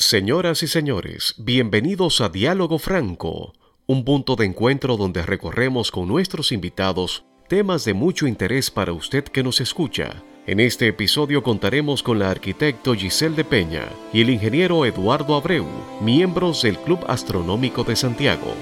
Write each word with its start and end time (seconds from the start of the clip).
Señoras 0.00 0.62
y 0.62 0.66
señores, 0.66 1.34
bienvenidos 1.36 2.22
a 2.22 2.30
Diálogo 2.30 2.78
Franco, 2.78 3.52
un 3.84 4.02
punto 4.06 4.34
de 4.34 4.46
encuentro 4.46 4.96
donde 4.96 5.20
recorremos 5.20 5.90
con 5.90 6.08
nuestros 6.08 6.52
invitados 6.52 7.26
temas 7.48 7.84
de 7.84 7.92
mucho 7.92 8.26
interés 8.26 8.70
para 8.70 8.94
usted 8.94 9.24
que 9.24 9.42
nos 9.42 9.60
escucha. 9.60 10.22
En 10.46 10.58
este 10.58 10.86
episodio 10.86 11.42
contaremos 11.42 12.02
con 12.02 12.18
la 12.18 12.30
arquitecto 12.30 12.94
Giselle 12.94 13.36
de 13.36 13.44
Peña 13.44 13.90
y 14.10 14.22
el 14.22 14.30
ingeniero 14.30 14.86
Eduardo 14.86 15.34
Abreu, 15.34 15.66
miembros 16.00 16.62
del 16.62 16.78
Club 16.78 17.00
Astronómico 17.06 17.84
de 17.84 17.94
Santiago. 17.94 18.54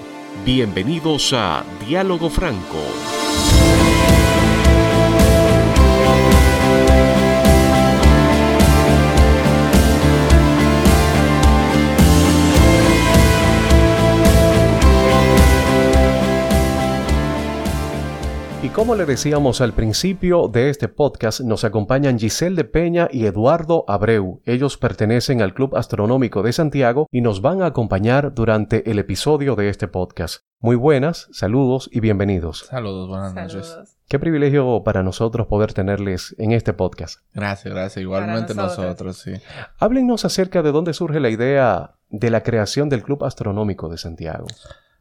Bienvenidos 0.45 1.33
a 1.35 1.65
Diálogo 1.87 2.31
Franco. 2.31 2.83
Y 18.69 18.71
como 18.71 18.95
le 18.97 19.07
decíamos 19.07 19.63
al 19.63 19.73
principio 19.73 20.47
de 20.47 20.69
este 20.69 20.89
podcast, 20.89 21.41
nos 21.41 21.65
acompañan 21.65 22.19
Giselle 22.19 22.55
de 22.55 22.65
Peña 22.65 23.09
y 23.11 23.25
Eduardo 23.25 23.87
Abreu. 23.89 24.43
Ellos 24.45 24.77
pertenecen 24.77 25.41
al 25.41 25.55
Club 25.55 25.75
Astronómico 25.75 26.43
de 26.43 26.53
Santiago 26.53 27.07
y 27.11 27.23
nos 27.23 27.41
van 27.41 27.63
a 27.63 27.67
acompañar 27.67 28.35
durante 28.35 28.91
el 28.91 28.99
episodio 28.99 29.57
de 29.57 29.71
este 29.71 29.89
podcast. 29.89 30.43
Muy 30.61 30.77
buenas, 30.77 31.29
saludos 31.33 31.89
y 31.91 32.01
bienvenidos. 32.01 32.67
Saludos, 32.69 33.09
buenas 33.09 33.35
noches. 33.35 33.97
Qué 34.07 34.19
privilegio 34.19 34.83
para 34.85 35.03
nosotros 35.03 35.47
poder 35.47 35.73
tenerles 35.73 36.37
en 36.37 36.53
este 36.53 36.75
podcast. 36.75 37.21
Gracias, 37.33 37.73
gracias. 37.73 38.03
Igualmente 38.03 38.55
nosotros. 38.55 39.17
sí. 39.17 39.33
Háblenos 39.79 40.27
acerca 40.27 40.61
de 40.61 40.73
dónde 40.73 40.93
surge 40.93 41.21
la 41.21 41.31
idea 41.31 41.95
de 42.11 42.29
la 42.29 42.43
creación 42.43 42.91
del 42.91 43.03
Club 43.03 43.25
Astronómico 43.25 43.89
de 43.89 43.97
Santiago. 43.97 44.47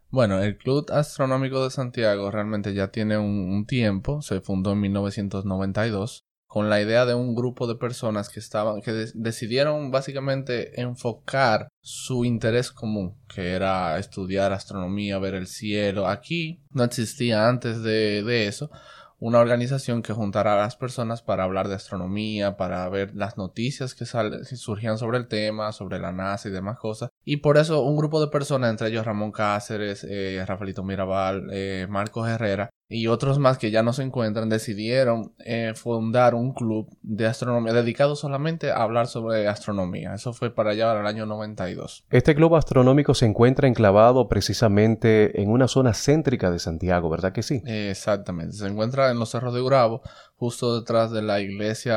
Bueno, 0.09 0.41
el 0.41 0.57
Club 0.57 0.89
Astronómico 0.91 1.63
de 1.63 1.69
Santiago 1.69 2.31
realmente 2.31 2.73
ya 2.73 2.89
tiene 2.89 3.17
un, 3.17 3.65
tiempo, 3.65 4.21
se 4.21 4.39
fundó 4.39 4.71
en 4.71 4.79
1992 4.81 6.23
con 6.45 6.69
la 6.69 6.81
idea 6.81 7.05
de 7.05 7.13
un 7.13 7.35
grupo 7.35 7.67
de 7.67 7.75
personas 7.75 8.29
que 8.29 8.39
estaban, 8.39 8.81
que 8.81 8.93
decidieron 9.13 9.91
básicamente 9.91 10.79
enfocar 10.79 11.67
su 11.81 12.23
interés 12.23 12.71
común, 12.71 13.17
que 13.27 13.51
era 13.51 13.99
estudiar 13.99 14.53
astronomía, 14.53 15.19
ver 15.19 15.35
el 15.35 15.47
cielo. 15.47 16.07
Aquí 16.07 16.63
no 16.71 16.85
existía 16.85 17.49
antes 17.49 17.83
de, 17.83 18.23
de 18.23 18.47
eso 18.47 18.71
una 19.19 19.39
organización 19.39 20.03
que 20.03 20.13
juntara 20.13 20.53
a 20.53 20.57
las 20.57 20.75
personas 20.75 21.21
para 21.21 21.43
hablar 21.43 21.67
de 21.67 21.75
astronomía, 21.75 22.55
para 22.55 22.87
ver 22.89 23.15
las 23.15 23.37
noticias 23.37 23.95
que, 23.95 24.05
surgían 24.05 24.97
sobre 24.97 25.17
el 25.17 25.27
tema, 25.27 25.71
sobre 25.71 25.99
la 25.99 26.11
NASA 26.11 26.49
y 26.49 26.51
demás 26.51 26.77
cosas. 26.77 27.09
Y 27.29 27.37
por 27.37 27.57
eso 27.57 27.81
un 27.81 27.97
grupo 27.97 28.21
de 28.21 28.29
personas, 28.29 28.69
entre 28.69 28.87
ellos 28.87 29.05
Ramón 29.05 29.33
Cáceres, 29.33 30.07
eh, 30.09 30.41
Rafaelito 30.47 30.81
Mirabal, 30.81 31.49
eh, 31.51 31.85
Marcos 31.89 32.25
Herrera, 32.29 32.69
y 32.87 33.07
otros 33.07 33.37
más 33.37 33.57
que 33.57 33.69
ya 33.69 33.83
no 33.83 33.91
se 33.91 34.03
encuentran 34.03 34.47
decidieron 34.47 35.33
eh, 35.39 35.73
fundar 35.75 36.35
un 36.35 36.53
club 36.53 36.87
de 37.01 37.25
astronomía 37.25 37.73
dedicado 37.73 38.15
solamente 38.15 38.71
a 38.71 38.77
hablar 38.77 39.07
sobre 39.07 39.45
astronomía. 39.49 40.13
Eso 40.13 40.31
fue 40.31 40.55
para 40.55 40.71
allá 40.71 40.85
para 40.85 41.01
el 41.01 41.07
año 41.07 41.25
92. 41.25 42.05
Este 42.09 42.33
club 42.33 42.55
astronómico 42.55 43.13
se 43.13 43.25
encuentra 43.25 43.67
enclavado 43.67 44.29
precisamente 44.29 45.41
en 45.41 45.49
una 45.49 45.67
zona 45.67 45.93
céntrica 45.93 46.49
de 46.49 46.59
Santiago, 46.59 47.09
¿verdad 47.09 47.33
que 47.33 47.43
sí? 47.43 47.61
exactamente. 47.65 48.53
Se 48.53 48.67
encuentra 48.67 49.11
en 49.11 49.19
los 49.19 49.31
cerros 49.31 49.53
de 49.53 49.59
Urabo, 49.59 50.01
justo 50.37 50.79
detrás 50.79 51.11
de 51.11 51.21
la 51.21 51.41
iglesia 51.41 51.93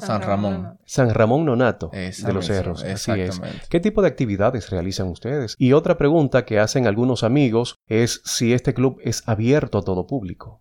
San, 0.00 0.22
Ramón. 0.22 0.78
San 0.84 1.14
Ramón 1.14 1.44
Nonato 1.44 1.90
de 1.92 2.32
los 2.32 2.46
Cerros. 2.46 2.82
Así 2.82 3.12
es. 3.12 3.40
¿Qué 3.68 3.78
tipo 3.78 4.02
de 4.02 4.08
actividades 4.08 4.70
realizan 4.70 5.08
ustedes? 5.08 5.54
Y 5.58 5.72
otra 5.72 5.96
pregunta 5.98 6.44
que 6.44 6.58
hacen 6.58 6.86
algunos 6.86 7.22
amigos 7.22 7.76
es 7.86 8.22
si 8.24 8.52
este 8.52 8.74
club 8.74 8.98
es 9.04 9.22
abierto 9.28 9.78
a 9.78 9.82
todo 9.82 10.06
público. 10.06 10.60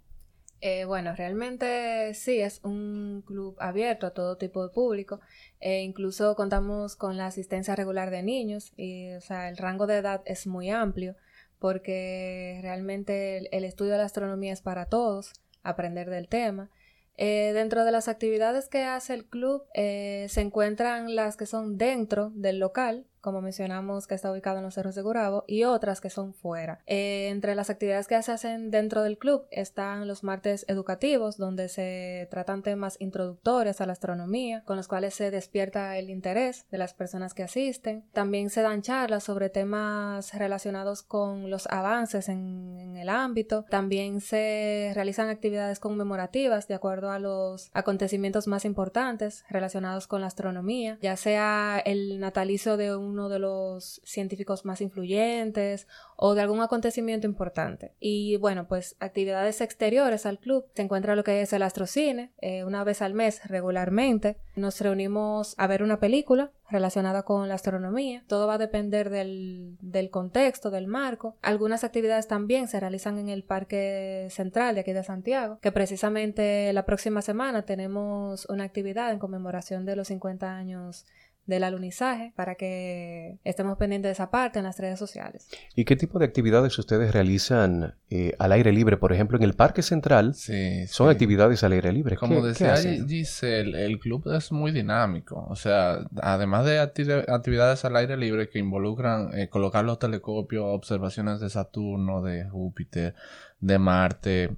Eh, 0.60 0.86
bueno, 0.86 1.16
realmente 1.16 2.14
sí, 2.16 2.42
es 2.42 2.62
un 2.64 3.24
club 3.26 3.56
abierto 3.60 4.08
a 4.08 4.12
todo 4.12 4.38
tipo 4.38 4.64
de 4.64 4.74
público. 4.74 5.22
E 5.60 5.82
incluso 5.82 6.36
contamos 6.36 6.96
con 6.96 7.16
la 7.16 7.28
asistencia 7.28 7.76
regular 7.76 8.10
de 8.12 8.24
niños 8.24 8.74
y, 8.76 9.14
o 9.14 9.22
sea, 9.22 9.50
el 9.50 9.58
rango 9.58 9.88
de 9.88 9.98
edad 9.98 10.22
es 10.26 10.48
muy 10.48 10.70
amplio 10.70 11.16
porque 11.60 12.60
realmente 12.62 13.56
el 13.56 13.64
estudio 13.64 13.94
de 13.94 13.98
la 14.00 14.06
astronomía 14.06 14.54
es 14.54 14.62
para 14.62 14.86
todos, 14.86 15.34
aprender 15.64 16.10
del 16.10 16.28
tema. 16.28 16.70
Eh, 17.18 17.52
dentro 17.54 17.84
de 17.84 17.92
las 17.92 18.08
actividades 18.08 18.70
que 18.70 18.84
hace 18.84 19.16
el 19.16 19.26
club 19.26 19.64
eh, 19.74 20.28
se 20.30 20.42
encuentran 20.42 21.16
las 21.16 21.36
que 21.36 21.48
son 21.48 21.78
dentro 21.78 22.32
del 22.36 22.60
local, 22.60 23.08
como 23.28 23.42
mencionamos, 23.42 24.08
que 24.08 24.16
está 24.16 24.32
ubicado 24.32 24.60
en 24.60 24.64
los 24.64 24.76
Cerros 24.76 24.96
de 24.96 25.02
Gurabo, 25.02 25.44
y 25.48 25.66
otras 25.66 26.00
que 26.00 26.10
son 26.10 26.34
fuera. 26.34 26.80
Eh, 26.86 27.28
entre 27.28 27.56
las 27.56 27.70
actividades 27.70 28.08
que 28.08 28.24
se 28.24 28.32
hacen 28.32 28.72
dentro 28.72 29.04
del 29.04 29.18
club 29.18 29.48
están 29.52 30.08
los 30.08 30.24
martes 30.24 30.64
educativos, 30.70 31.36
donde 31.36 31.68
se 31.68 32.30
tratan 32.32 32.64
temas 32.64 32.96
introductorios 33.02 33.82
a 33.82 33.86
la 33.86 33.92
astronomía, 33.92 34.64
con 34.64 34.78
los 34.78 34.88
cuales 34.88 35.14
se 35.14 35.30
despierta 35.30 35.98
el 35.98 36.10
interés 36.10 36.66
de 36.72 36.78
las 36.78 36.94
personas 36.94 37.34
que 37.34 37.44
asisten. 37.44 38.06
También 38.14 38.50
se 38.50 38.62
dan 38.62 38.82
charlas 38.82 39.26
sobre 39.26 39.50
temas 39.50 40.34
relacionados 40.34 41.04
con 41.04 41.50
los 41.50 41.68
avances 41.68 42.30
en, 42.30 42.78
en 42.78 42.96
el 42.96 43.10
ámbito. 43.10 43.66
También 43.70 44.22
se 44.22 44.94
realizan 44.96 45.28
actividades 45.28 45.82
conmemorativas 45.82 46.70
de 46.70 46.76
acuerdo 46.76 47.12
a 47.12 47.20
los 47.20 47.72
acontecimientos 47.74 48.48
más 48.48 48.64
importantes 48.64 49.44
relacionados 49.50 50.08
con 50.08 50.22
la 50.22 50.28
astronomía, 50.28 50.98
ya 51.02 51.18
sea 51.18 51.82
el 51.86 52.22
natalicio 52.22 52.78
de 52.78 52.96
un 52.96 53.17
uno 53.18 53.30
de 53.30 53.40
los 53.40 54.00
científicos 54.04 54.64
más 54.64 54.80
influyentes 54.82 55.88
o 56.16 56.36
de 56.36 56.42
algún 56.42 56.62
acontecimiento 56.62 57.26
importante. 57.26 57.94
Y 58.00 58.38
bueno, 58.38 58.68
pues 58.68 58.96
actividades 59.00 59.60
exteriores 59.62 60.26
al 60.26 60.40
club. 60.40 60.66
Se 60.76 60.84
encuentra 60.84 61.16
lo 61.16 61.24
que 61.24 61.42
es 61.42 61.52
el 61.54 61.64
astrocine, 61.64 62.32
eh, 62.42 62.64
una 62.64 62.84
vez 62.84 63.02
al 63.02 63.14
mes 63.14 63.42
regularmente. 63.46 64.38
Nos 64.56 64.80
reunimos 64.82 65.56
a 65.58 65.68
ver 65.68 65.82
una 65.82 66.00
película 66.00 66.52
relacionada 66.70 67.24
con 67.24 67.48
la 67.48 67.56
astronomía. 67.56 68.24
Todo 68.28 68.46
va 68.46 68.56
a 68.56 68.58
depender 68.58 69.10
del, 69.10 69.78
del, 69.80 70.10
contexto, 70.10 70.70
del 70.70 70.88
marco. 70.88 71.38
Algunas 71.42 71.84
actividades 71.84 72.28
también 72.28 72.68
se 72.68 72.80
realizan 72.80 73.18
en 73.18 73.30
el 73.30 73.44
Parque 73.44 74.28
Central 74.30 74.76
de 74.76 74.82
aquí 74.82 74.94
de 74.94 75.04
Santiago, 75.04 75.60
que 75.62 75.72
precisamente 75.72 76.72
la 76.74 76.86
próxima 76.86 77.22
semana 77.22 77.64
tenemos 77.64 78.46
una 78.50 78.66
actividad 78.66 79.12
en 79.12 79.20
conmemoración 79.20 79.86
de 79.86 79.96
los 79.96 80.08
50 80.10 80.56
años 80.56 81.06
del 81.48 81.64
alunizaje 81.64 82.34
para 82.36 82.56
que 82.56 83.40
estemos 83.44 83.78
pendientes 83.78 84.10
de 84.10 84.14
esa 84.14 84.30
parte 84.30 84.60
en 84.60 84.66
las 84.66 84.78
redes 84.78 85.00
sociales. 85.00 85.48
¿Y 85.76 85.86
qué 85.86 85.96
tipo 85.96 86.20
de 86.20 86.26
actividades 86.26 86.78
ustedes 86.78 87.14
realizan 87.14 87.96
eh, 88.10 88.34
al 88.38 88.52
aire 88.52 88.72
libre? 88.74 88.98
Por 88.98 89.14
ejemplo, 89.14 89.38
en 89.38 89.44
el 89.44 89.54
Parque 89.54 89.82
Central 89.82 90.36
son 90.36 91.10
actividades 91.10 91.64
al 91.64 91.72
aire 91.72 91.92
libre. 91.92 92.18
Como 92.18 92.46
decía 92.46 92.76
Giselle, 92.76 93.86
el 93.86 93.98
club 94.00 94.30
es 94.34 94.52
muy 94.52 94.72
dinámico. 94.72 95.48
O 95.50 95.56
sea, 95.56 96.00
además 96.22 96.66
de 96.66 96.80
actividades 96.80 97.86
al 97.86 97.96
aire 97.96 98.18
libre 98.18 98.50
que 98.50 98.60
involucran 98.60 99.38
eh, 99.38 99.48
colocar 99.50 99.86
los 99.86 100.00
telescopios, 100.00 100.66
observaciones 100.66 101.40
de 101.40 101.50
Saturno, 101.50 102.22
de 102.22 102.50
Júpiter, 102.50 103.16
de 103.60 103.80
Marte, 103.80 104.58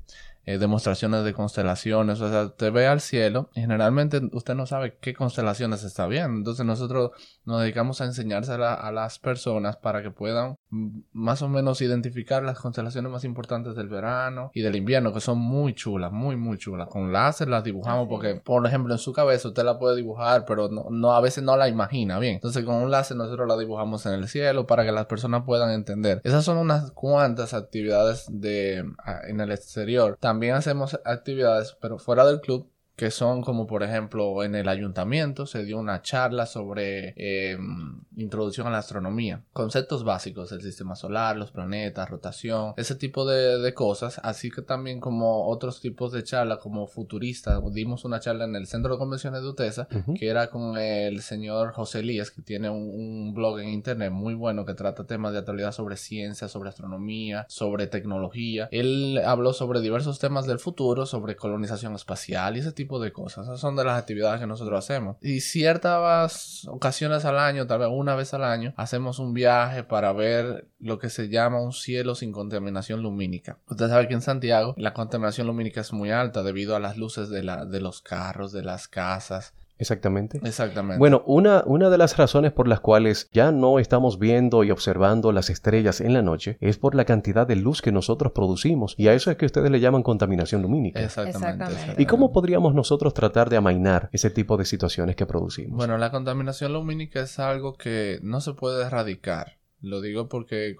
eh, 0.49 0.57
demostraciones 0.57 1.23
de 1.23 1.31
constelaciones, 1.31 2.19
o 2.21 2.27
sea, 2.27 2.45
usted 2.45 2.71
ve 2.71 2.87
al 2.87 3.01
cielo 3.01 3.51
y 3.53 3.61
generalmente 3.61 4.19
usted 4.31 4.55
no 4.55 4.65
sabe 4.65 4.97
qué 4.99 5.13
constelaciones 5.13 5.83
está 5.83 6.07
viendo, 6.07 6.39
entonces 6.39 6.65
nosotros 6.65 7.11
nos 7.49 7.61
dedicamos 7.61 7.99
a 7.99 8.05
enseñarse 8.05 8.53
a, 8.53 8.91
las 8.91 9.17
personas 9.17 9.75
para 9.75 10.03
que 10.03 10.11
puedan 10.11 10.55
más 10.69 11.41
o 11.41 11.49
menos 11.49 11.81
identificar 11.81 12.43
las 12.43 12.59
constelaciones 12.59 13.11
más 13.11 13.23
importantes 13.23 13.75
del 13.75 13.89
verano 13.89 14.51
y 14.53 14.61
del 14.61 14.75
invierno, 14.75 15.11
que 15.11 15.19
son 15.19 15.39
muy 15.39 15.73
chulas, 15.73 16.11
muy, 16.11 16.35
muy 16.35 16.59
chulas. 16.59 16.87
Con 16.89 17.11
láser 17.11 17.47
las 17.47 17.63
dibujamos 17.63 18.07
porque, 18.07 18.35
por 18.35 18.65
ejemplo, 18.67 18.93
en 18.93 18.99
su 18.99 19.13
cabeza 19.13 19.47
usted 19.47 19.63
la 19.63 19.79
puede 19.79 19.95
dibujar, 19.95 20.45
pero 20.45 20.69
no, 20.69 20.85
no 20.91 21.13
a 21.13 21.21
veces 21.21 21.43
no 21.43 21.57
la 21.57 21.67
imagina 21.67 22.19
bien. 22.19 22.35
Entonces 22.35 22.63
con 22.63 22.75
un 22.75 22.91
láser 22.91 23.17
nosotros 23.17 23.47
la 23.47 23.57
dibujamos 23.57 24.05
en 24.05 24.13
el 24.13 24.27
cielo 24.27 24.67
para 24.67 24.85
que 24.85 24.91
las 24.91 25.07
personas 25.07 25.43
puedan 25.43 25.71
entender. 25.71 26.21
Esas 26.23 26.45
son 26.45 26.57
unas 26.57 26.91
cuantas 26.91 27.55
actividades 27.55 28.27
de, 28.29 28.85
en 29.27 29.39
el 29.39 29.51
exterior. 29.51 30.17
También 30.19 30.53
hacemos 30.53 30.99
actividades, 31.03 31.75
pero 31.81 31.97
fuera 31.97 32.25
del 32.25 32.41
club, 32.41 32.69
que 32.99 33.11
son 33.11 33.41
como 33.41 33.65
por 33.65 33.81
ejemplo 33.81 34.43
en 34.43 34.55
el 34.55 34.67
ayuntamiento 34.67 35.45
se 35.45 35.63
dio 35.63 35.79
una 35.79 36.01
charla 36.01 36.45
sobre 36.45 37.13
em, 37.15 38.01
introducción 38.17 38.67
a 38.67 38.71
la 38.71 38.79
astronomía, 38.79 39.41
conceptos 39.53 40.03
básicos 40.03 40.49
del 40.49 40.61
sistema 40.61 40.95
solar, 40.95 41.37
los 41.37 41.51
planetas, 41.51 42.09
rotación, 42.09 42.73
ese 42.75 42.95
tipo 42.95 43.25
de, 43.25 43.73
cosas, 43.73 44.19
así 44.23 44.51
que 44.51 44.61
también 44.63 44.99
como 44.99 45.47
otros 45.47 45.79
tipos 45.79 46.11
de 46.11 46.23
charla 46.23 46.57
como 46.57 46.87
futurista, 46.87 47.61
dimos 47.71 48.03
una 48.03 48.19
charla 48.19 48.43
en 48.43 48.55
el 48.55 48.67
Centro 48.67 48.93
de 48.93 48.99
Convenciones 48.99 49.43
de 49.43 49.47
UTESA, 49.47 49.87
que 50.15 50.27
era 50.27 50.49
con 50.49 50.77
el 50.77 51.21
señor 51.21 51.71
José 51.71 51.99
Elías, 51.99 52.31
que 52.31 52.41
tiene 52.41 52.69
un, 52.69 52.89
un, 52.89 53.33
blog 53.33 53.59
en 53.59 53.69
internet 53.69 54.11
muy 54.11 54.33
bueno 54.33 54.65
que 54.65 54.73
trata 54.73 55.05
temas 55.05 55.31
de 55.33 55.39
actualidad 55.39 55.71
sobre 55.71 55.95
ciencia, 55.95 56.49
sobre 56.49 56.69
astronomía, 56.69 57.45
sobre 57.47 57.87
tecnología. 57.87 58.67
Él 58.71 59.21
habló 59.23 59.53
sobre 59.53 59.79
diversos 59.81 60.19
temas 60.19 60.47
del 60.47 60.59
futuro, 60.59 61.05
sobre 61.05 61.35
colonización 61.35 61.95
espacial 61.95 62.57
y 62.57 62.59
ese 62.59 62.71
tipo 62.71 62.88
de 62.97 63.11
cosas. 63.11 63.45
Esas 63.45 63.59
son 63.59 63.75
de 63.75 63.83
las 63.83 63.99
actividades 63.99 64.39
que 64.39 64.47
nosotros 64.47 64.79
hacemos. 64.79 65.17
Y 65.21 65.41
ciertas 65.41 66.67
ocasiones 66.67 67.25
al 67.25 67.37
año, 67.37 67.67
tal 67.67 67.79
vez 67.79 67.89
una 67.91 68.15
vez 68.15 68.33
al 68.33 68.43
año, 68.43 68.73
hacemos 68.77 69.19
un 69.19 69.35
viaje 69.35 69.83
para 69.83 70.11
ver 70.13 70.67
lo 70.79 70.97
que 70.97 71.09
se 71.09 71.29
llama 71.29 71.61
un 71.61 71.73
cielo 71.73 72.15
sin 72.15 72.31
contaminación 72.31 73.03
lumínica. 73.03 73.59
Usted 73.67 73.89
sabe 73.89 74.07
que 74.07 74.15
en 74.15 74.21
Santiago 74.21 74.73
la 74.77 74.93
contaminación 74.93 75.45
lumínica 75.45 75.81
es 75.81 75.93
muy 75.93 76.09
alta 76.09 76.41
debido 76.41 76.75
a 76.75 76.79
las 76.79 76.97
luces 76.97 77.29
de, 77.29 77.43
la, 77.43 77.65
de 77.65 77.81
los 77.81 78.01
carros, 78.01 78.51
de 78.51 78.63
las 78.63 78.87
casas, 78.87 79.53
Exactamente. 79.79 80.39
Exactamente. 80.43 80.99
Bueno, 80.99 81.23
una, 81.25 81.63
una 81.65 81.89
de 81.89 81.97
las 81.97 82.17
razones 82.17 82.51
por 82.51 82.67
las 82.67 82.81
cuales 82.81 83.29
ya 83.31 83.51
no 83.51 83.79
estamos 83.79 84.19
viendo 84.19 84.63
y 84.63 84.71
observando 84.71 85.31
las 85.31 85.49
estrellas 85.49 86.01
en 86.01 86.13
la 86.13 86.21
noche 86.21 86.57
es 86.59 86.77
por 86.77 86.95
la 86.95 87.05
cantidad 87.05 87.47
de 87.47 87.55
luz 87.55 87.81
que 87.81 87.91
nosotros 87.91 88.33
producimos. 88.33 88.93
Y 88.97 89.07
a 89.07 89.13
eso 89.13 89.31
es 89.31 89.37
que 89.37 89.45
ustedes 89.45 89.71
le 89.71 89.79
llaman 89.79 90.03
contaminación 90.03 90.61
lumínica. 90.61 91.01
Exactamente. 91.01 91.95
¿Y 91.97 92.05
cómo 92.05 92.31
podríamos 92.31 92.75
nosotros 92.75 93.13
tratar 93.13 93.49
de 93.49 93.57
amainar 93.57 94.09
ese 94.11 94.29
tipo 94.29 94.57
de 94.57 94.65
situaciones 94.65 95.15
que 95.15 95.25
producimos? 95.25 95.77
Bueno, 95.77 95.97
la 95.97 96.11
contaminación 96.11 96.73
lumínica 96.73 97.21
es 97.21 97.39
algo 97.39 97.73
que 97.73 98.19
no 98.21 98.41
se 98.41 98.53
puede 98.53 98.85
erradicar. 98.85 99.58
Lo 99.81 100.01
digo 100.01 100.27
porque 100.27 100.75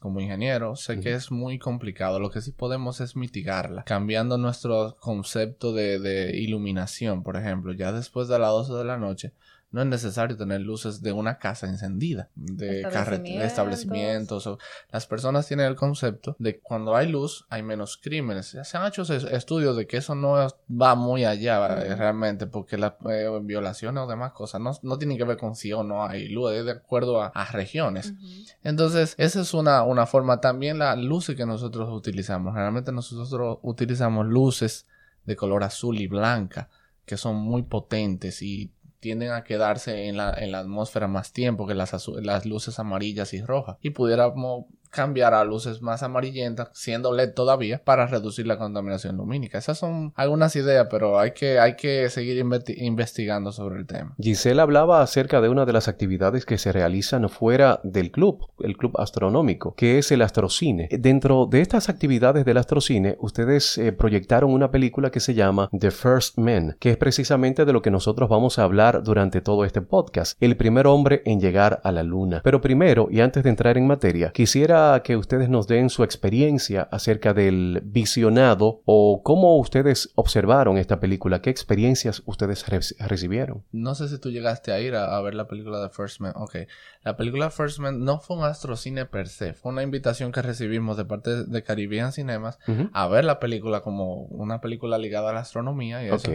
como 0.00 0.20
ingeniero 0.20 0.76
sé 0.76 1.00
que 1.00 1.12
es 1.12 1.30
muy 1.30 1.58
complicado. 1.58 2.18
Lo 2.18 2.30
que 2.30 2.40
sí 2.40 2.52
podemos 2.52 3.00
es 3.00 3.16
mitigarla, 3.16 3.84
cambiando 3.84 4.38
nuestro 4.38 4.96
concepto 4.98 5.72
de, 5.74 5.98
de 5.98 6.36
iluminación, 6.36 7.22
por 7.22 7.36
ejemplo. 7.36 7.72
Ya 7.74 7.92
después 7.92 8.28
de 8.28 8.38
las 8.38 8.50
12 8.50 8.72
de 8.74 8.84
la 8.84 8.96
noche, 8.96 9.32
no 9.74 9.82
es 9.82 9.88
necesario 9.88 10.36
tener 10.36 10.60
luces 10.60 11.02
de 11.02 11.10
una 11.10 11.38
casa 11.38 11.66
encendida, 11.66 12.28
de 12.36 12.82
establecimientos. 12.82 13.44
establecimientos. 13.44 14.46
O, 14.46 14.58
las 14.92 15.04
personas 15.08 15.48
tienen 15.48 15.66
el 15.66 15.74
concepto 15.74 16.36
de 16.38 16.54
que 16.54 16.60
cuando 16.60 16.94
hay 16.94 17.08
luz 17.08 17.44
hay 17.50 17.64
menos 17.64 17.96
crímenes. 17.96 18.56
Se 18.62 18.76
han 18.76 18.86
hecho 18.86 19.02
estudios 19.02 19.76
de 19.76 19.88
que 19.88 19.96
eso 19.96 20.14
no 20.14 20.36
va 20.70 20.94
muy 20.94 21.24
allá 21.24 21.82
eh, 21.82 21.96
realmente, 21.96 22.46
porque 22.46 22.78
las 22.78 22.92
eh, 23.10 23.28
violaciones 23.42 24.04
o 24.04 24.06
demás 24.06 24.30
cosas 24.30 24.60
no, 24.60 24.78
no, 24.82 24.96
tienen 24.96 25.18
que 25.18 25.24
ver 25.24 25.38
con 25.38 25.56
si 25.56 25.72
o 25.72 25.82
no 25.82 26.06
hay 26.06 26.28
luz, 26.28 26.52
es 26.52 26.64
de 26.66 26.70
acuerdo 26.70 27.20
a, 27.20 27.32
regiones. 27.50 28.14
Entonces, 28.62 29.16
esa 29.18 29.40
es 29.40 29.54
una, 29.54 29.82
una 29.82 30.06
forma. 30.06 30.40
También 30.40 30.78
las 30.78 30.96
luces 30.96 31.34
que 31.34 31.46
nosotros 31.46 31.88
utilizamos. 31.90 32.54
Realmente 32.54 32.92
nosotros 32.92 33.58
utilizamos 33.62 34.24
luces 34.24 34.86
de 35.24 35.34
color 35.34 35.64
azul 35.64 36.00
y 36.00 36.06
blanca 36.06 36.68
que 37.04 37.16
son 37.16 37.36
muy 37.36 37.62
potentes 37.62 38.40
y 38.40 38.70
tienden 39.04 39.32
a 39.32 39.44
quedarse 39.44 40.08
en 40.08 40.16
la, 40.16 40.32
en 40.32 40.50
la 40.50 40.60
atmósfera 40.60 41.08
más 41.08 41.30
tiempo 41.30 41.66
que 41.66 41.74
las, 41.74 42.08
las 42.22 42.46
luces 42.46 42.78
amarillas 42.78 43.34
y 43.34 43.42
rojas. 43.42 43.76
Y 43.82 43.90
pudiéramos 43.90 44.64
cambiar 44.94 45.34
a 45.34 45.44
luces 45.44 45.82
más 45.82 46.02
amarillentas, 46.02 46.70
siendo 46.72 47.12
LED 47.12 47.34
todavía, 47.34 47.82
para 47.84 48.06
reducir 48.06 48.46
la 48.46 48.56
contaminación 48.56 49.16
lumínica. 49.16 49.58
Esas 49.58 49.78
son 49.78 50.12
algunas 50.16 50.54
ideas, 50.56 50.86
pero 50.90 51.18
hay 51.18 51.32
que, 51.32 51.58
hay 51.58 51.76
que 51.76 52.08
seguir 52.08 52.44
investigando 52.76 53.52
sobre 53.52 53.80
el 53.80 53.86
tema. 53.86 54.14
Giselle 54.18 54.60
hablaba 54.60 55.02
acerca 55.02 55.40
de 55.40 55.48
una 55.48 55.66
de 55.66 55.72
las 55.72 55.88
actividades 55.88 56.46
que 56.46 56.58
se 56.58 56.72
realizan 56.72 57.28
fuera 57.28 57.80
del 57.82 58.10
club, 58.10 58.46
el 58.60 58.76
club 58.76 58.98
astronómico, 58.98 59.74
que 59.74 59.98
es 59.98 60.12
el 60.12 60.22
astrocine. 60.22 60.88
Dentro 60.90 61.46
de 61.46 61.60
estas 61.60 61.88
actividades 61.88 62.44
del 62.44 62.56
astrocine, 62.56 63.16
ustedes 63.20 63.78
eh, 63.78 63.92
proyectaron 63.92 64.52
una 64.52 64.70
película 64.70 65.10
que 65.10 65.20
se 65.20 65.34
llama 65.34 65.68
The 65.78 65.90
First 65.90 66.38
Man, 66.38 66.76
que 66.78 66.90
es 66.90 66.96
precisamente 66.96 67.64
de 67.64 67.72
lo 67.72 67.82
que 67.82 67.90
nosotros 67.90 68.28
vamos 68.28 68.58
a 68.58 68.64
hablar 68.64 69.02
durante 69.02 69.40
todo 69.40 69.64
este 69.64 69.80
podcast, 69.80 70.40
el 70.40 70.56
primer 70.56 70.86
hombre 70.86 71.22
en 71.24 71.40
llegar 71.40 71.80
a 71.82 71.92
la 71.92 72.02
luna. 72.02 72.40
Pero 72.44 72.60
primero, 72.60 73.08
y 73.10 73.20
antes 73.20 73.42
de 73.42 73.50
entrar 73.50 73.76
en 73.76 73.86
materia, 73.86 74.30
quisiera 74.32 74.83
que 75.04 75.16
ustedes 75.16 75.48
nos 75.48 75.66
den 75.66 75.90
su 75.90 76.04
experiencia 76.04 76.88
acerca 76.90 77.34
del 77.34 77.80
visionado 77.84 78.82
o 78.84 79.22
cómo 79.22 79.56
ustedes 79.58 80.10
observaron 80.14 80.78
esta 80.78 81.00
película, 81.00 81.40
qué 81.40 81.50
experiencias 81.50 82.22
ustedes 82.26 82.64
recibieron. 82.98 83.64
No 83.72 83.94
sé 83.94 84.08
si 84.08 84.18
tú 84.18 84.30
llegaste 84.30 84.72
a 84.72 84.80
ir 84.80 84.94
a, 84.94 85.20
ver 85.20 85.34
la 85.34 85.46
película 85.46 85.80
de 85.80 85.90
First 85.90 86.20
Man. 86.20 86.32
Ok, 86.36 86.56
la 87.02 87.16
película 87.16 87.50
First 87.50 87.78
Man 87.78 88.04
no 88.04 88.20
fue 88.20 88.36
un 88.36 88.44
astrocine 88.44 89.06
per 89.06 89.28
se, 89.28 89.54
fue 89.54 89.72
una 89.72 89.82
invitación 89.82 90.32
que 90.32 90.42
recibimos 90.42 90.96
de 90.96 91.04
parte 91.04 91.44
de 91.44 91.62
Caribbean 91.62 92.12
Cinemas 92.12 92.58
a 92.92 93.08
ver 93.08 93.24
la 93.24 93.40
película 93.40 93.80
como 93.80 94.24
una 94.26 94.60
película 94.60 94.98
ligada 94.98 95.30
a 95.30 95.32
la 95.32 95.40
astronomía 95.40 96.04
y 96.04 96.08
eso. 96.08 96.30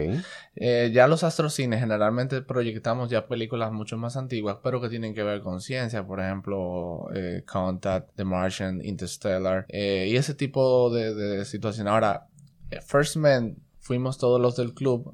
Eh, 0.56 0.90
ya 0.92 1.06
los 1.06 1.24
astrocines 1.24 1.80
generalmente 1.80 2.42
proyectamos 2.42 3.10
ya 3.10 3.26
películas 3.26 3.72
mucho 3.72 3.96
más 3.96 4.16
antiguas, 4.16 4.58
pero 4.62 4.80
que 4.80 4.88
tienen 4.88 5.14
que 5.14 5.22
ver 5.22 5.40
con 5.40 5.60
ciencia, 5.60 6.06
por 6.06 6.20
ejemplo, 6.20 7.08
eh, 7.14 7.44
Contact, 7.46 8.14
The 8.16 8.24
Martian, 8.24 8.39
Interstellar, 8.82 9.66
eh, 9.68 10.08
y 10.10 10.16
ese 10.16 10.34
tipo 10.34 10.90
de, 10.90 11.44
situación. 11.44 11.88
Ahora, 11.88 12.28
eh, 12.70 12.80
First 12.80 13.16
Man 13.16 13.56
fuimos 13.78 14.18
todos 14.18 14.40
los 14.40 14.56
del 14.56 14.74
club, 14.74 15.12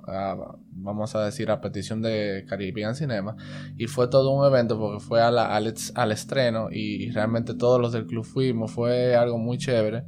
vamos 0.73 1.15
a 1.15 1.25
decir, 1.25 1.51
a 1.51 1.61
petición 1.61 2.03
de 2.03 2.45
Caribbean 2.49 2.95
Cinema, 2.95 3.37
y 3.79 3.87
fue 3.87 4.09
todo 4.09 4.31
un 4.33 4.45
evento 4.45 4.79
porque 4.79 5.01
fue 5.01 5.23
al, 5.23 5.39
al, 5.39 6.13
estreno 6.13 6.69
y 6.71 7.11
realmente 7.11 7.55
todos 7.55 7.81
los 7.81 7.93
del 7.93 8.07
club 8.07 8.25
fuimos, 8.25 8.73
fue 8.73 9.15
algo 9.15 9.39
muy 9.39 9.57
chévere 9.57 10.05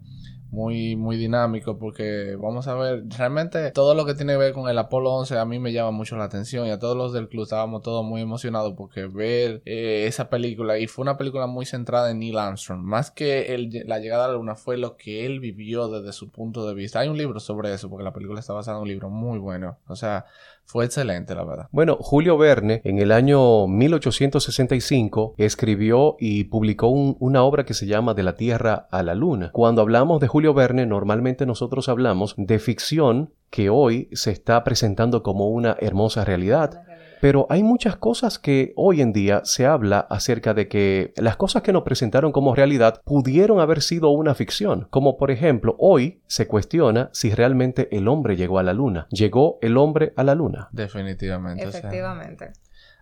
muy, 0.50 0.96
muy 0.96 1.16
dinámico 1.16 1.78
porque 1.78 2.36
vamos 2.40 2.68
a 2.68 2.74
ver, 2.74 3.04
realmente 3.16 3.70
todo 3.72 3.94
lo 3.94 4.06
que 4.06 4.14
tiene 4.14 4.32
que 4.32 4.38
ver 4.38 4.52
con 4.52 4.68
el 4.68 4.78
Apolo 4.78 5.12
11 5.12 5.38
a 5.38 5.44
mí 5.44 5.58
me 5.58 5.72
llama 5.72 5.90
mucho 5.90 6.16
la 6.16 6.24
atención 6.24 6.66
y 6.66 6.70
a 6.70 6.78
todos 6.78 6.96
los 6.96 7.12
del 7.12 7.28
club 7.28 7.42
estábamos 7.42 7.82
todos 7.82 8.04
muy 8.04 8.22
emocionados 8.22 8.74
porque 8.76 9.06
ver 9.06 9.62
eh, 9.66 10.06
esa 10.06 10.30
película 10.30 10.78
y 10.78 10.86
fue 10.86 11.02
una 11.02 11.18
película 11.18 11.46
muy 11.46 11.66
centrada 11.66 12.10
en 12.10 12.20
Neil 12.20 12.38
Armstrong, 12.38 12.80
más 12.80 13.10
que 13.10 13.54
el, 13.54 13.84
la 13.86 13.98
llegada 13.98 14.24
a 14.24 14.28
la 14.28 14.34
luna 14.34 14.54
fue 14.54 14.78
lo 14.78 14.96
que 14.96 15.26
él 15.26 15.40
vivió 15.40 15.88
desde 15.88 16.12
su 16.12 16.30
punto 16.30 16.66
de 16.66 16.74
vista. 16.74 17.00
Hay 17.00 17.08
un 17.08 17.18
libro 17.18 17.40
sobre 17.40 17.72
eso 17.72 17.90
porque 17.90 18.04
la 18.04 18.12
película 18.12 18.40
está 18.40 18.52
basada 18.52 18.78
en 18.78 18.82
un 18.82 18.88
libro 18.88 19.10
muy 19.10 19.38
bueno, 19.38 19.78
o 19.86 19.96
sea, 19.96 20.24
fue 20.68 20.84
excelente, 20.84 21.34
la 21.34 21.44
verdad. 21.44 21.68
Bueno, 21.72 21.96
Julio 21.98 22.36
Verne 22.36 22.82
en 22.84 22.98
el 22.98 23.10
año 23.10 23.66
1865 23.66 25.34
escribió 25.38 26.16
y 26.20 26.44
publicó 26.44 26.88
una 26.88 27.42
obra 27.42 27.64
que 27.64 27.72
se 27.72 27.86
llama 27.86 28.12
De 28.12 28.22
la 28.22 28.36
Tierra 28.36 28.86
a 28.90 29.02
la 29.02 29.14
Luna. 29.14 29.50
Cuando 29.52 29.80
hablamos 29.80 30.20
de 30.20 30.28
Julio 30.28 30.52
Verne, 30.52 30.84
normalmente 30.84 31.46
nosotros 31.46 31.88
hablamos 31.88 32.34
de 32.36 32.58
ficción 32.58 33.32
que 33.48 33.70
hoy 33.70 34.10
se 34.12 34.30
está 34.30 34.62
presentando 34.62 35.22
como 35.22 35.48
una 35.48 35.74
hermosa 35.80 36.26
realidad. 36.26 36.82
Pero 37.20 37.46
hay 37.50 37.62
muchas 37.62 37.96
cosas 37.96 38.38
que 38.38 38.72
hoy 38.76 39.00
en 39.00 39.12
día 39.12 39.42
se 39.44 39.66
habla 39.66 40.00
acerca 40.00 40.54
de 40.54 40.68
que 40.68 41.12
las 41.16 41.36
cosas 41.36 41.62
que 41.62 41.72
nos 41.72 41.82
presentaron 41.82 42.32
como 42.32 42.54
realidad 42.54 43.00
pudieron 43.04 43.60
haber 43.60 43.82
sido 43.82 44.10
una 44.10 44.34
ficción. 44.34 44.86
Como 44.90 45.16
por 45.16 45.30
ejemplo, 45.30 45.76
hoy 45.78 46.22
se 46.26 46.46
cuestiona 46.46 47.10
si 47.12 47.32
realmente 47.32 47.88
el 47.96 48.08
hombre 48.08 48.36
llegó 48.36 48.58
a 48.58 48.62
la 48.62 48.72
luna. 48.72 49.06
¿Llegó 49.10 49.58
el 49.62 49.76
hombre 49.76 50.12
a 50.16 50.24
la 50.24 50.34
luna? 50.34 50.68
Definitivamente. 50.72 51.64
Efectivamente 51.64 52.52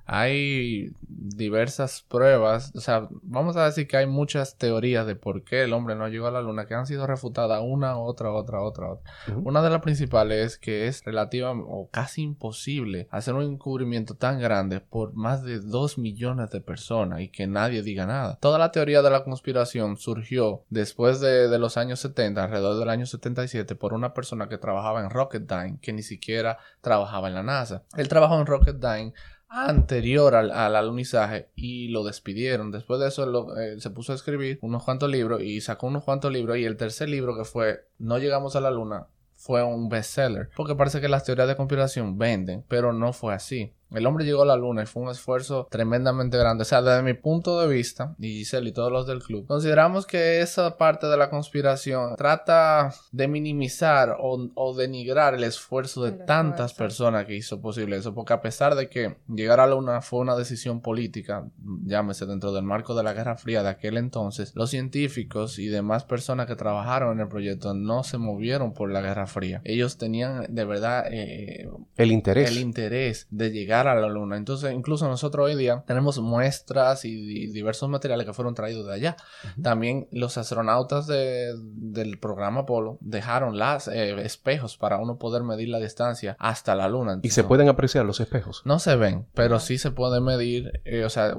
hay 0.06 0.92
diversas 1.00 2.04
pruebas, 2.08 2.72
o 2.76 2.80
sea, 2.80 3.08
vamos 3.22 3.56
a 3.56 3.64
decir 3.64 3.88
que 3.88 3.96
hay 3.96 4.06
muchas 4.06 4.56
teorías 4.56 5.06
de 5.06 5.16
por 5.16 5.42
qué 5.42 5.62
el 5.64 5.72
hombre 5.72 5.96
no 5.96 6.08
llegó 6.08 6.28
a 6.28 6.30
la 6.30 6.40
luna 6.40 6.66
que 6.66 6.74
han 6.74 6.86
sido 6.86 7.06
refutadas 7.06 7.60
una, 7.64 7.98
otra, 7.98 8.30
otra, 8.30 8.62
otra, 8.62 8.90
otra. 8.90 9.12
Una 9.42 9.62
de 9.62 9.70
las 9.70 9.82
principales 9.82 10.52
es 10.52 10.58
que 10.58 10.86
es 10.86 11.04
relativa 11.04 11.50
o 11.50 11.88
casi 11.90 12.22
imposible 12.22 13.08
hacer 13.10 13.34
un 13.34 13.42
encubrimiento 13.42 14.14
tan 14.14 14.38
grande 14.38 14.80
por 14.80 15.14
más 15.14 15.42
de 15.42 15.58
dos 15.58 15.98
millones 15.98 16.50
de 16.50 16.60
personas 16.60 17.20
y 17.20 17.28
que 17.28 17.48
nadie 17.48 17.82
diga 17.82 18.06
nada. 18.06 18.38
Toda 18.40 18.58
la 18.58 18.70
teoría 18.70 19.02
de 19.02 19.10
la 19.10 19.24
conspiración 19.24 19.96
surgió 19.96 20.62
después 20.70 21.20
de, 21.20 21.48
de 21.48 21.58
los 21.58 21.76
años 21.76 21.98
70, 22.00 22.44
alrededor 22.44 22.78
del 22.78 22.90
año 22.90 23.06
77, 23.06 23.74
por 23.74 23.92
una 23.92 24.14
persona 24.14 24.48
que 24.48 24.58
trabajaba 24.58 25.00
en 25.00 25.10
Rocketdyne, 25.10 25.78
que 25.80 25.92
ni 25.92 26.02
siquiera 26.02 26.58
trabajaba 26.80 27.28
en 27.28 27.34
la 27.34 27.42
NASA. 27.42 27.82
Él 27.96 28.08
trabajó 28.08 28.38
en 28.38 28.46
Rocketdyne 28.46 29.12
anterior 29.48 30.34
al, 30.34 30.50
alunizaje 30.50 31.48
y 31.54 31.88
lo 31.88 32.04
despidieron. 32.04 32.70
Después 32.72 33.00
de 33.00 33.08
eso 33.08 33.56
eh, 33.56 33.80
se 33.80 33.90
puso 33.90 34.12
a 34.12 34.16
escribir 34.16 34.58
unos 34.62 34.84
cuantos 34.84 35.10
libros 35.10 35.42
y 35.42 35.60
sacó 35.60 35.86
unos 35.86 36.04
cuantos 36.04 36.32
libros 36.32 36.58
y 36.58 36.64
el 36.64 36.76
tercer 36.76 37.08
libro 37.08 37.36
que 37.36 37.44
fue 37.44 37.86
No 37.98 38.18
llegamos 38.18 38.56
a 38.56 38.60
la 38.60 38.70
luna 38.70 39.06
fue 39.34 39.62
un 39.62 39.88
bestseller 39.88 40.50
porque 40.56 40.74
parece 40.74 41.00
que 41.00 41.08
las 41.08 41.24
teorías 41.24 41.48
de 41.48 41.56
conspiración 41.56 42.18
venden, 42.18 42.64
pero 42.68 42.92
no 42.92 43.12
fue 43.12 43.34
así. 43.34 43.72
El 43.90 44.06
hombre 44.06 44.24
llegó 44.24 44.42
a 44.42 44.46
la 44.46 44.56
luna 44.56 44.82
y 44.82 44.86
fue 44.86 45.02
un 45.02 45.10
esfuerzo 45.10 45.68
tremendamente 45.70 46.36
grande. 46.36 46.62
O 46.62 46.64
sea, 46.64 46.82
desde 46.82 47.02
mi 47.02 47.14
punto 47.14 47.60
de 47.60 47.68
vista, 47.68 48.14
y 48.18 48.38
Giselle 48.38 48.68
y 48.68 48.72
todos 48.72 48.90
los 48.90 49.06
del 49.06 49.22
club, 49.22 49.46
consideramos 49.46 50.06
que 50.06 50.40
esa 50.40 50.76
parte 50.76 51.06
de 51.06 51.16
la 51.16 51.30
conspiración 51.30 52.16
trata 52.16 52.92
de 53.12 53.28
minimizar 53.28 54.16
o, 54.18 54.74
denigrar 54.76 55.34
el 55.34 55.44
esfuerzo 55.44 56.02
de 56.04 56.12
tantas 56.12 56.74
personas 56.74 57.26
que 57.26 57.36
hizo 57.36 57.60
posible 57.60 57.96
eso. 57.96 58.14
Porque 58.14 58.32
a 58.32 58.40
pesar 58.40 58.74
de 58.74 58.88
que 58.88 59.16
llegar 59.28 59.60
a 59.60 59.66
la 59.66 59.74
luna 59.74 60.00
fue 60.00 60.20
una 60.20 60.36
decisión 60.36 60.80
política, 60.80 61.46
llámese 61.84 62.26
dentro 62.26 62.52
del 62.52 62.64
marco 62.64 62.94
de 62.94 63.04
la 63.04 63.12
Guerra 63.12 63.36
Fría 63.36 63.62
de 63.62 63.68
aquel 63.68 63.96
entonces, 63.96 64.52
los 64.54 64.70
científicos 64.70 65.58
y 65.58 65.68
demás 65.68 66.04
personas 66.04 66.46
que 66.46 66.56
trabajaron 66.56 67.12
en 67.12 67.20
el 67.20 67.28
proyecto 67.28 67.74
no 67.74 68.02
se 68.02 68.18
movieron 68.18 68.72
por 68.72 68.90
la 68.90 69.00
Guerra 69.00 69.26
Fría. 69.26 69.60
Ellos 69.64 69.96
tenían 69.96 70.46
de 70.48 70.64
verdad 70.64 71.06
eh, 71.10 71.68
el 71.96 72.12
interés. 72.12 72.50
El 72.50 72.58
interés 72.58 73.26
de 73.30 73.50
llegar 73.50 73.75
llegar 73.76 73.96
a 73.96 74.00
la 74.00 74.08
Luna. 74.08 74.36
Entonces, 74.36 74.72
incluso 74.72 75.08
nosotros 75.08 75.46
hoy 75.46 75.56
día 75.56 75.84
tenemos 75.86 76.18
muestras 76.18 77.04
y, 77.04 77.46
diversos 77.46 77.88
materiales 77.88 78.26
que 78.26 78.32
fueron 78.32 78.54
traídos 78.54 78.86
de 78.86 78.94
allá. 78.94 79.16
También 79.62 80.08
los 80.10 80.38
astronautas 80.38 81.06
del 81.06 82.18
programa 82.20 82.60
Apolo 82.60 82.98
dejaron 83.00 83.58
las 83.58 83.88
eh, 83.88 84.20
espejos 84.22 84.76
para 84.76 84.98
uno 84.98 85.18
poder 85.18 85.42
medir 85.42 85.68
la 85.68 85.78
distancia 85.78 86.36
hasta 86.38 86.74
la 86.74 86.88
Luna. 86.88 87.20
¿Y 87.22 87.30
se 87.30 87.44
pueden 87.44 87.68
apreciar 87.68 88.04
los 88.04 88.20
espejos? 88.20 88.62
No 88.64 88.78
se 88.78 88.96
ven, 88.96 89.26
pero 89.34 89.60
sí 89.60 89.78
se 89.78 89.90
puede 89.90 90.20
medir, 90.20 90.80
eh, 90.84 91.04
o 91.04 91.10
sea, 91.10 91.34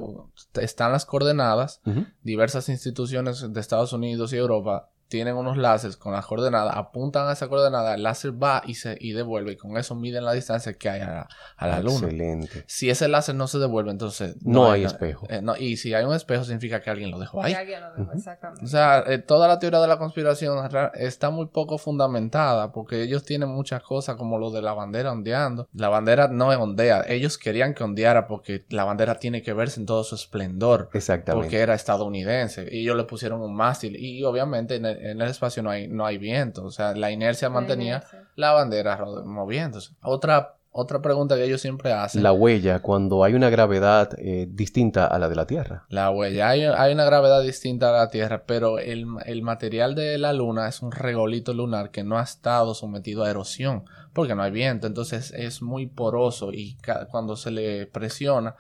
están 0.62 0.92
las 0.92 1.06
coordenadas, 1.06 1.82
diversas 2.24 2.70
instituciones 2.70 3.54
de 3.54 3.60
Estados 3.60 3.94
Unidos 3.94 4.34
y 4.34 4.38
Europa 4.38 4.90
tienen 5.08 5.36
unos 5.36 5.58
láseres 5.58 5.98
con 5.98 6.14
las 6.14 6.26
coordenadas, 6.26 6.76
apuntan 6.76 7.28
a 7.28 7.34
esa 7.34 7.48
coordenada, 7.48 7.96
el 7.96 8.04
láser 8.04 8.32
va 8.32 8.62
y 8.66 8.76
se 8.76 8.98
y 9.00 9.14
devuelve, 9.14 9.54
y 9.54 9.58
con 9.58 9.78
eso 9.78 9.96
miden 9.96 10.26
la 10.26 10.34
distancia 10.34 10.74
que 10.74 10.90
hay 10.90 11.02
a 11.02 11.28
la, 11.60 11.80
luna. 11.80 12.08
Excelente. 12.08 12.64
Si 12.68 12.90
ese 12.90 13.08
láser 13.08 13.36
no 13.36 13.48
se 13.48 13.60
devuelve, 13.60 13.92
entonces 13.92 14.36
no, 14.44 14.72
hay, 14.72 14.84
espejo. 14.84 15.28
Eh, 15.30 15.42
y 15.60 15.78
si 15.78 15.94
hay 15.94 16.04
un 16.04 16.14
espejo, 16.14 16.44
significa 16.44 16.82
que 16.82 16.90
alguien 16.90 17.12
lo 17.12 17.20
dejó 17.20 17.42
ahí. 17.42 17.54
alguien 17.54 17.82
lo 17.82 17.94
dejó, 17.94 18.14
exactamente. 18.14 18.66
O 18.66 18.68
sea, 18.68 19.04
eh, 19.08 19.20
toda 19.20 19.48
la 19.48 19.60
teoría 19.60 19.80
de 19.80 19.88
la 19.88 19.98
conspiración 19.98 20.70
está 20.96 21.30
muy 21.30 21.48
poco 21.48 21.78
fundamentada, 21.78 22.72
porque 22.72 23.04
ellos 23.04 23.24
tienen 23.24 23.50
muchas 23.50 23.82
cosas 23.84 24.16
como 24.16 24.38
lo 24.38 24.52
de 24.52 24.62
la 24.62 24.74
bandera 24.74 25.12
ondeando. 25.12 25.68
La 25.74 25.90
bandera 25.90 26.28
no 26.28 26.52
ondea, 26.58 27.04
ellos 27.08 27.38
querían 27.38 27.74
que 27.74 27.84
ondeara 27.84 28.28
porque 28.28 28.66
la 28.70 28.84
bandera 28.84 29.16
tiene 29.20 29.42
que 29.42 29.54
verse 29.54 29.80
en 29.80 29.86
todo 29.86 30.04
su 30.04 30.16
esplendor. 30.16 30.90
Exactamente. 30.94 31.46
Porque 31.46 31.60
era 31.60 31.74
estadounidense. 31.74 32.68
Y 32.72 32.82
ellos 32.82 32.98
le 32.98 33.04
pusieron 33.04 33.42
un 33.42 33.56
mástil. 33.56 33.96
Y 33.96 34.24
obviamente 34.24 34.76
en 34.76 34.86
el, 34.86 34.97
en 35.00 35.22
el 35.22 35.30
espacio 35.30 35.64
no 35.64 35.70
hay, 35.70 35.88
no 35.88 36.06
hay 36.06 36.18
viento, 36.18 36.66
o 36.66 36.72
sea, 36.72 36.94
la 36.96 37.12
inercia 37.12 37.50
mantenía 37.50 38.04
la, 38.36 38.54
bandera 38.54 39.04
moviéndose. 39.26 39.94
Otra 40.02 40.58
otra 40.80 41.02
pregunta 41.02 41.36
que 41.36 41.44
ellos 41.44 41.60
siempre 41.60 41.92
hacen. 41.92 42.22
La 42.22 42.32
huella, 42.32 42.84
cuando 42.84 43.24
hay 43.24 43.34
una 43.34 43.50
gravedad 43.50 44.12
eh, 44.20 44.48
distinta 44.48 45.08
a 45.08 45.18
la 45.18 45.28
de 45.28 45.34
la 45.34 45.48
Tierra. 45.48 45.86
La 45.90 46.12
huella, 46.12 46.50
hay, 46.50 46.94
una 46.94 47.04
gravedad 47.04 47.42
distinta 47.42 47.90
a 47.90 47.94
la 47.94 48.10
Tierra, 48.10 48.44
pero 48.46 48.78
el, 48.78 49.08
el, 49.26 49.42
material 49.42 49.96
de 49.96 50.20
la 50.20 50.34
Luna 50.34 50.68
es 50.68 50.84
un 50.84 50.92
regolito 50.92 51.52
lunar 51.56 51.90
que 51.90 52.04
no 52.04 52.20
ha 52.20 52.22
estado 52.22 52.76
sometido 52.76 53.24
a 53.24 53.30
erosión, 53.32 53.86
porque 54.14 54.36
no 54.36 54.44
hay 54.44 54.52
viento, 54.52 54.86
entonces 54.86 55.32
es 55.32 55.64
muy 55.64 55.88
poroso 55.88 56.54
y 56.54 56.78
cuando 57.10 57.36
se 57.38 57.50
le 57.50 57.88
presiona, 57.88 58.56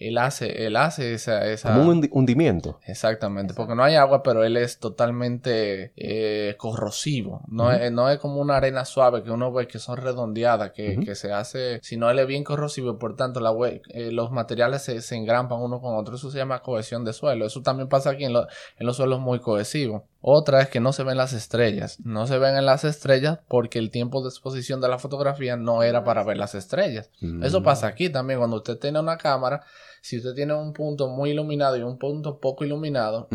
él 0.00 0.16
hace, 0.16 0.66
él 0.66 0.76
hace 0.76 1.12
esa, 1.12 1.46
esa... 1.46 1.74
Como 1.74 1.90
un 1.90 2.08
hundimiento. 2.10 2.80
Exactamente, 2.86 3.52
porque 3.52 3.74
no 3.74 3.84
hay 3.84 3.96
agua, 3.96 4.22
pero 4.22 4.42
él 4.44 4.56
es 4.56 4.78
totalmente 4.78 5.92
eh, 5.94 6.56
corrosivo. 6.56 7.42
No, 7.48 7.70
es, 7.70 7.92
no 7.92 8.08
es 8.08 8.18
como 8.18 8.40
una 8.40 8.56
arena 8.56 8.86
suave 8.86 9.22
que 9.22 9.30
uno 9.30 9.52
ve 9.52 9.68
que 9.68 9.78
son 9.78 9.98
redondeadas, 9.98 10.72
que, 10.72 10.98
que 11.00 11.14
se 11.14 11.34
hace, 11.34 11.80
sino 11.82 12.08
él 12.10 12.18
es 12.18 12.26
bien 12.26 12.44
corrosivo, 12.44 12.98
por 12.98 13.14
tanto 13.14 13.40
la, 13.40 13.54
eh, 13.90 14.10
los 14.10 14.30
materiales 14.30 14.80
se, 14.82 15.02
se, 15.02 15.16
engrampan 15.16 15.60
uno 15.60 15.82
con 15.82 15.94
otro. 15.94 16.14
Eso 16.16 16.30
se 16.30 16.38
llama 16.38 16.62
cohesión 16.62 17.04
de 17.04 17.12
suelo. 17.12 17.44
Eso 17.44 17.60
también 17.60 17.90
pasa 17.90 18.10
aquí 18.10 18.24
en, 18.24 18.32
en 18.34 18.86
los 18.86 18.96
suelos 18.96 19.20
muy 19.20 19.38
cohesivos. 19.40 20.02
Otra 20.22 20.60
es 20.60 20.68
que 20.68 20.80
no 20.80 20.92
se 20.92 21.02
ven 21.02 21.16
las 21.16 21.32
estrellas. 21.32 21.98
No 22.04 22.26
se 22.26 22.38
ven 22.38 22.56
en 22.56 22.66
las 22.66 22.84
estrellas 22.84 23.38
porque 23.48 23.78
el 23.78 23.90
tiempo 23.90 24.22
de 24.22 24.28
exposición 24.28 24.80
de 24.80 24.88
la 24.88 24.98
fotografía 24.98 25.56
no 25.56 25.82
era 25.82 26.04
para 26.04 26.22
ver 26.24 26.36
las 26.36 26.54
estrellas. 26.54 27.10
Eso 27.42 27.62
pasa 27.62 27.86
aquí 27.86 28.10
también. 28.10 28.38
Cuando 28.38 28.58
usted 28.58 28.78
tiene 28.78 29.00
una 29.00 29.16
cámara, 29.16 29.62
si 30.02 30.18
usted 30.18 30.34
tiene 30.34 30.52
un 30.52 30.74
punto 30.74 31.08
muy 31.08 31.30
iluminado 31.30 31.76
y 31.78 31.82
un 31.82 31.98
punto 31.98 32.38
poco 32.38 32.66
iluminado, 32.66 33.28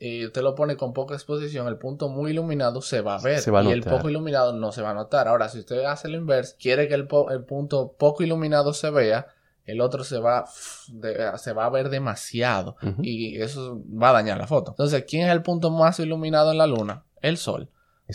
y, 0.00 0.26
usted 0.26 0.42
lo 0.42 0.56
pone 0.56 0.76
con 0.76 0.92
poca 0.92 1.14
exposición, 1.14 1.68
el 1.68 1.78
punto 1.78 2.08
muy 2.08 2.32
iluminado 2.32 2.82
se 2.82 3.02
va 3.02 3.16
a 3.16 3.20
ver 3.20 3.40
y 3.64 3.70
el 3.70 3.82
poco 3.82 4.10
iluminado 4.10 4.52
no 4.52 4.72
se 4.72 4.82
va 4.82 4.90
a 4.90 4.94
notar. 4.94 5.28
Ahora, 5.28 5.48
si 5.48 5.60
usted 5.60 5.84
hace 5.84 6.08
lo 6.08 6.16
inverso, 6.16 6.56
quiere 6.58 6.88
que 6.88 6.94
el, 6.94 7.08
el 7.30 7.44
punto 7.44 7.94
poco 7.96 8.24
iluminado 8.24 8.72
se 8.72 8.90
vea, 8.90 9.28
el 9.64 9.80
otro 9.80 10.04
se 10.04 10.18
va, 10.18 10.46
se 10.46 11.52
va 11.52 11.66
a 11.66 11.70
ver 11.70 11.88
demasiado 11.88 12.76
y 13.02 13.40
eso 13.40 13.80
va 13.90 14.10
a 14.10 14.12
dañar 14.12 14.38
la 14.38 14.46
foto. 14.46 14.72
Entonces, 14.72 15.04
¿quién 15.08 15.26
es 15.26 15.32
el 15.32 15.42
punto 15.42 15.70
más 15.70 15.98
iluminado 16.00 16.52
en 16.52 16.58
la 16.58 16.66
luna? 16.66 17.04
El 17.20 17.36
sol. 17.36 17.70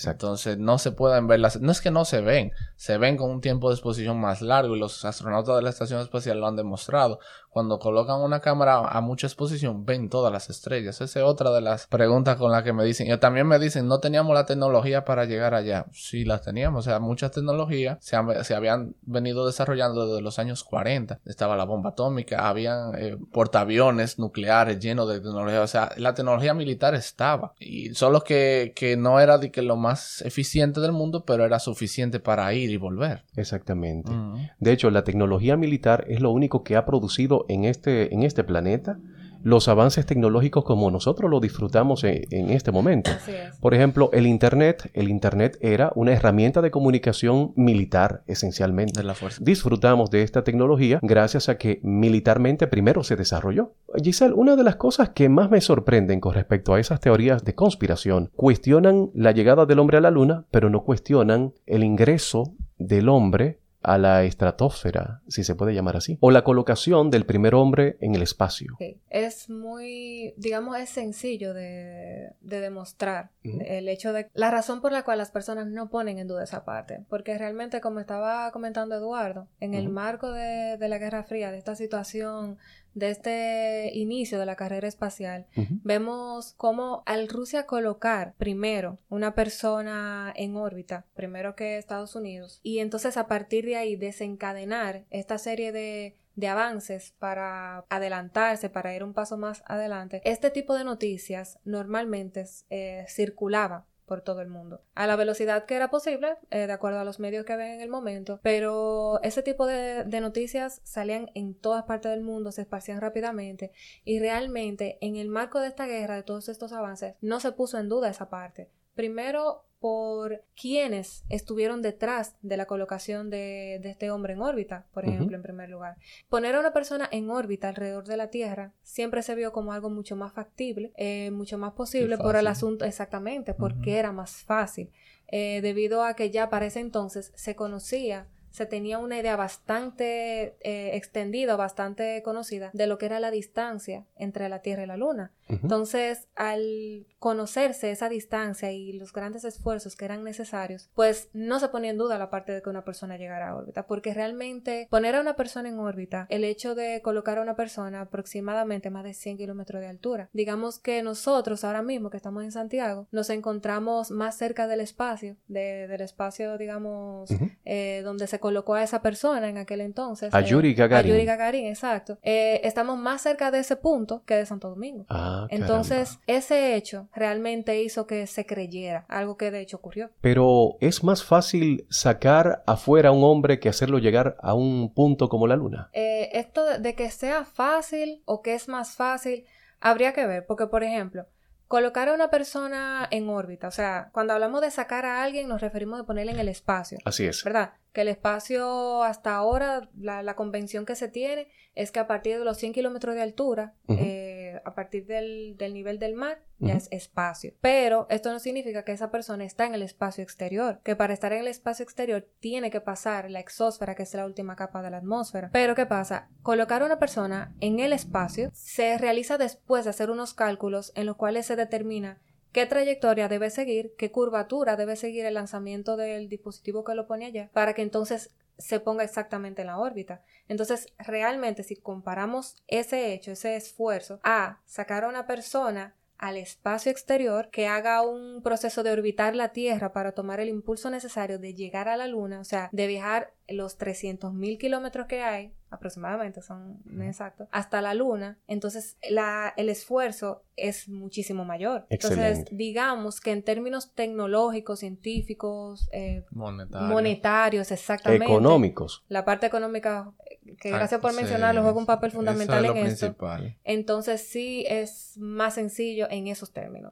Entonces 0.05 0.57
no 0.57 0.77
se 0.77 0.91
pueden 0.91 1.27
ver 1.27 1.39
las... 1.39 1.59
No 1.59 1.71
es 1.71 1.81
que 1.81 1.91
no 1.91 2.05
se 2.05 2.21
ven, 2.21 2.51
se 2.77 2.98
ven 3.00 3.17
con 3.17 3.31
un 3.31 3.41
tiempo 3.41 3.69
de 3.69 3.75
exposición 3.75 4.19
más 4.19 4.41
largo 4.41 4.75
y 4.75 4.79
los 4.79 5.03
astronautas 5.03 5.55
de 5.55 5.63
la 5.63 5.72
Estación 5.72 6.00
Espacial 6.00 6.39
lo 6.39 6.48
han 6.48 6.55
demostrado. 6.55 7.19
Cuando 7.50 7.79
colocan 7.79 8.22
una 8.22 8.39
cámara 8.39 8.88
a 8.88 9.01
mucha 9.01 9.25
exposición, 9.25 9.84
ven 9.84 10.10
todas 10.10 10.31
las 10.31 10.51
estrellas. 10.51 11.01
Esa 11.01 11.19
es 11.22 11.25
otra 11.25 11.50
de 11.50 11.62
las 11.62 11.88
preguntas 11.88 12.36
con 12.36 12.51
las 12.51 12.62
que 12.62 12.72
me 12.72 12.86
dicen. 12.86 13.12
Y 13.12 13.17
también 13.17 13.48
me 13.48 13.57
dicen, 13.57 13.88
no 13.88 14.00
teníamos 14.00 14.36
la 14.36 14.46
tecnología 14.46 15.05
para 15.05 15.25
llegar 15.25 15.55
allá. 15.55 15.88
Sí, 15.91 16.24
las 16.24 16.43
teníamos. 16.43 16.86
O 16.86 16.88
sea, 16.88 17.00
muchas 17.00 17.31
tecnologías 17.31 17.98
se, 18.00 18.15
se 18.43 18.53
habían 18.53 18.96
venido 19.01 19.48
desarrollando 19.48 20.05
desde 20.05 20.22
los 20.22 20.38
años 20.38 20.63
40. 20.63 21.22
Estaba 21.25 21.57
la 21.57 21.65
bomba 21.65 21.91
atómica, 21.91 22.48
habían 22.48 22.93
eh, 22.96 23.17
portaaviones 23.31 24.19
nucleares 24.19 24.79
llenos 24.79 25.10
de 25.10 25.15
tecnología. 25.15 25.62
O 25.62 25.67
sea, 25.67 25.89
la 25.98 26.13
tecnología 26.13 26.53
militar 26.53 26.93
estaba. 26.93 27.53
Y 27.57 27.96
solo 27.96 28.22
que, 28.22 28.74
que 28.75 28.98
no 28.98 29.19
era 29.19 29.39
de 29.39 29.50
que 29.50 29.63
lo 29.63 29.77
más 29.77 30.22
eficiente 30.22 30.79
del 30.79 30.91
mundo, 30.91 31.25
pero 31.25 31.43
era 31.43 31.57
suficiente 31.57 32.19
para 32.19 32.53
ir 32.53 32.66
y 32.71 32.77
volver. 32.77 33.24
Exactamente. 33.36 34.12
De 34.59 34.71
hecho, 34.71 34.89
la 34.91 35.03
tecnología 35.03 35.57
militar 35.57 36.05
es 36.07 36.19
lo 36.19 36.31
único 36.31 36.63
que 36.63 36.75
ha 36.75 36.86
producido 36.86 37.45
en 37.50 37.65
este, 37.65 38.13
en 38.13 38.24
este 38.24 38.43
planeta 38.43 39.00
los 39.44 39.67
avances 39.67 40.06
tecnológicos 40.06 40.63
como 40.63 40.91
nosotros 40.91 41.29
lo 41.29 41.39
disfrutamos 41.39 42.03
en, 42.03 42.50
este 42.50 42.72
momento. 42.72 43.12
Por 43.60 43.74
ejemplo, 43.74 44.10
el 44.13 44.27
Internet. 44.27 44.89
El 44.94 45.10
Internet 45.10 45.58
era 45.62 45.91
una 45.96 46.13
herramienta 46.13 46.62
de 46.62 46.72
comunicación 46.72 47.53
militar, 47.56 48.24
esencialmente. 48.27 49.00
De 49.00 49.06
la 49.06 49.13
fuerza. 49.13 49.39
Disfrutamos 49.44 50.10
de 50.12 50.24
esta 50.24 50.44
tecnología 50.44 51.00
gracias 51.01 51.50
a 51.50 51.58
que 51.58 51.79
militarmente 51.84 52.67
primero 52.67 53.03
se 53.03 53.15
desarrolló. 53.15 53.74
Giselle, 54.03 54.34
una 54.34 54.56
de 54.56 54.63
las 54.63 54.75
cosas 54.75 55.10
que 55.10 55.29
más 55.29 55.50
me 55.50 55.62
sorprenden 55.62 56.20
con 56.20 56.34
respecto 56.34 56.74
a 56.74 56.79
esas 56.79 57.00
teorías 57.00 57.44
de 57.44 57.56
conspiración, 57.56 58.32
cuestionan 58.36 59.10
la 59.13 59.32
llegada 59.32 59.65
del 59.65 59.79
hombre 59.79 59.98
a 59.98 60.01
la 60.01 60.12
Luna, 60.12 60.46
pero 60.51 60.70
no 60.70 60.84
cuestionan 60.84 61.53
el 61.65 61.84
ingreso 61.84 62.53
del 62.77 63.10
hombre 63.10 63.60
a 63.81 63.98
la 63.98 64.24
estratosfera, 64.24 65.22
si 65.27 65.43
se 65.43 65.55
puede 65.55 65.74
llamar 65.74 65.98
así, 65.98 66.17
o 66.19 66.31
la 66.31 66.43
colocación 66.43 67.10
del 67.10 67.25
primer 67.25 67.55
hombre 67.55 67.98
en 68.01 68.15
el 68.15 68.22
espacio. 68.22 68.75
Es 69.10 69.50
muy, 69.50 70.34
digamos, 70.38 70.77
es 70.77 70.89
sencillo 70.89 71.53
de, 71.53 72.31
demostrar 72.41 73.29
el 73.43 73.88
hecho 73.88 74.13
de 74.13 74.29
la 74.34 74.51
razón 74.51 74.81
por 74.81 74.91
la 74.91 75.03
cual 75.03 75.19
las 75.19 75.31
personas 75.31 75.67
no 75.67 75.89
ponen 75.89 76.17
en 76.19 76.27
duda 76.27 76.43
esa 76.43 76.65
parte, 76.65 77.05
porque 77.10 77.38
realmente, 77.38 77.81
como 77.81 78.00
estaba 78.00 78.51
comentando 78.51 78.96
Eduardo, 78.96 79.48
en 79.60 79.74
el 79.74 79.89
marco 79.89 80.31
de, 80.31 80.77
de 80.77 80.89
la 80.89 80.98
Guerra 80.98 81.24
Fría, 81.24 81.51
de 81.51 81.57
esta 81.57 81.75
situación 81.75 82.57
de 82.94 83.10
este 83.10 83.91
inicio 83.94 84.39
de 84.39 84.46
la 84.46 84.56
carrera 84.56 84.88
espacial, 84.88 85.48
vemos 85.84 86.53
cómo 86.58 87.03
al 87.06 87.27
Rusia 87.27 87.65
colocar 87.65 88.34
primero 88.38 89.00
una 89.10 89.36
persona 89.36 90.34
en 90.36 90.56
órbita, 90.56 91.06
primero 91.15 91.56
que 91.56 91.77
Estados 91.77 92.15
Unidos, 92.15 92.60
y 92.63 92.79
entonces 92.79 93.17
a 93.17 93.27
partir 93.27 93.65
de 93.65 93.75
ahí 93.75 93.96
desencadenar 93.96 95.06
esta 95.10 95.38
serie 95.38 95.72
de 95.72 96.15
de 96.38 96.48
avances 96.48 97.15
para 97.17 97.84
adelantarse, 97.89 98.70
para 98.70 98.96
ir 98.96 99.03
un 99.03 99.13
paso 99.13 99.38
más 99.38 99.63
adelante, 99.65 100.22
este 100.24 100.51
tipo 100.51 100.75
de 100.75 100.84
noticias 100.84 101.60
normalmente 101.65 102.46
eh, 102.70 103.06
circulaba 103.10 103.88
por 104.07 104.21
todo 104.21 104.41
el 104.41 104.47
mundo. 104.47 104.81
A 104.95 105.05
la 105.05 105.17
velocidad 105.17 105.65
que 105.65 105.75
era 105.75 105.89
posible, 105.89 106.37
eh, 106.49 106.65
de 106.65 106.73
acuerdo 106.73 106.99
a 106.99 107.03
los 107.03 107.19
medios 107.19 107.45
que 107.45 107.53
había 107.53 107.75
en 107.75 107.81
el 107.81 107.89
momento, 107.89 108.39
pero 108.41 109.19
ese 109.21 109.43
tipo 109.43 109.67
de, 109.67 110.05
de, 110.05 110.21
noticias 110.21 110.81
salían 110.83 111.29
en 111.35 111.53
todas 111.53 111.83
partes 111.83 112.11
del 112.11 112.21
mundo, 112.21 112.51
se 112.51 112.61
esparcían 112.61 113.01
rápidamente 113.01 113.71
y 114.05 114.19
realmente 114.19 114.97
en 115.01 115.17
el 115.17 115.27
marco 115.27 115.59
de 115.59 115.67
esta 115.67 115.85
guerra, 115.85 116.15
de 116.15 116.23
todos 116.23 116.47
estos 116.47 116.71
avances, 116.71 117.15
no 117.21 117.41
se 117.41 117.51
puso 117.51 117.77
en 117.77 117.89
duda 117.89 118.09
esa 118.09 118.29
parte. 118.29 118.71
Primero, 118.95 119.66
por 119.79 120.43
quienes 120.60 121.24
estuvieron 121.29 121.81
detrás 121.81 122.36
de 122.41 122.57
la 122.57 122.65
colocación 122.65 123.29
de, 123.29 123.75
este 123.84 124.10
hombre 124.10 124.34
en 124.34 124.41
órbita, 124.41 124.88
por 124.93 125.05
ejemplo, 125.05 125.36
en 125.36 125.43
primer 125.43 125.69
lugar. 125.69 125.98
Poner 126.29 126.55
a 126.55 126.60
una 126.60 126.74
persona 126.74 127.07
en 127.12 127.29
órbita 127.29 127.69
alrededor 127.69 128.05
de 128.05 128.17
la 128.17 128.29
Tierra 128.29 128.74
siempre 128.81 129.22
se 129.22 129.36
vio 129.36 129.51
como 129.51 129.74
algo 129.74 129.89
mucho 129.89 130.15
más 130.15 130.34
factible, 130.34 130.91
eh, 130.98 131.31
mucho 131.31 131.57
más 131.57 131.74
posible 131.74 132.17
por 132.17 132.36
el 132.36 132.48
asunto, 132.48 132.86
exactamente, 132.86 133.53
porque 133.53 133.98
era 133.98 134.12
más 134.12 134.43
fácil, 134.43 134.91
eh, 135.27 135.60
debido 135.62 136.03
a 136.03 136.15
que 136.15 136.31
ya 136.31 136.50
para 136.50 136.65
ese 136.65 136.79
entonces 136.79 137.31
se 137.36 137.55
conocía 137.55 138.27
se 138.50 138.65
tenía 138.65 138.98
una 138.98 139.19
idea 139.19 139.36
bastante 139.36 140.55
eh, 140.62 140.96
extendida, 140.96 141.55
bastante 141.55 142.24
conocida 142.24 142.72
de 142.74 142.88
lo 142.88 142.98
que 142.98 143.05
era 143.05 143.19
la 143.19 143.29
distancia 143.29 144.07
entre 144.15 144.50
la 144.50 144.63
Tierra 144.63 144.84
y 144.84 144.88
la 144.88 144.98
Luna. 144.98 145.31
Entonces, 145.49 146.27
al 146.35 147.05
conocerse 147.19 147.91
esa 147.91 148.09
distancia 148.09 148.71
y 148.71 148.93
los 148.93 149.13
grandes 149.13 149.43
esfuerzos 149.43 149.95
que 149.95 150.05
eran 150.05 150.23
necesarios, 150.23 150.89
pues 150.93 151.29
no 151.33 151.59
se 151.59 151.69
ponía 151.69 151.91
en 151.91 151.97
duda 151.97 152.17
la 152.17 152.29
parte 152.29 152.51
de 152.51 152.61
que 152.61 152.69
una 152.69 152.83
persona 152.83 153.17
llegara 153.17 153.49
a 153.49 153.55
órbita, 153.55 153.87
porque 153.87 154.13
realmente 154.13 154.87
poner 154.89 155.15
a 155.15 155.21
una 155.21 155.35
persona 155.35 155.69
en 155.69 155.79
órbita, 155.79 156.27
el 156.29 156.43
hecho 156.43 156.75
de 156.75 157.01
colocar 157.01 157.37
a 157.37 157.41
una 157.41 157.55
persona 157.55 158.01
aproximadamente 158.01 158.89
más 158.89 159.03
de 159.03 159.13
100 159.13 159.37
kilómetros 159.37 159.81
de 159.81 159.87
altura, 159.87 160.29
digamos 160.33 160.79
que 160.79 161.01
nosotros 161.01 161.63
ahora 161.63 161.81
mismo 161.81 162.09
que 162.09 162.17
estamos 162.17 162.43
en 162.43 162.51
Santiago, 162.51 163.07
nos 163.11 163.29
encontramos 163.29 164.11
más 164.11 164.37
cerca 164.37 164.67
del 164.67 164.81
espacio, 164.81 165.37
del 165.47 166.01
espacio, 166.01 166.57
digamos, 166.57 167.29
eh, 167.65 168.01
donde 168.03 168.27
se 168.27 168.39
colocó 168.39 168.75
a 168.75 168.83
esa 168.83 169.01
persona 169.01 169.49
en 169.49 169.57
aquel 169.57 169.81
entonces. 169.81 170.33
A 170.33 170.41
Yuri 170.41 170.73
Gagarin. 170.73 171.11
A 171.11 171.15
Yuri 171.15 171.25
Gagarin, 171.25 171.65
exacto. 171.67 172.17
Eh, 172.21 172.61
estamos 172.63 172.97
más 172.97 173.21
cerca 173.21 173.51
de 173.51 173.59
ese 173.59 173.75
punto 173.75 174.23
que 174.25 174.35
de 174.35 174.45
Santo 174.45 174.69
Domingo. 174.69 175.05
Ah, 175.09 175.37
entonces, 175.50 176.20
ese 176.27 176.75
hecho 176.75 177.08
realmente 177.13 177.82
hizo 177.82 178.08
que 178.08 178.27
se 178.27 178.46
creyera, 178.46 179.06
algo 179.08 179.38
que 179.38 179.51
de 179.51 179.62
hecho 179.62 179.77
ocurrió. 179.77 180.12
Pero 180.22 180.77
es 180.82 181.03
más 181.03 181.24
fácil 181.24 181.86
sacar 181.89 182.63
afuera 182.65 183.10
a 183.10 183.12
un 183.12 183.24
hombre 183.24 183.60
que 183.60 183.70
hacerlo 183.70 184.00
llegar 184.00 184.38
a 184.41 184.53
un 184.53 184.94
punto 184.94 185.29
como 185.29 185.48
la 185.48 185.56
luna. 185.56 185.89
Eh, 185.94 186.29
esto 186.34 186.79
de 186.79 186.96
que 186.96 187.10
sea 187.10 187.46
fácil 187.46 188.22
o 188.25 188.41
que 188.41 188.53
es 188.53 188.67
más 188.67 188.96
fácil, 188.96 189.46
habría 189.79 190.13
que 190.13 190.25
ver, 190.25 190.46
porque 190.46 190.67
por 190.67 190.84
ejemplo, 190.84 191.25
Colocar 191.67 192.08
a 192.08 192.13
una 192.13 192.29
persona 192.29 193.10
en 193.12 193.27
órbita, 193.27 193.67
o 193.67 193.72
sea, 193.72 194.10
cuando 194.13 194.32
hablamos 194.32 194.62
de 194.62 194.72
sacar 194.72 195.06
a 195.06 195.22
alguien 195.22 195.50
nos 195.50 195.60
referimos 195.60 196.00
a 196.00 196.06
ponerle 196.06 196.32
en 196.32 196.39
el 196.39 196.48
espacio. 196.48 196.98
Así 197.03 197.25
es. 197.25 197.44
¿Verdad? 197.44 197.74
Que 197.91 198.01
el 198.01 198.08
espacio 198.08 199.03
hasta 199.03 199.36
ahora, 199.36 199.89
la, 200.00 200.34
convención 200.38 200.86
que 200.86 200.96
se 200.96 201.10
tiene 201.10 201.50
es 201.75 201.91
que 201.91 202.00
a 202.00 202.08
partir 202.08 202.39
de 202.39 202.46
los 202.46 202.56
100 202.58 202.72
kilómetros 202.72 203.15
de 203.15 203.22
altura, 203.22 203.74
eh, 203.89 204.26
a 204.65 204.73
partir 204.73 205.05
del, 205.05 205.55
nivel 205.59 205.99
del 205.99 206.13
mar, 206.13 206.41
ya 206.59 206.73
es 206.73 206.87
espacio. 206.91 207.53
Pero 207.61 208.07
esto 208.09 208.31
no 208.31 208.39
significa 208.39 208.83
que 208.83 208.91
esa 208.91 209.11
persona 209.11 209.45
está 209.45 209.65
en 209.65 209.75
el 209.75 209.83
espacio 209.83 210.23
exterior, 210.23 210.81
que 210.83 210.95
para 210.95 211.13
estar 211.13 211.33
en 211.33 211.41
el 211.41 211.47
espacio 211.47 211.83
exterior 211.83 212.27
tiene 212.39 212.71
que 212.71 212.81
pasar 212.81 213.29
la 213.29 213.39
exósfera, 213.39 213.95
que 213.95 214.03
es 214.03 214.13
la 214.13 214.25
última 214.25 214.55
capa 214.55 214.81
de 214.81 214.91
la 214.91 214.97
atmósfera. 214.97 215.49
Pero 215.53 215.75
¿qué 215.75 215.85
pasa? 215.85 216.29
Colocar 216.41 216.81
a 216.81 216.85
una 216.85 216.99
persona 216.99 217.55
en 217.59 217.79
el 217.79 217.93
espacio 217.93 218.49
se 218.53 218.97
realiza 218.97 219.37
después 219.37 219.83
de 219.83 219.91
hacer 219.91 220.09
unos 220.09 220.33
cálculos 220.33 220.91
en 220.95 221.05
los 221.05 221.15
cuales 221.15 221.45
se 221.45 221.55
determina 221.55 222.19
qué 222.51 222.65
trayectoria 222.65 223.27
debe 223.27 223.49
seguir, 223.49 223.93
qué 223.97 224.11
curvatura 224.11 224.75
debe 224.75 224.95
seguir 224.95 225.25
el 225.25 225.35
lanzamiento 225.35 225.95
del 225.97 226.27
dispositivo 226.27 226.83
que 226.83 226.95
lo 226.95 227.05
pone 227.05 227.25
allá, 227.25 227.49
para 227.53 227.73
que 227.73 227.83
entonces 227.83 228.31
se 228.57 228.79
ponga 228.79 229.03
exactamente 229.03 229.61
en 229.61 229.67
la 229.67 229.77
órbita. 229.77 230.21
Entonces, 230.47 230.93
realmente, 230.97 231.63
si 231.63 231.75
comparamos 231.75 232.63
ese 232.67 233.13
hecho, 233.13 233.31
ese 233.31 233.55
esfuerzo, 233.55 234.19
a 234.23 234.59
sacar 234.65 235.03
a 235.03 235.09
una 235.09 235.27
persona 235.27 235.95
al 236.17 236.37
espacio 236.37 236.91
exterior 236.91 237.49
que 237.51 237.67
haga 237.67 238.01
un 238.01 238.41
proceso 238.41 238.83
de 238.83 238.91
orbitar 238.91 239.35
la 239.35 239.49
Tierra 239.49 239.93
para 239.93 240.13
tomar 240.13 240.39
el 240.39 240.49
impulso 240.49 240.89
necesario 240.89 241.37
de 241.37 241.53
llegar 241.53 241.87
a 241.87 241.97
la 241.97 242.07
Luna, 242.07 242.39
o 242.39 242.43
sea, 242.43 242.69
de 242.71 242.87
viajar 242.87 243.33
los 243.47 243.79
300.000 243.79 244.57
kilómetros 244.57 245.07
que 245.07 245.21
hay, 245.21 245.53
aproximadamente 245.69 246.41
son 246.41 246.79
exactos, 247.01 247.47
hasta 247.51 247.81
la 247.81 247.93
Luna, 247.93 248.37
entonces 248.47 248.97
la, 249.09 249.53
el 249.57 249.69
esfuerzo 249.69 250.43
es 250.55 250.89
muchísimo 250.89 251.45
mayor. 251.45 251.85
Entonces, 251.89 252.45
digamos 252.51 253.21
que 253.21 253.31
en 253.31 253.43
términos 253.43 253.93
tecnológicos, 253.93 254.79
científicos, 254.79 255.87
eh, 255.91 256.25
monetarios, 256.31 257.71
exactamente. 257.71 258.25
Económicos. 258.25 259.03
La 259.07 259.23
parte 259.23 259.45
económica, 259.45 260.11
que 260.59 260.73
ah, 260.73 260.77
gracias 260.77 260.99
por 260.99 261.13
mencionarlo, 261.13 261.61
juega 261.61 261.77
un 261.77 261.85
papel 261.85 262.11
fundamental 262.11 262.65
en 262.65 262.77
esto. 262.77 263.15
Entonces, 263.63 264.27
sí 264.27 264.65
es 264.67 265.17
más 265.17 265.55
sencillo 265.55 266.07
en 266.09 266.27
esos 266.27 266.51
términos. 266.51 266.91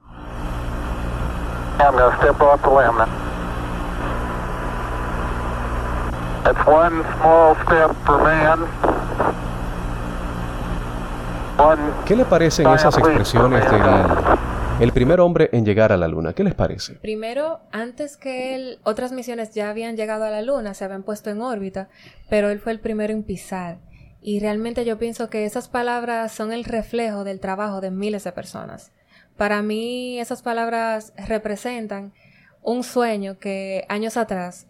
¿Qué 12.05 12.15
le 12.15 12.25
parecen 12.25 12.67
esas 12.67 12.95
expresiones 12.97 13.63
del 13.71 13.81
el 14.79 14.91
primer 14.91 15.21
hombre 15.21 15.49
en 15.53 15.65
llegar 15.65 15.91
a 15.91 15.97
la 15.97 16.07
luna? 16.07 16.33
¿Qué 16.33 16.43
les 16.43 16.53
parece? 16.53 16.95
Primero, 16.95 17.61
antes 17.71 18.17
que 18.17 18.55
él, 18.55 18.79
otras 18.83 19.11
misiones 19.11 19.55
ya 19.55 19.69
habían 19.69 19.95
llegado 19.95 20.25
a 20.25 20.29
la 20.29 20.41
luna, 20.41 20.73
se 20.73 20.83
habían 20.83 21.03
puesto 21.03 21.29
en 21.31 21.41
órbita, 21.41 21.89
pero 22.29 22.49
él 22.49 22.59
fue 22.59 22.73
el 22.73 22.79
primero 22.79 23.13
en 23.13 23.23
pisar. 23.23 23.79
Y 24.21 24.39
realmente 24.39 24.85
yo 24.85 24.99
pienso 24.99 25.29
que 25.29 25.45
esas 25.45 25.67
palabras 25.67 26.31
son 26.31 26.51
el 26.51 26.63
reflejo 26.63 27.23
del 27.23 27.39
trabajo 27.39 27.81
de 27.81 27.89
miles 27.89 28.23
de 28.23 28.33
personas. 28.33 28.91
Para 29.37 29.61
mí 29.61 30.19
esas 30.19 30.41
palabras 30.41 31.13
representan 31.27 32.13
un 32.61 32.83
sueño 32.83 33.39
que 33.39 33.85
años 33.89 34.17
atrás 34.17 34.67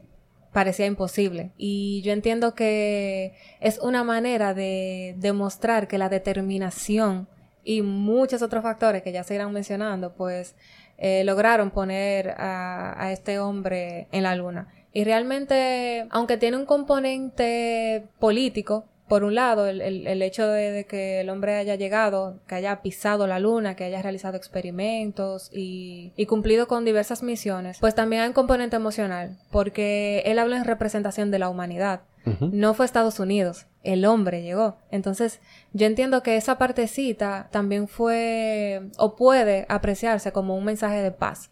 parecía 0.55 0.85
imposible. 0.85 1.51
Y 1.57 2.01
yo 2.03 2.13
entiendo 2.13 2.55
que 2.55 3.33
es 3.59 3.77
una 3.79 4.05
manera 4.05 4.53
de 4.53 5.13
demostrar 5.17 5.89
que 5.89 5.97
la 5.97 6.07
determinación 6.07 7.27
y 7.65 7.81
muchos 7.81 8.41
otros 8.41 8.63
factores 8.63 9.03
que 9.03 9.11
ya 9.11 9.25
se 9.25 9.35
irán 9.35 9.51
mencionando, 9.51 10.13
pues 10.15 10.55
eh, 10.97 11.25
lograron 11.25 11.71
poner 11.71 12.35
a, 12.37 12.95
a 12.97 13.11
este 13.11 13.37
hombre 13.37 14.07
en 14.13 14.23
la 14.23 14.33
luna. 14.37 14.69
Y 14.93 15.03
realmente, 15.03 16.07
aunque 16.09 16.37
tiene 16.37 16.55
un 16.55 16.65
componente 16.65 18.07
político, 18.17 18.85
por 19.07 19.23
un 19.23 19.35
lado, 19.35 19.67
el, 19.67 19.81
el, 19.81 20.21
hecho 20.21 20.47
de, 20.47 20.85
que 20.87 21.21
el 21.21 21.29
hombre 21.29 21.55
haya 21.55 21.75
llegado, 21.75 22.39
que 22.47 22.55
haya 22.55 22.81
pisado 22.81 23.27
la 23.27 23.39
luna, 23.39 23.75
que 23.75 23.83
haya 23.83 24.01
realizado 24.01 24.35
experimentos 24.35 25.49
y, 25.53 26.11
y, 26.15 26.25
cumplido 26.25 26.67
con 26.67 26.85
diversas 26.85 27.21
misiones, 27.21 27.77
pues 27.79 27.93
también 27.93 28.23
hay 28.23 28.27
un 28.29 28.33
componente 28.33 28.75
emocional, 28.75 29.37
porque 29.51 30.23
él 30.25 30.39
habla 30.39 30.57
en 30.57 30.65
representación 30.65 31.29
de 31.31 31.39
la 31.39 31.49
humanidad. 31.49 32.01
No 32.39 32.73
fue 32.73 32.87
Estados 32.87 33.19
Unidos, 33.19 33.67
el 33.83 34.03
hombre 34.03 34.41
llegó. 34.41 34.79
Entonces, 34.89 35.41
yo 35.73 35.85
entiendo 35.85 36.23
que 36.23 36.37
esa 36.37 36.57
partecita 36.57 37.49
también 37.51 37.87
fue 37.87 38.89
o 38.97 39.15
puede 39.15 39.67
apreciarse 39.69 40.31
como 40.31 40.57
un 40.57 40.65
mensaje 40.65 41.03
de 41.03 41.11
paz. 41.11 41.51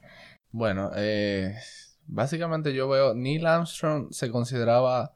Bueno, 0.50 0.90
eh, 0.96 1.54
básicamente 2.08 2.74
yo 2.74 2.90
veo, 2.90 3.14
Neil 3.14 3.46
Armstrong 3.46 4.08
se 4.12 4.32
consideraba 4.32 5.16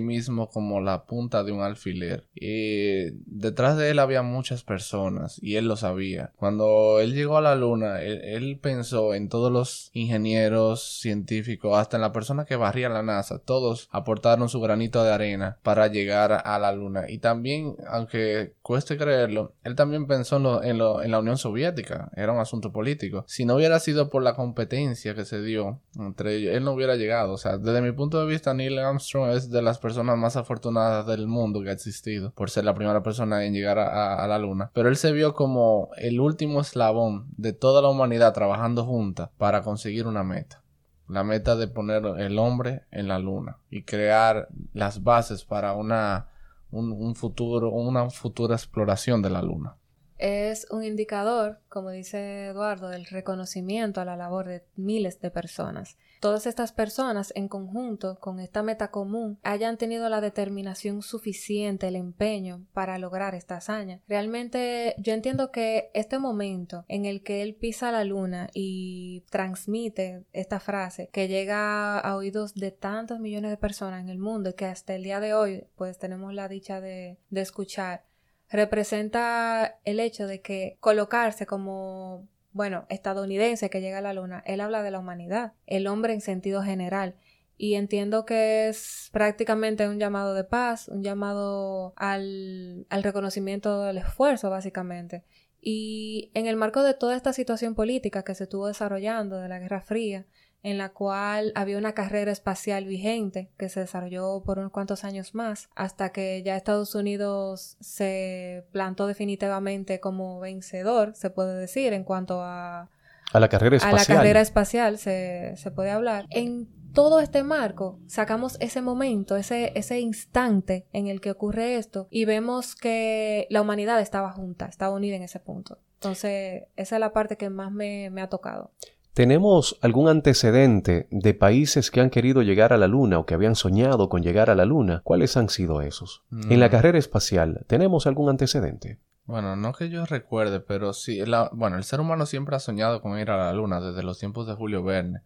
mismo 0.00 0.48
como 0.48 0.80
la 0.80 1.04
punta 1.04 1.44
de 1.44 1.52
un 1.52 1.62
alfiler. 1.62 2.26
Y 2.34 3.10
detrás 3.26 3.76
de 3.76 3.90
él 3.90 3.98
había 3.98 4.22
muchas 4.22 4.62
personas 4.62 5.38
y 5.42 5.56
él 5.56 5.68
lo 5.68 5.76
sabía. 5.76 6.32
Cuando 6.36 7.00
él 7.00 7.14
llegó 7.14 7.36
a 7.36 7.42
la 7.42 7.54
luna, 7.54 8.02
él, 8.02 8.58
pensó 8.60 9.14
en 9.14 9.28
todos 9.28 9.52
los 9.52 9.90
ingenieros, 9.92 11.00
científicos, 11.00 11.76
hasta 11.78 11.96
en 11.96 12.00
la 12.00 12.12
persona 12.12 12.44
que 12.44 12.56
barría 12.56 12.88
la 12.88 13.02
NASA. 13.02 13.38
Todos 13.38 13.88
aportaron 13.92 14.48
su 14.48 14.60
granito 14.60 15.04
de 15.04 15.12
arena 15.12 15.58
para 15.62 15.86
llegar 15.86 16.32
a 16.44 16.58
la 16.58 16.72
luna. 16.72 17.04
Y 17.08 17.18
también, 17.18 17.76
aunque 17.88 18.54
cueste 18.62 18.96
creerlo, 18.96 19.54
él 19.62 19.74
también 19.74 20.06
pensó 20.06 20.62
en, 20.62 20.80
en 20.80 21.10
la 21.10 21.18
Unión 21.18 21.38
Soviética. 21.38 22.10
Era 22.16 22.32
un 22.32 22.40
asunto 22.40 22.72
político. 22.72 23.24
Si 23.28 23.44
no 23.44 23.56
hubiera 23.56 23.78
sido 23.78 24.10
por 24.10 24.22
la 24.22 24.34
competencia 24.34 25.14
que 25.14 25.24
se 25.24 25.42
dio 25.42 25.80
entre 25.96 26.36
ellos, 26.36 26.54
él 26.54 26.64
no 26.64 26.72
hubiera 26.72 26.96
llegado. 26.96 27.32
O 27.32 27.38
sea, 27.38 27.58
desde 27.58 27.80
mi 27.80 27.92
punto 27.92 28.20
de 28.20 28.26
vista, 28.26 28.54
Neil 28.54 28.78
Armstrong 28.78 29.30
es 29.30 29.50
de 29.50 29.57
las 29.62 29.78
personas 29.78 30.16
más 30.16 30.36
afortunadas 30.36 31.06
del 31.06 31.26
mundo 31.26 31.62
que 31.62 31.70
ha 31.70 31.72
existido 31.72 32.32
por 32.32 32.50
ser 32.50 32.64
la 32.64 32.74
primera 32.74 33.02
persona 33.02 33.44
en 33.44 33.52
llegar 33.52 33.78
a, 33.78 34.26
la 34.26 34.38
luna. 34.38 34.70
Pero 34.74 34.88
él 34.88 34.96
se 34.96 35.12
vio 35.12 35.34
como 35.34 35.90
el 35.96 36.20
último 36.20 36.60
eslabón 36.60 37.26
de 37.36 37.52
toda 37.52 37.82
la 37.82 37.88
humanidad 37.88 38.34
trabajando 38.34 38.84
junta 38.84 39.30
para 39.38 39.62
conseguir 39.62 40.06
una 40.06 40.24
meta. 40.24 40.62
La 41.08 41.24
meta 41.24 41.56
de 41.56 41.68
poner 41.68 42.04
el 42.18 42.38
hombre 42.38 42.82
en 42.90 43.08
la 43.08 43.18
luna 43.18 43.58
y 43.70 43.82
crear 43.82 44.48
las 44.74 45.02
bases 45.02 45.44
para 45.44 45.72
una, 45.72 46.28
un 46.70 47.14
futuro, 47.14 47.70
una 47.70 48.10
futura 48.10 48.54
exploración 48.54 49.22
de 49.22 49.30
la 49.30 49.42
luna 49.42 49.76
es 50.18 50.66
un 50.70 50.84
indicador, 50.84 51.60
como 51.68 51.90
dice 51.90 52.46
Eduardo, 52.46 52.88
del 52.88 53.06
reconocimiento 53.06 54.00
a 54.00 54.04
la 54.04 54.16
labor 54.16 54.46
de 54.46 54.64
miles 54.76 55.20
de 55.20 55.30
personas. 55.30 55.96
Todas 56.20 56.46
estas 56.46 56.72
personas, 56.72 57.32
en 57.36 57.46
conjunto 57.46 58.18
con 58.18 58.40
esta 58.40 58.64
meta 58.64 58.90
común, 58.90 59.38
hayan 59.44 59.78
tenido 59.78 60.08
la 60.08 60.20
determinación 60.20 61.02
suficiente, 61.02 61.86
el 61.86 61.96
empeño 61.96 62.66
para 62.72 62.98
lograr 62.98 63.36
esta 63.36 63.58
hazaña. 63.58 64.00
Realmente 64.08 64.96
yo 64.98 65.12
entiendo 65.12 65.52
que 65.52 65.90
este 65.94 66.18
momento 66.18 66.84
en 66.88 67.04
el 67.04 67.22
que 67.22 67.42
él 67.42 67.54
pisa 67.54 67.92
la 67.92 68.02
luna 68.02 68.50
y 68.52 69.24
transmite 69.30 70.24
esta 70.32 70.58
frase 70.58 71.08
que 71.12 71.28
llega 71.28 71.98
a 72.00 72.16
oídos 72.16 72.54
de 72.54 72.72
tantos 72.72 73.20
millones 73.20 73.52
de 73.52 73.56
personas 73.56 74.00
en 74.00 74.08
el 74.08 74.18
mundo 74.18 74.50
y 74.50 74.54
que 74.54 74.66
hasta 74.66 74.94
el 74.94 75.04
día 75.04 75.20
de 75.20 75.34
hoy 75.34 75.66
pues 75.76 75.98
tenemos 75.98 76.34
la 76.34 76.48
dicha 76.48 76.80
de, 76.80 77.18
de 77.30 77.40
escuchar, 77.40 78.07
representa 78.50 79.78
el 79.84 80.00
hecho 80.00 80.26
de 80.26 80.40
que 80.40 80.76
colocarse 80.80 81.46
como, 81.46 82.26
bueno, 82.52 82.86
estadounidense 82.88 83.70
que 83.70 83.80
llega 83.80 83.98
a 83.98 84.02
la 84.02 84.12
luna, 84.12 84.42
él 84.46 84.60
habla 84.60 84.82
de 84.82 84.90
la 84.90 84.98
humanidad, 84.98 85.52
el 85.66 85.86
hombre 85.86 86.14
en 86.14 86.20
sentido 86.20 86.62
general. 86.62 87.16
Y 87.60 87.74
entiendo 87.74 88.24
que 88.24 88.68
es 88.68 89.10
prácticamente 89.12 89.88
un 89.88 89.98
llamado 89.98 90.32
de 90.32 90.44
paz, 90.44 90.86
un 90.88 91.02
llamado 91.02 91.92
al, 91.96 92.86
al 92.88 93.02
reconocimiento 93.02 93.82
del 93.82 93.98
esfuerzo, 93.98 94.48
básicamente. 94.48 95.24
Y 95.60 96.30
en 96.34 96.46
el 96.46 96.56
marco 96.56 96.84
de 96.84 96.94
toda 96.94 97.16
esta 97.16 97.32
situación 97.32 97.74
política 97.74 98.22
que 98.22 98.36
se 98.36 98.44
estuvo 98.44 98.68
desarrollando 98.68 99.38
de 99.38 99.48
la 99.48 99.58
Guerra 99.58 99.80
Fría, 99.80 100.24
en 100.62 100.78
la 100.78 100.90
cual 100.90 101.52
había 101.54 101.78
una 101.78 101.92
carrera 101.92 102.32
espacial 102.32 102.84
vigente 102.84 103.50
que 103.56 103.68
se 103.68 103.80
desarrolló 103.80 104.42
por 104.44 104.58
unos 104.58 104.72
cuantos 104.72 105.04
años 105.04 105.34
más, 105.34 105.68
hasta 105.74 106.10
que 106.10 106.42
ya 106.42 106.56
Estados 106.56 106.94
Unidos 106.94 107.76
se 107.80 108.64
plantó 108.72 109.06
definitivamente 109.06 110.00
como 110.00 110.40
vencedor, 110.40 111.14
se 111.14 111.30
puede 111.30 111.58
decir, 111.58 111.92
en 111.92 112.04
cuanto 112.04 112.42
a... 112.42 112.90
A 113.32 113.40
la 113.40 113.48
carrera 113.48 113.76
espacial. 113.76 113.98
A 113.98 114.08
la 114.08 114.20
carrera 114.20 114.40
espacial 114.40 114.98
se, 114.98 115.54
se 115.56 115.70
puede 115.70 115.90
hablar. 115.90 116.26
En 116.30 116.68
todo 116.92 117.20
este 117.20 117.42
marco, 117.42 118.00
sacamos 118.06 118.56
ese 118.60 118.80
momento, 118.82 119.36
ese, 119.36 119.72
ese 119.74 120.00
instante 120.00 120.86
en 120.92 121.06
el 121.06 121.20
que 121.20 121.30
ocurre 121.30 121.76
esto 121.76 122.08
y 122.10 122.24
vemos 122.24 122.74
que 122.74 123.46
la 123.50 123.60
humanidad 123.62 124.00
estaba 124.00 124.32
junta, 124.32 124.66
estaba 124.66 124.94
unida 124.94 125.16
en 125.16 125.22
ese 125.22 125.40
punto. 125.40 125.78
Entonces, 125.94 126.64
esa 126.76 126.96
es 126.96 127.00
la 127.00 127.12
parte 127.12 127.36
que 127.36 127.50
más 127.50 127.70
me, 127.70 128.10
me 128.10 128.22
ha 128.22 128.28
tocado. 128.28 128.72
¿Tenemos 129.18 129.80
algún 129.82 130.08
antecedente 130.08 131.08
de 131.10 131.34
países 131.34 131.90
que 131.90 132.00
han 132.00 132.08
querido 132.08 132.42
llegar 132.42 132.72
a 132.72 132.76
la 132.76 132.86
Luna 132.86 133.18
o 133.18 133.26
que 133.26 133.34
habían 133.34 133.56
soñado 133.56 134.08
con 134.08 134.22
llegar 134.22 134.48
a 134.48 134.54
la 134.54 134.64
Luna? 134.64 135.00
¿Cuáles 135.02 135.36
han 135.36 135.48
sido 135.48 135.82
esos? 135.82 136.22
En 136.30 136.60
la 136.60 136.70
carrera 136.70 136.98
espacial, 136.98 137.64
¿tenemos 137.66 138.06
algún 138.06 138.30
antecedente? 138.30 139.00
Bueno, 139.24 139.56
no 139.56 139.72
que 139.72 139.88
yo 139.88 140.06
recuerde, 140.06 140.60
pero 140.60 140.92
sí, 140.92 141.20
bueno, 141.50 141.78
el 141.78 141.82
ser 141.82 141.98
humano 141.98 142.26
siempre 142.26 142.54
ha 142.54 142.60
soñado 142.60 143.02
con 143.02 143.18
ir 143.18 143.28
a 143.32 143.36
la 143.38 143.52
Luna 143.52 143.80
desde 143.80 144.04
los 144.04 144.20
tiempos 144.20 144.46
de 144.46 144.54
Julio 144.54 144.84
Verne 144.84 145.22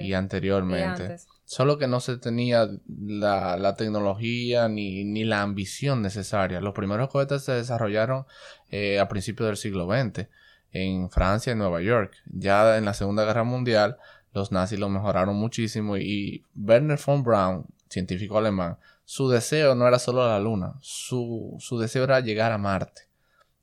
y 0.00 0.14
anteriormente. 0.14 1.18
Solo 1.44 1.78
que 1.78 1.86
no 1.86 2.00
se 2.00 2.16
tenía 2.16 2.68
la, 2.88 3.74
tecnología 3.76 4.68
ni, 4.68 5.04
ni, 5.04 5.22
la 5.22 5.42
ambición 5.42 6.02
necesaria. 6.02 6.60
Los 6.60 6.74
primeros 6.74 7.08
cohetes 7.08 7.44
se 7.44 7.52
desarrollaron 7.52 8.26
eh, 8.72 8.98
a 8.98 9.06
principios 9.06 9.46
del 9.46 9.56
siglo 9.56 9.86
XX 9.86 10.26
en 10.72 11.10
Francia 11.10 11.52
y 11.52 11.56
Nueva 11.56 11.80
York. 11.80 12.14
Ya 12.26 12.76
en 12.76 12.84
la 12.84 12.94
Segunda 12.94 13.24
Guerra 13.24 13.44
Mundial 13.44 13.96
los 14.32 14.52
nazis 14.52 14.78
lo 14.78 14.88
mejoraron 14.88 15.36
muchísimo 15.36 15.96
y 15.96 16.44
Werner 16.54 16.98
von 17.04 17.22
Braun, 17.22 17.66
científico 17.88 18.38
alemán, 18.38 18.78
su 19.04 19.28
deseo 19.28 19.74
no 19.74 19.88
era 19.88 19.98
solo 19.98 20.26
la 20.26 20.38
Luna, 20.38 20.74
su, 20.80 21.56
su 21.60 21.78
deseo 21.78 22.04
era 22.04 22.20
llegar 22.20 22.52
a 22.52 22.58
Marte. 22.58 23.02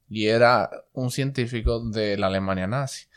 Y 0.10 0.28
era 0.28 0.70
un 0.94 1.12
científico 1.12 1.80
de 1.90 2.18
la 2.18 2.28
Alemania 2.28 2.68
nazi. 2.68 3.08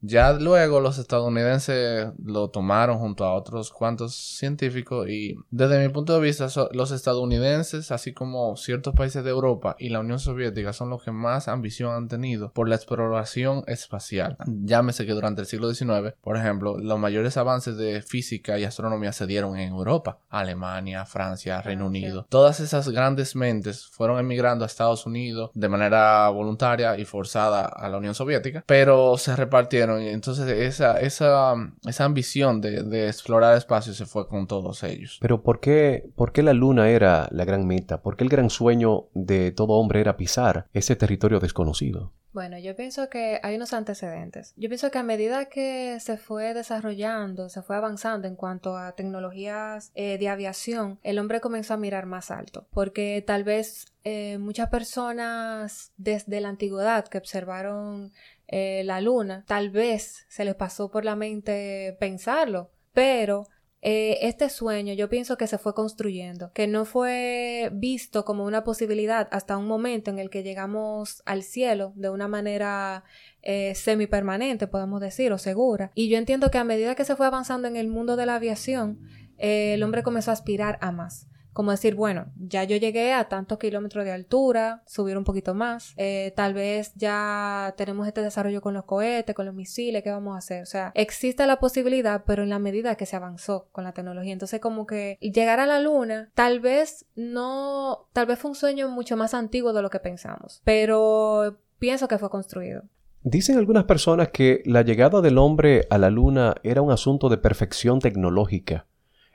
Ya 0.00 0.32
luego 0.32 0.80
los 0.80 0.98
estadounidenses 0.98 2.08
lo 2.22 2.48
tomaron 2.50 2.98
junto 2.98 3.24
a 3.24 3.34
otros 3.34 3.72
cuantos 3.72 4.14
científicos 4.14 5.08
y 5.08 5.36
desde 5.50 5.84
mi 5.84 5.92
punto 5.92 6.14
de 6.14 6.20
vista 6.20 6.48
los 6.72 6.90
estadounidenses 6.92 7.90
así 7.90 8.12
como 8.12 8.56
ciertos 8.56 8.94
países 8.94 9.24
de 9.24 9.30
Europa 9.30 9.76
y 9.78 9.88
la 9.88 10.00
Unión 10.00 10.18
Soviética 10.18 10.72
son 10.72 10.90
los 10.90 11.02
que 11.02 11.10
más 11.10 11.48
ambición 11.48 11.92
han 11.92 12.08
tenido 12.08 12.52
por 12.52 12.68
la 12.68 12.76
exploración 12.76 13.64
espacial. 13.66 14.36
Llámese 14.46 15.04
que 15.04 15.12
durante 15.12 15.40
el 15.40 15.46
siglo 15.46 15.72
XIX, 15.72 16.14
por 16.20 16.36
ejemplo, 16.36 16.78
los 16.78 16.98
mayores 16.98 17.36
avances 17.36 17.76
de 17.76 18.02
física 18.02 18.58
y 18.58 18.64
astronomía 18.64 19.12
se 19.12 19.26
dieron 19.26 19.56
en 19.56 19.70
Europa, 19.70 20.18
Alemania, 20.28 21.06
Francia, 21.06 21.60
Reino 21.60 21.86
Unido. 21.86 22.26
Todas 22.28 22.60
esas 22.60 22.88
grandes 22.88 23.34
mentes 23.34 23.86
fueron 23.86 24.18
emigrando 24.20 24.64
a 24.64 24.66
Estados 24.66 25.06
Unidos 25.06 25.50
de 25.54 25.68
manera 25.68 26.28
voluntaria 26.28 26.96
y 26.98 27.04
forzada 27.04 27.64
a 27.64 27.88
la 27.88 27.98
Unión 27.98 28.14
Soviética, 28.14 28.62
pero 28.66 29.16
se 29.18 29.34
repartieron 29.34 29.87
entonces 29.96 30.48
esa, 30.48 31.00
esa, 31.00 31.54
esa 31.86 32.04
ambición 32.04 32.60
de, 32.60 32.82
de, 32.82 33.06
explorar 33.06 33.56
espacio 33.56 33.94
se 33.94 34.04
fue 34.04 34.28
con 34.28 34.46
todos 34.46 34.82
ellos. 34.82 35.18
Pero 35.20 35.42
¿por 35.42 35.60
qué, 35.60 36.10
¿por 36.16 36.32
qué 36.32 36.42
la 36.42 36.52
luna 36.52 36.90
era 36.90 37.28
la 37.30 37.44
gran 37.44 37.66
meta? 37.66 38.02
¿Por 38.02 38.16
qué 38.16 38.24
el 38.24 38.30
gran 38.30 38.50
sueño 38.50 39.06
de 39.14 39.52
todo 39.52 39.74
hombre 39.74 40.00
era 40.00 40.16
pisar 40.16 40.66
ese 40.74 40.96
territorio 40.96 41.40
desconocido? 41.40 42.12
Bueno, 42.32 42.58
yo 42.58 42.76
pienso 42.76 43.08
que 43.08 43.40
hay 43.42 43.56
unos 43.56 43.72
antecedentes. 43.72 44.52
Yo 44.56 44.68
pienso 44.68 44.90
que 44.90 44.98
a 44.98 45.02
medida 45.02 45.46
que 45.46 45.98
se 45.98 46.18
fue 46.18 46.52
desarrollando, 46.52 47.48
se 47.48 47.62
fue 47.62 47.74
avanzando 47.74 48.28
en 48.28 48.36
cuanto 48.36 48.76
a 48.76 48.92
tecnologías 48.92 49.90
eh, 49.94 50.18
de 50.18 50.28
aviación, 50.28 51.00
el 51.02 51.18
hombre 51.18 51.40
comenzó 51.40 51.74
a 51.74 51.78
mirar 51.78 52.06
más 52.06 52.30
alto, 52.30 52.68
porque 52.70 53.24
tal 53.26 53.44
vez 53.44 53.86
eh, 54.04 54.38
muchas 54.38 54.68
personas 54.68 55.92
desde 55.96 56.40
la 56.40 56.50
antigüedad 56.50 57.08
que 57.08 57.18
observaron 57.18 58.12
eh, 58.48 58.82
la 58.84 59.00
luna, 59.02 59.44
tal 59.46 59.70
vez 59.70 60.26
se 60.28 60.44
les 60.44 60.54
pasó 60.54 60.90
por 60.90 61.04
la 61.04 61.16
mente 61.16 61.96
pensarlo, 62.00 62.70
pero 62.94 63.46
eh, 63.82 64.18
este 64.22 64.48
sueño 64.48 64.94
yo 64.94 65.10
pienso 65.10 65.36
que 65.36 65.46
se 65.46 65.58
fue 65.58 65.74
construyendo, 65.74 66.50
que 66.52 66.66
no 66.66 66.86
fue 66.86 67.70
visto 67.74 68.24
como 68.24 68.44
una 68.44 68.64
posibilidad 68.64 69.28
hasta 69.30 69.58
un 69.58 69.66
momento 69.66 70.10
en 70.10 70.18
el 70.18 70.30
que 70.30 70.42
llegamos 70.42 71.22
al 71.26 71.42
cielo 71.42 71.92
de 71.94 72.08
una 72.08 72.26
manera 72.26 73.04
eh, 73.42 73.74
semipermanente, 73.74 74.66
podemos 74.66 75.00
decir, 75.02 75.30
o 75.32 75.38
segura. 75.38 75.92
Y 75.94 76.08
yo 76.08 76.16
entiendo 76.16 76.50
que 76.50 76.58
a 76.58 76.64
medida 76.64 76.94
que 76.94 77.04
se 77.04 77.16
fue 77.16 77.26
avanzando 77.26 77.68
en 77.68 77.76
el 77.76 77.88
mundo 77.88 78.16
de 78.16 78.26
la 78.26 78.36
aviación, 78.36 78.98
el 79.36 79.82
hombre 79.82 80.02
comenzó 80.02 80.30
a 80.30 80.34
aspirar 80.34 80.78
a 80.80 80.90
más 80.90 81.28
como 81.58 81.72
decir, 81.72 81.96
bueno, 81.96 82.26
ya 82.36 82.62
yo 82.62 82.76
llegué 82.76 83.12
a 83.12 83.28
tantos 83.28 83.58
kilómetros 83.58 84.04
de 84.04 84.12
altura, 84.12 84.84
subir 84.86 85.18
un 85.18 85.24
poquito 85.24 85.56
más, 85.56 85.92
eh, 85.96 86.32
tal 86.36 86.54
vez 86.54 86.92
ya 86.94 87.74
tenemos 87.76 88.06
este 88.06 88.22
desarrollo 88.22 88.60
con 88.60 88.74
los 88.74 88.84
cohetes, 88.84 89.34
con 89.34 89.44
los 89.44 89.56
misiles, 89.56 90.04
¿qué 90.04 90.10
vamos 90.12 90.36
a 90.36 90.38
hacer? 90.38 90.62
O 90.62 90.66
sea, 90.66 90.92
existe 90.94 91.44
la 91.48 91.58
posibilidad, 91.58 92.22
pero 92.24 92.44
en 92.44 92.50
la 92.50 92.60
medida 92.60 92.94
que 92.94 93.06
se 93.06 93.16
avanzó 93.16 93.70
con 93.72 93.82
la 93.82 93.90
tecnología. 93.90 94.32
Entonces, 94.32 94.60
como 94.60 94.86
que 94.86 95.18
llegar 95.20 95.58
a 95.58 95.66
la 95.66 95.80
luna, 95.80 96.30
tal 96.36 96.60
vez 96.60 97.06
no, 97.16 98.06
tal 98.12 98.26
vez 98.26 98.38
fue 98.38 98.52
un 98.52 98.54
sueño 98.54 98.88
mucho 98.88 99.16
más 99.16 99.34
antiguo 99.34 99.72
de 99.72 99.82
lo 99.82 99.90
que 99.90 99.98
pensamos, 99.98 100.62
pero 100.62 101.58
pienso 101.80 102.06
que 102.06 102.18
fue 102.18 102.30
construido. 102.30 102.84
Dicen 103.24 103.58
algunas 103.58 103.82
personas 103.82 104.28
que 104.28 104.62
la 104.64 104.82
llegada 104.82 105.20
del 105.22 105.38
hombre 105.38 105.88
a 105.90 105.98
la 105.98 106.10
luna 106.10 106.54
era 106.62 106.82
un 106.82 106.92
asunto 106.92 107.28
de 107.28 107.38
perfección 107.38 107.98
tecnológica. 107.98 108.86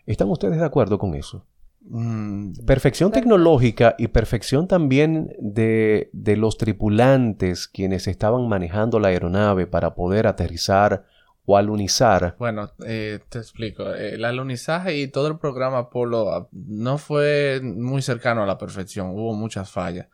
¿Están 0.05 0.29
ustedes 0.29 0.57
de 0.57 0.65
acuerdo 0.65 0.97
con 0.97 1.15
eso? 1.15 1.45
Mm, 1.85 2.53
perfección 2.65 3.11
tecnológica 3.11 3.95
y 3.97 4.07
perfección 4.07 4.67
también 4.67 5.35
de, 5.39 6.09
los 6.37 6.57
tripulantes 6.57 7.67
quienes 7.67 8.07
estaban 8.07 8.47
manejando 8.47 8.99
la 8.99 9.09
aeronave 9.09 9.67
para 9.67 9.93
poder 9.93 10.27
aterrizar 10.27 11.05
o 11.45 11.57
alunizar. 11.57 12.35
Bueno, 12.39 12.71
eh, 12.85 13.19
te 13.27 13.39
explico. 13.39 13.93
Eh, 13.93 14.15
el 14.15 14.23
alunizaje 14.23 14.97
y 14.97 15.09
todo 15.09 15.27
el 15.27 15.37
programa 15.37 15.79
Apolo 15.79 16.31
ah, 16.31 16.47
no 16.53 16.97
fue 16.97 17.59
muy 17.61 18.01
cercano 18.01 18.43
a 18.43 18.45
la 18.45 18.57
perfección. 18.57 19.09
Hubo 19.09 19.33
muchas 19.33 19.69
fallas. 19.69 20.07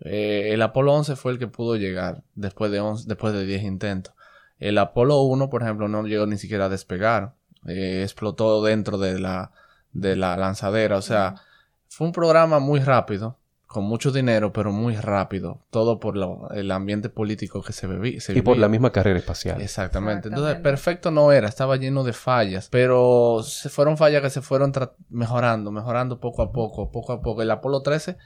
Eh, 0.00 0.50
el 0.52 0.60
Apolo 0.60 0.92
11 0.92 1.16
fue 1.16 1.32
el 1.32 1.38
que 1.38 1.46
pudo 1.46 1.76
llegar 1.76 2.22
después 2.34 2.70
de, 2.70 2.82
después 3.06 3.32
de 3.32 3.46
10 3.46 3.62
intentos. 3.62 4.14
El 4.58 4.76
Apolo 4.76 5.22
1, 5.22 5.48
por 5.48 5.62
ejemplo, 5.62 5.88
no 5.88 6.02
llegó 6.06 6.26
ni 6.26 6.36
siquiera 6.36 6.66
a 6.66 6.68
despegar. 6.68 7.34
explotó 7.66 8.62
dentro 8.62 8.98
de 8.98 9.18
la, 9.18 9.52
de 9.94 10.16
la 10.16 10.36
lanzadera. 10.36 10.98
O 10.98 11.02
sea, 11.02 11.36
fue 11.88 12.06
un 12.06 12.12
programa 12.12 12.58
muy 12.58 12.80
rápido, 12.80 13.38
con 13.66 13.84
mucho 13.84 14.12
dinero, 14.12 14.52
pero 14.52 14.70
muy 14.70 14.96
rápido. 14.96 15.62
Todo 15.70 15.98
por 15.98 16.16
el 16.54 16.70
ambiente 16.70 17.08
político 17.08 17.62
que 17.62 17.72
se, 17.72 17.86
vivía. 17.86 18.20
Y 18.28 18.42
por 18.42 18.58
la 18.58 18.68
misma 18.68 18.92
carrera 18.92 19.18
espacial. 19.18 19.60
Exactamente. 19.62 20.28
Entonces, 20.28 20.56
perfecto 20.56 21.10
no 21.10 21.32
era, 21.32 21.48
estaba 21.48 21.76
lleno 21.76 22.04
de 22.04 22.12
fallas, 22.12 22.68
pero 22.70 23.42
se 23.42 23.70
fueron 23.70 23.96
fallas 23.96 24.22
que 24.22 24.30
se 24.30 24.42
fueron 24.42 24.72
mejorando, 25.08 25.70
mejorando 25.70 26.20
poco 26.20 26.42
a 26.42 26.52
poco, 26.52 26.90
poco 26.92 27.14
a 27.14 27.22
poco. 27.22 27.42
El 27.42 27.50
Apolo 27.50 27.82
13 27.82 28.18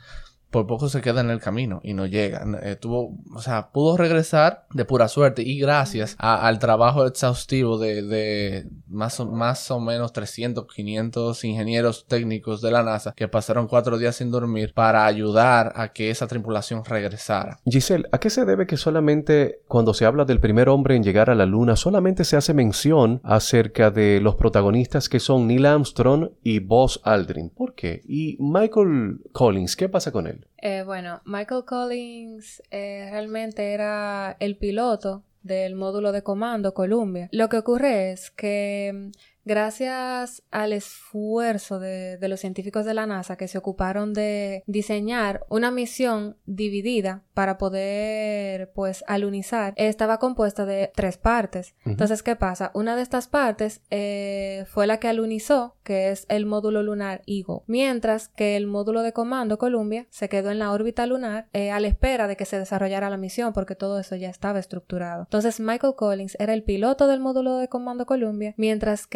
por 0.50 0.66
poco 0.66 0.88
se 0.88 1.00
queda 1.00 1.20
en 1.20 1.30
el 1.30 1.40
camino 1.40 1.80
y 1.82 1.94
no 1.94 2.06
llega. 2.06 2.44
Eh, 2.62 2.76
tuvo, 2.76 3.16
o 3.34 3.40
sea, 3.40 3.70
pudo 3.70 3.96
regresar 3.96 4.66
de 4.72 4.84
pura 4.84 5.08
suerte 5.08 5.42
y 5.42 5.58
gracias 5.58 6.16
al 6.18 6.58
trabajo 6.58 7.06
exhaustivo 7.06 7.78
de, 7.78 8.02
de, 8.02 8.66
más, 8.88 9.20
o, 9.20 9.26
más 9.26 9.70
o 9.70 9.80
menos 9.80 10.12
300, 10.12 10.66
500 10.66 11.44
ingenieros 11.44 12.06
técnicos 12.06 12.62
de 12.62 12.70
la 12.70 12.82
NASA 12.82 13.12
que 13.14 13.28
pasaron 13.28 13.66
cuatro 13.66 13.98
días 13.98 14.16
sin 14.16 14.30
dormir 14.30 14.72
para 14.74 15.04
ayudar 15.04 15.72
a 15.76 15.92
que 15.92 16.10
esa 16.10 16.26
tripulación 16.26 16.84
regresara. 16.84 17.60
Giselle, 17.64 18.08
¿a 18.12 18.18
qué 18.18 18.30
se 18.30 18.44
debe 18.44 18.66
que 18.66 18.76
solamente 18.76 19.60
cuando 19.66 19.92
se 19.92 20.06
habla 20.06 20.24
del 20.24 20.40
primer 20.40 20.68
hombre 20.68 20.96
en 20.96 21.02
llegar 21.02 21.30
a 21.30 21.34
la 21.34 21.46
Luna 21.46 21.76
solamente 21.76 22.24
se 22.24 22.36
hace 22.36 22.54
mención 22.54 23.20
acerca 23.22 23.90
de 23.90 24.20
los 24.20 24.36
protagonistas 24.36 25.08
que 25.08 25.20
son 25.20 25.46
Neil 25.46 25.66
Armstrong 25.66 26.30
y 26.42 26.60
Buzz 26.60 27.00
Aldrin? 27.04 27.50
¿Por 27.50 27.74
qué? 27.74 28.02
¿Y 28.06 28.36
Michael 28.40 29.20
Collins? 29.32 29.76
¿Qué 29.76 29.88
pasa 29.88 30.10
con 30.12 30.26
él? 30.26 30.37
Eh, 30.58 30.82
bueno, 30.84 31.20
Michael 31.24 31.64
Collins 31.64 32.62
eh, 32.70 33.08
realmente 33.10 33.72
era 33.72 34.36
el 34.40 34.56
piloto 34.56 35.22
del 35.42 35.76
módulo 35.76 36.12
de 36.12 36.22
comando 36.22 36.74
Columbia. 36.74 37.28
Lo 37.32 37.48
que 37.48 37.58
ocurre 37.58 38.12
es 38.12 38.30
que 38.30 39.10
gracias 39.44 40.42
al 40.50 40.72
esfuerzo 40.72 41.78
de, 41.78 42.18
los 42.28 42.40
científicos 42.40 42.84
de 42.84 42.94
la 42.94 43.06
NASA 43.06 43.36
que 43.36 43.48
se 43.48 43.58
ocuparon 43.58 44.12
de 44.12 44.62
diseñar 44.66 45.46
una 45.48 45.70
misión 45.70 46.36
dividida 46.44 47.22
para 47.32 47.56
poder 47.56 48.70
pues 48.72 49.04
alunizar, 49.06 49.72
estaba 49.76 50.18
compuesta 50.18 50.66
de 50.66 50.92
tres 50.94 51.16
partes. 51.16 51.74
Entonces, 51.84 52.22
¿qué 52.22 52.36
pasa? 52.36 52.70
Una 52.74 52.96
de 52.96 53.02
estas 53.02 53.28
partes 53.28 53.80
eh, 53.90 54.64
fue 54.68 54.86
la 54.86 54.98
que 54.98 55.08
alunizó, 55.08 55.76
que 55.82 56.10
es 56.10 56.26
el 56.28 56.44
módulo 56.44 56.82
lunar 56.82 57.22
Eagle, 57.26 57.62
mientras 57.66 58.28
que 58.28 58.56
el 58.56 58.66
módulo 58.66 59.02
de 59.02 59.12
comando 59.12 59.56
Columbia 59.56 60.06
se 60.10 60.28
quedó 60.28 60.50
en 60.50 60.58
la 60.58 60.72
órbita 60.72 61.06
lunar 61.06 61.48
eh, 61.52 61.70
a 61.70 61.80
la 61.80 61.88
espera 61.88 62.26
de 62.26 62.36
que 62.36 62.44
se 62.44 62.58
desarrollara 62.58 63.08
la 63.08 63.16
misión 63.16 63.52
porque 63.52 63.74
todo 63.74 63.98
eso 63.98 64.16
ya 64.16 64.28
estaba 64.28 64.58
estructurado. 64.58 65.22
Entonces, 65.22 65.60
Michael 65.60 65.94
Collins 65.96 66.36
era 66.38 66.52
el 66.52 66.62
piloto 66.62 67.06
del 67.06 67.20
módulo 67.20 67.56
de 67.56 67.68
comando 67.68 68.04
Columbia, 68.04 68.54
mientras 68.56 69.06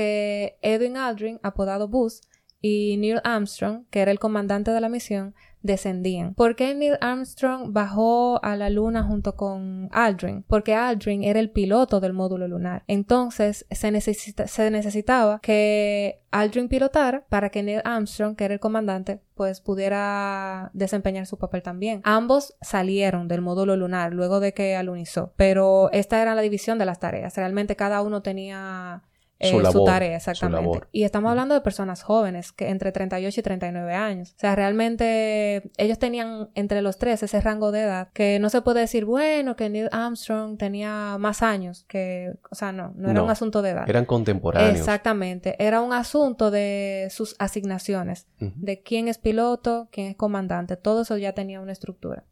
Edwin 0.62 0.96
Aldrin, 0.96 1.40
apodado 1.42 1.88
Buzz, 1.88 2.22
y 2.62 2.96
Neil 2.96 3.20
Armstrong, 3.24 3.84
que 3.90 4.00
era 4.00 4.12
el 4.12 4.20
comandante 4.20 4.70
de 4.70 4.80
la 4.80 4.88
misión, 4.88 5.34
descendían. 5.62 6.34
¿Por 6.34 6.56
qué 6.56 6.74
Neil 6.74 6.96
Armstrong 7.00 7.72
bajó 7.72 8.42
a 8.44 8.56
la 8.56 8.70
luna 8.70 9.02
junto 9.02 9.36
con 9.36 9.88
Aldrin? 9.92 10.44
Porque 10.44 10.74
Aldrin 10.74 11.24
era 11.24 11.40
el 11.40 11.50
piloto 11.50 12.00
del 12.00 12.12
módulo 12.12 12.46
lunar. 12.48 12.84
Entonces 12.86 13.66
se, 13.70 14.00
se 14.00 14.70
necesitaba 14.70 15.40
que 15.40 16.20
Aldrin 16.30 16.68
pilotara 16.68 17.26
para 17.28 17.50
que 17.50 17.62
Neil 17.64 17.82
Armstrong, 17.84 18.36
que 18.36 18.44
era 18.44 18.54
el 18.54 18.60
comandante, 18.60 19.20
pues 19.34 19.60
pudiera 19.60 20.70
desempeñar 20.72 21.26
su 21.26 21.38
papel 21.38 21.62
también. 21.62 22.00
Ambos 22.04 22.56
salieron 22.60 23.26
del 23.26 23.40
módulo 23.40 23.76
lunar 23.76 24.12
luego 24.12 24.38
de 24.38 24.54
que 24.54 24.76
alunizó, 24.76 25.32
pero 25.36 25.90
esta 25.92 26.22
era 26.22 26.36
la 26.36 26.42
división 26.42 26.78
de 26.78 26.86
las 26.86 27.00
tareas. 27.00 27.36
Realmente 27.36 27.76
cada 27.76 28.02
uno 28.02 28.22
tenía 28.22 29.02
su, 29.42 29.84
tarea, 29.84 30.16
exactamente. 30.16 30.80
Y 30.92 31.04
estamos 31.04 31.30
hablando 31.30 31.54
de 31.54 31.60
personas 31.60 32.02
jóvenes, 32.02 32.52
que 32.52 32.68
entre 32.68 32.92
38 32.92 33.40
y 33.40 33.42
39 33.42 33.94
años. 33.94 34.32
O 34.36 34.38
sea, 34.38 34.54
realmente 34.54 35.70
ellos 35.76 35.98
tenían 35.98 36.50
entre 36.54 36.82
los 36.82 36.98
tres 36.98 37.22
ese 37.22 37.40
rango 37.40 37.72
de 37.72 37.82
edad 37.82 38.08
que 38.12 38.38
no 38.38 38.50
se 38.50 38.62
puede 38.62 38.80
decir, 38.80 39.04
bueno, 39.04 39.56
que 39.56 39.68
Neil 39.68 39.88
Armstrong 39.92 40.58
tenía 40.58 41.16
más 41.18 41.42
años, 41.42 41.84
que, 41.88 42.34
o 42.50 42.54
sea, 42.54 42.72
no, 42.72 42.92
no 42.96 43.10
era 43.10 43.22
un 43.22 43.30
asunto 43.30 43.62
de 43.62 43.70
edad. 43.70 43.88
Eran 43.88 44.04
contemporáneos. 44.04 44.78
Exactamente, 44.78 45.56
era 45.58 45.80
un 45.80 45.92
asunto 45.92 46.50
de 46.50 47.08
sus 47.10 47.36
asignaciones, 47.38 48.26
de 48.38 48.82
quién 48.82 49.08
es 49.08 49.18
piloto, 49.18 49.88
quién 49.90 50.08
es 50.08 50.16
comandante, 50.16 50.76
todo 50.76 51.02
eso 51.02 51.16
ya 51.16 51.32
tenía 51.32 51.60
una 51.60 51.72
estructura. 51.72 52.24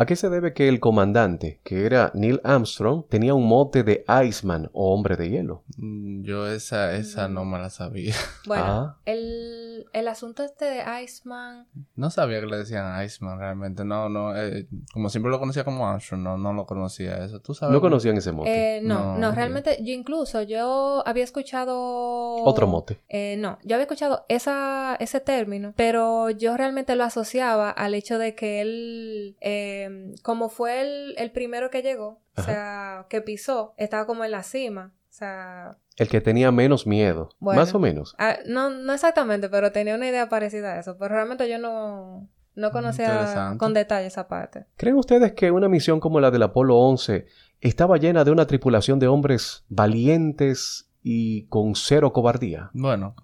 ¿A 0.00 0.06
qué 0.06 0.14
se 0.14 0.30
debe 0.30 0.52
que 0.52 0.68
el 0.68 0.78
comandante, 0.78 1.60
que 1.64 1.84
era 1.84 2.12
Neil 2.14 2.40
Armstrong, 2.44 3.04
tenía 3.08 3.34
un 3.34 3.48
mote 3.48 3.82
de 3.82 4.04
Iceman 4.26 4.70
o 4.72 4.94
hombre 4.94 5.16
de 5.16 5.28
hielo? 5.28 5.64
Mm, 5.76 6.22
yo 6.22 6.46
esa, 6.46 6.94
esa 6.94 7.26
no 7.28 7.44
me 7.44 7.58
la 7.58 7.68
sabía. 7.68 8.14
Bueno, 8.46 8.64
ah. 8.64 8.96
el, 9.04 9.86
el, 9.92 10.08
asunto 10.08 10.42
este 10.42 10.64
de 10.64 11.02
Iceman... 11.02 11.66
No 11.96 12.08
sabía 12.08 12.40
que 12.40 12.46
le 12.46 12.56
decían 12.56 13.04
Iceman 13.04 13.38
realmente. 13.38 13.84
No, 13.84 14.08
no, 14.08 14.34
eh, 14.34 14.66
como 14.92 15.10
siempre 15.10 15.30
lo 15.30 15.38
conocía 15.38 15.64
como 15.64 15.86
Armstrong, 15.86 16.22
no, 16.22 16.38
no 16.38 16.54
lo 16.54 16.64
conocía 16.64 17.22
eso. 17.24 17.40
¿Tú 17.40 17.52
sabes? 17.52 17.74
¿No 17.74 17.80
conocían 17.82 18.16
ese 18.16 18.32
mote? 18.32 18.78
Eh, 18.78 18.80
no, 18.80 19.18
no, 19.18 19.32
realmente 19.32 19.78
yo 19.82 19.92
incluso, 19.92 20.42
yo 20.42 21.02
había 21.06 21.24
escuchado... 21.24 22.36
¿Otro 22.44 22.66
mote? 22.68 23.00
Eh, 23.08 23.36
no, 23.38 23.58
yo 23.64 23.74
había 23.74 23.84
escuchado 23.84 24.24
esa, 24.28 24.96
ese 24.98 25.20
término, 25.20 25.74
pero 25.76 26.30
yo 26.30 26.56
realmente 26.56 26.94
lo 26.94 27.04
asociaba 27.04 27.70
al 27.70 27.94
hecho 27.94 28.18
de 28.18 28.34
que 28.34 28.60
él... 28.62 29.36
Em, 29.58 30.14
como 30.22 30.48
fue 30.48 30.80
el, 30.82 31.14
el, 31.18 31.30
primero 31.32 31.70
que 31.70 31.82
llegó, 31.82 32.20
o 32.36 32.42
sea, 32.42 33.06
que 33.08 33.20
pisó, 33.20 33.74
estaba 33.76 34.06
como 34.06 34.24
en 34.24 34.30
la 34.30 34.42
cima, 34.42 34.92
o 35.08 35.12
sea... 35.12 35.78
El 35.96 36.08
que 36.08 36.20
tenía 36.20 36.52
menos 36.52 36.86
miedo, 36.86 37.30
más 37.40 37.74
o 37.74 37.78
menos. 37.78 38.14
Ah, 38.18 38.36
no, 38.46 38.70
no 38.70 38.92
exactamente, 38.92 39.48
pero 39.48 39.72
tenía 39.72 39.96
una 39.96 40.08
idea 40.08 40.28
parecida 40.28 40.74
a 40.74 40.78
eso, 40.78 40.96
pero 40.96 41.14
realmente 41.14 41.48
yo 41.48 41.58
no, 41.58 42.28
no 42.54 42.70
conocía 42.70 43.56
con 43.58 43.74
detalle 43.74 44.06
esa 44.06 44.28
parte. 44.28 44.66
¿Creen 44.76 44.96
ustedes 44.96 45.32
que 45.32 45.50
una 45.50 45.68
misión 45.68 45.98
como 45.98 46.20
la 46.20 46.30
del 46.30 46.42
Apolo 46.42 46.76
11 46.76 47.26
estaba 47.60 47.96
llena 47.96 48.24
de 48.24 48.30
una 48.30 48.46
tripulación 48.46 48.98
de 48.98 49.08
hombres 49.08 49.64
valientes 49.68 50.87
y 51.10 51.44
con 51.44 51.74
cero 51.74 52.12
cobardía. 52.12 52.68
Bueno, 52.74 53.14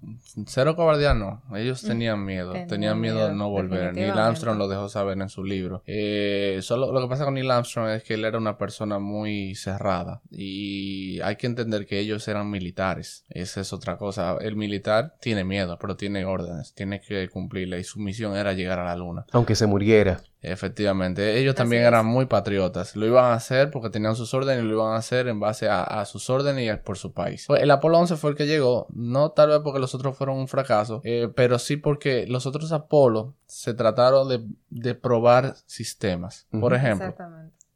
cero 0.46 0.74
cobardía 0.74 1.12
no. 1.12 1.42
Ellos 1.54 1.84
mm. 1.84 1.86
tenían 1.86 2.24
miedo. 2.24 2.54
tenían 2.66 2.98
miedo, 2.98 3.28
de 3.28 3.34
no 3.34 3.50
volver. 3.50 3.92
Neil 3.92 4.12
Armstrong 4.12 4.56
lo 4.56 4.68
dejó 4.68 4.88
saber 4.88 5.20
en 5.20 5.28
su 5.28 5.44
libro. 5.44 5.82
Eh, 5.86 6.60
solo 6.62 6.90
lo 6.90 7.02
que 7.02 7.08
pasa 7.08 7.26
con 7.26 7.34
Neil 7.34 7.50
Armstrong 7.50 7.90
es 7.90 8.02
que 8.02 8.14
él 8.14 8.24
era 8.24 8.38
una 8.38 8.56
persona 8.56 8.98
muy 8.98 9.54
cerrada. 9.54 10.22
Y 10.30 11.20
hay 11.20 11.36
que 11.36 11.46
entender 11.46 11.84
que 11.84 11.98
ellos 11.98 12.26
eran 12.26 12.48
militares. 12.48 13.26
Esa 13.28 13.60
es 13.60 13.70
otra 13.74 13.98
cosa. 13.98 14.38
El 14.40 14.56
militar 14.56 15.16
tiene 15.20 15.44
miedo, 15.44 15.76
pero 15.78 15.94
tiene 15.94 16.24
órdenes. 16.24 16.72
Tiene 16.72 17.02
que 17.02 17.28
cumplirle. 17.28 17.80
Y 17.80 17.84
su 17.84 18.00
misión 18.00 18.34
era 18.34 18.54
llegar 18.54 18.78
a 18.78 18.84
la 18.84 18.96
luna. 18.96 19.26
Aunque 19.32 19.54
se 19.54 19.66
muriera. 19.66 20.22
Efectivamente, 20.44 21.38
ellos 21.38 21.54
también 21.54 21.84
eran 21.84 22.04
muy 22.04 22.26
patriotas. 22.26 22.96
Lo 22.96 23.06
iban 23.06 23.24
a 23.24 23.34
hacer 23.34 23.70
porque 23.70 23.90
tenían 23.90 24.14
sus 24.14 24.34
órdenes 24.34 24.62
y 24.62 24.66
lo 24.66 24.74
iban 24.74 24.92
a 24.92 24.96
hacer 24.96 25.26
en 25.28 25.40
base 25.40 25.68
a, 25.68 26.04
sus 26.04 26.28
órdenes 26.28 26.72
y 26.72 26.84
por 26.84 26.98
su 26.98 27.12
país. 27.12 27.46
El 27.48 27.70
Apolo 27.70 27.98
11 27.98 28.16
fue 28.16 28.30
el 28.30 28.36
que 28.36 28.46
llegó, 28.46 28.86
no 28.92 29.30
tal 29.30 29.48
vez 29.48 29.60
porque 29.64 29.80
los 29.80 29.94
otros 29.94 30.16
fueron 30.16 30.36
un 30.36 30.48
fracaso, 30.48 31.00
eh, 31.04 31.30
pero 31.34 31.58
sí 31.58 31.76
porque 31.76 32.26
los 32.26 32.46
otros 32.46 32.72
Apolo 32.72 33.34
se 33.46 33.74
trataron 33.74 34.28
de, 34.70 34.94
probar 34.94 35.54
sistemas. 35.66 36.46
Por 36.50 36.74
ejemplo, 36.74 37.14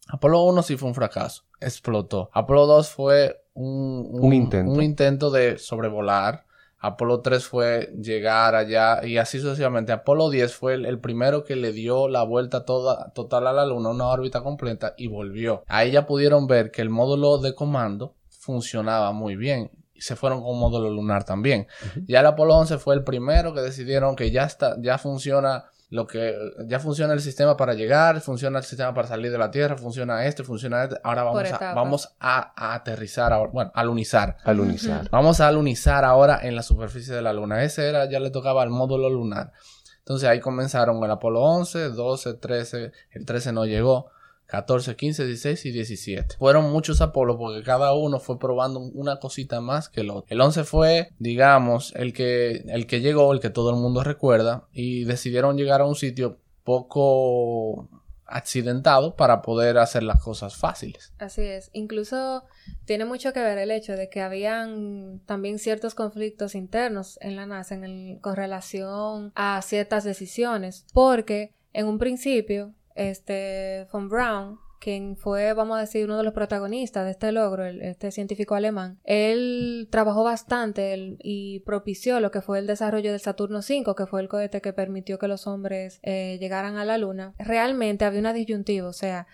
Apolo 0.09 0.43
1 0.45 0.63
sí 0.63 0.77
fue 0.77 0.89
un 0.89 0.95
fracaso, 0.95 1.45
explotó. 1.61 2.31
Apolo 2.33 2.67
2 2.67 2.91
fue 2.91 3.43
un, 3.55 4.33
intento. 4.33 4.71
un 4.71 4.83
intento 4.83 5.31
de 5.31 5.59
sobrevolar 5.59 6.45
Apolo 6.81 7.21
3 7.21 7.45
fue 7.45 7.93
llegar 8.01 8.55
allá 8.55 9.05
y 9.05 9.19
así 9.19 9.41
sucesivamente. 9.41 9.93
Apolo 9.93 10.31
10 10.31 10.55
fue 10.55 10.75
el, 10.75 11.01
primero 11.01 11.45
que 11.45 11.57
le 11.57 11.73
dio 11.73 12.09
la 12.09 12.23
vuelta 12.23 12.65
toda, 12.65 13.11
total 13.15 13.49
a 13.49 13.53
la 13.53 13.67
Luna, 13.67 13.91
una 13.91 14.07
órbita 14.07 14.43
completa 14.43 14.95
y 14.97 15.09
volvió. 15.09 15.65
Ahí 15.67 15.91
ya 15.91 16.07
pudieron 16.07 16.47
ver 16.47 16.71
que 16.71 16.83
el 16.83 16.91
módulo 16.91 17.39
de 17.39 17.55
comando 17.55 18.15
funcionaba 18.29 19.13
muy 19.13 19.37
bien. 19.37 19.71
Y 19.93 20.03
se 20.03 20.15
fueron 20.15 20.41
con 20.41 20.51
un 20.53 20.61
módulo 20.61 20.91
lunar 20.91 21.25
también. 21.25 21.67
Ya 22.07 22.21
el 22.21 22.27
Apolo 22.27 22.55
11 22.55 22.79
fue 22.79 22.95
el 22.95 23.03
primero 23.03 23.53
que 23.53 23.61
decidieron 23.61 24.15
que 24.15 24.31
ya 24.31 24.45
está, 24.45 24.77
ya 24.81 24.97
funciona 24.97 25.65
lo 25.91 26.07
que 26.07 26.37
ya 26.67 26.81
funciona 26.81 27.15
el 27.15 27.21
sistema 27.21 27.57
para 27.57 27.73
llegar, 27.73 28.21
funciona 28.21 28.59
el 28.59 28.65
sistema 28.65 28.93
para 28.93 29.09
salir 29.09 29.33
de 29.33 29.39
la 29.39 29.51
Tierra, 29.51 29.77
funciona 29.77 30.27
este, 30.27 30.45
funciona 30.45 30.85
este. 30.85 30.97
Ahora 31.03 31.23
vamos, 31.25 31.53
a, 31.53 31.75
vamos 31.75 32.15
a, 32.21 32.75
aterrizar, 32.75 33.33
ahora, 33.33 33.51
bueno, 33.51 33.73
alunizar. 33.75 34.37
Alunizar. 34.45 35.09
Vamos 35.11 35.41
a 35.41 35.49
alunizar 35.49 36.05
ahora 36.05 36.41
en 36.43 36.55
la 36.55 36.63
superficie 36.63 37.15
de 37.15 37.23
la 37.23 37.33
Luna. 37.33 37.65
Ese 37.65 37.89
era, 37.89 38.09
ya 38.09 38.21
le 38.21 38.31
tocaba 38.31 38.63
al 38.63 38.71
módulo 38.71 39.09
lunar. 39.09 39.53
Entonces 40.01 40.29
ahí 40.29 40.41
comenzaron 40.41 41.03
el 41.03 41.11
Apolo 41.11 41.41
11, 41.41 41.91
12, 41.91 42.35
13, 42.35 42.93
el 43.13 43.25
13 43.25 43.53
no 43.53 43.65
llegó. 43.65 44.11
14, 44.49 44.97
15, 44.97 45.27
16 45.27 45.67
y 45.67 45.71
17. 45.73 46.37
Fueron 46.39 46.73
muchos 46.73 47.03
Apolos 47.03 47.37
porque 47.37 47.63
cada 47.63 47.93
uno 47.93 48.19
fue 48.19 48.39
probando 48.39 48.81
una 48.81 49.21
cosita 49.21 49.61
más 49.61 49.91
que 49.91 50.01
el 50.01 50.11
otro. 50.11 50.25
El 50.29 50.41
11 50.41 50.65
fue, 50.65 51.11
digamos, 51.19 51.95
el 51.95 52.15
que, 52.15 52.65
el 52.67 52.87
que 52.87 53.03
llegó, 53.03 53.33
el 53.35 53.41
que 53.41 53.51
todo 53.51 53.71
el 53.71 53.77
mundo 53.77 54.03
recuerda, 54.03 54.67
y 54.73 55.05
decidieron 55.05 55.59
llegar 55.59 55.83
a 55.83 55.87
un 55.87 55.97
sitio 55.97 56.39
poco 56.65 57.89
accidentado 58.25 59.17
para 59.17 59.43
poder 59.43 59.77
hacer 59.77 60.03
las 60.03 60.23
cosas 60.23 60.57
fáciles. 60.57 61.13
Así 61.19 61.43
es. 61.43 61.71
Incluso 61.75 62.45
tiene 62.87 63.05
mucho 63.05 63.35
que 63.35 63.41
ver 63.41 63.59
el 63.59 63.71
hecho 63.71 63.95
de 63.95 64.09
que 64.09 64.23
habían 64.23 65.21
también 65.27 65.59
ciertos 65.59 65.95
conflictos 65.95 66.55
internos 66.55 67.19
en 67.21 67.37
la 67.37 67.47
NASA 67.47 67.75
en 67.75 68.19
con 68.21 68.37
relación 68.37 69.33
a 69.35 69.61
ciertas 69.63 70.05
decisiones, 70.05 70.87
porque 70.93 71.55
en 71.73 71.87
un 71.87 71.99
principio 71.99 72.75
este, 72.99 73.87
von 73.93 74.09
Braun, 74.09 74.59
quien 74.81 75.17
fue, 75.17 75.53
vamos 75.53 75.77
a 75.77 75.81
decir, 75.81 76.05
uno 76.05 76.17
de 76.17 76.23
los 76.23 76.33
protagonistas 76.33 77.05
de 77.05 77.11
este 77.13 77.33
logro, 77.33 77.65
este 77.65 78.11
científico 78.11 78.55
alemán, 78.55 78.99
él 79.05 79.89
trabajó 79.91 80.25
bastante 80.25 81.17
y 81.23 81.61
propició 81.61 82.21
lo 82.21 82.31
que 82.31 82.41
fue 82.41 82.59
el 82.59 82.67
desarrollo 82.67 83.11
del 83.11 83.21
Saturno 83.21 83.59
V, 83.59 83.95
que 83.97 84.07
fue 84.07 84.21
el 84.21 84.29
cohete 84.29 84.61
que 84.61 84.73
permitió 84.73 85.19
que 85.19 85.29
los 85.29 85.47
hombres 85.47 86.01
eh, 86.03 86.39
llegaran 86.41 86.77
a 86.77 86.85
la 86.85 86.99
Luna. 86.99 87.35
Realmente 87.39 88.05
había 88.05 88.21
una 88.21 88.33
disyuntiva, 88.33 88.89
o 88.89 88.93
sea, 88.93 89.27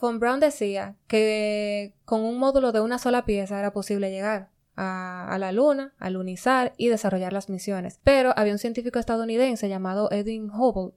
von 0.00 0.20
Braun 0.20 0.38
decía 0.38 0.94
que 1.08 1.94
con 2.04 2.20
un 2.20 2.38
módulo 2.38 2.70
de 2.70 2.80
una 2.80 2.98
sola 2.98 3.24
pieza 3.24 3.58
era 3.58 3.72
posible 3.72 4.10
llegar 4.10 4.48
a, 4.78 5.36
la 5.38 5.52
Luna, 5.52 5.92
a 5.98 6.08
lunizar 6.10 6.72
y 6.76 6.88
desarrollar 6.88 7.32
las 7.32 7.48
misiones. 7.48 7.98
Pero 8.04 8.32
había 8.36 8.52
un 8.52 8.58
científico 8.58 8.98
estadounidense 8.98 9.68
llamado 9.68 10.08
Edwin 10.12 10.50
Hubble, 10.50 10.94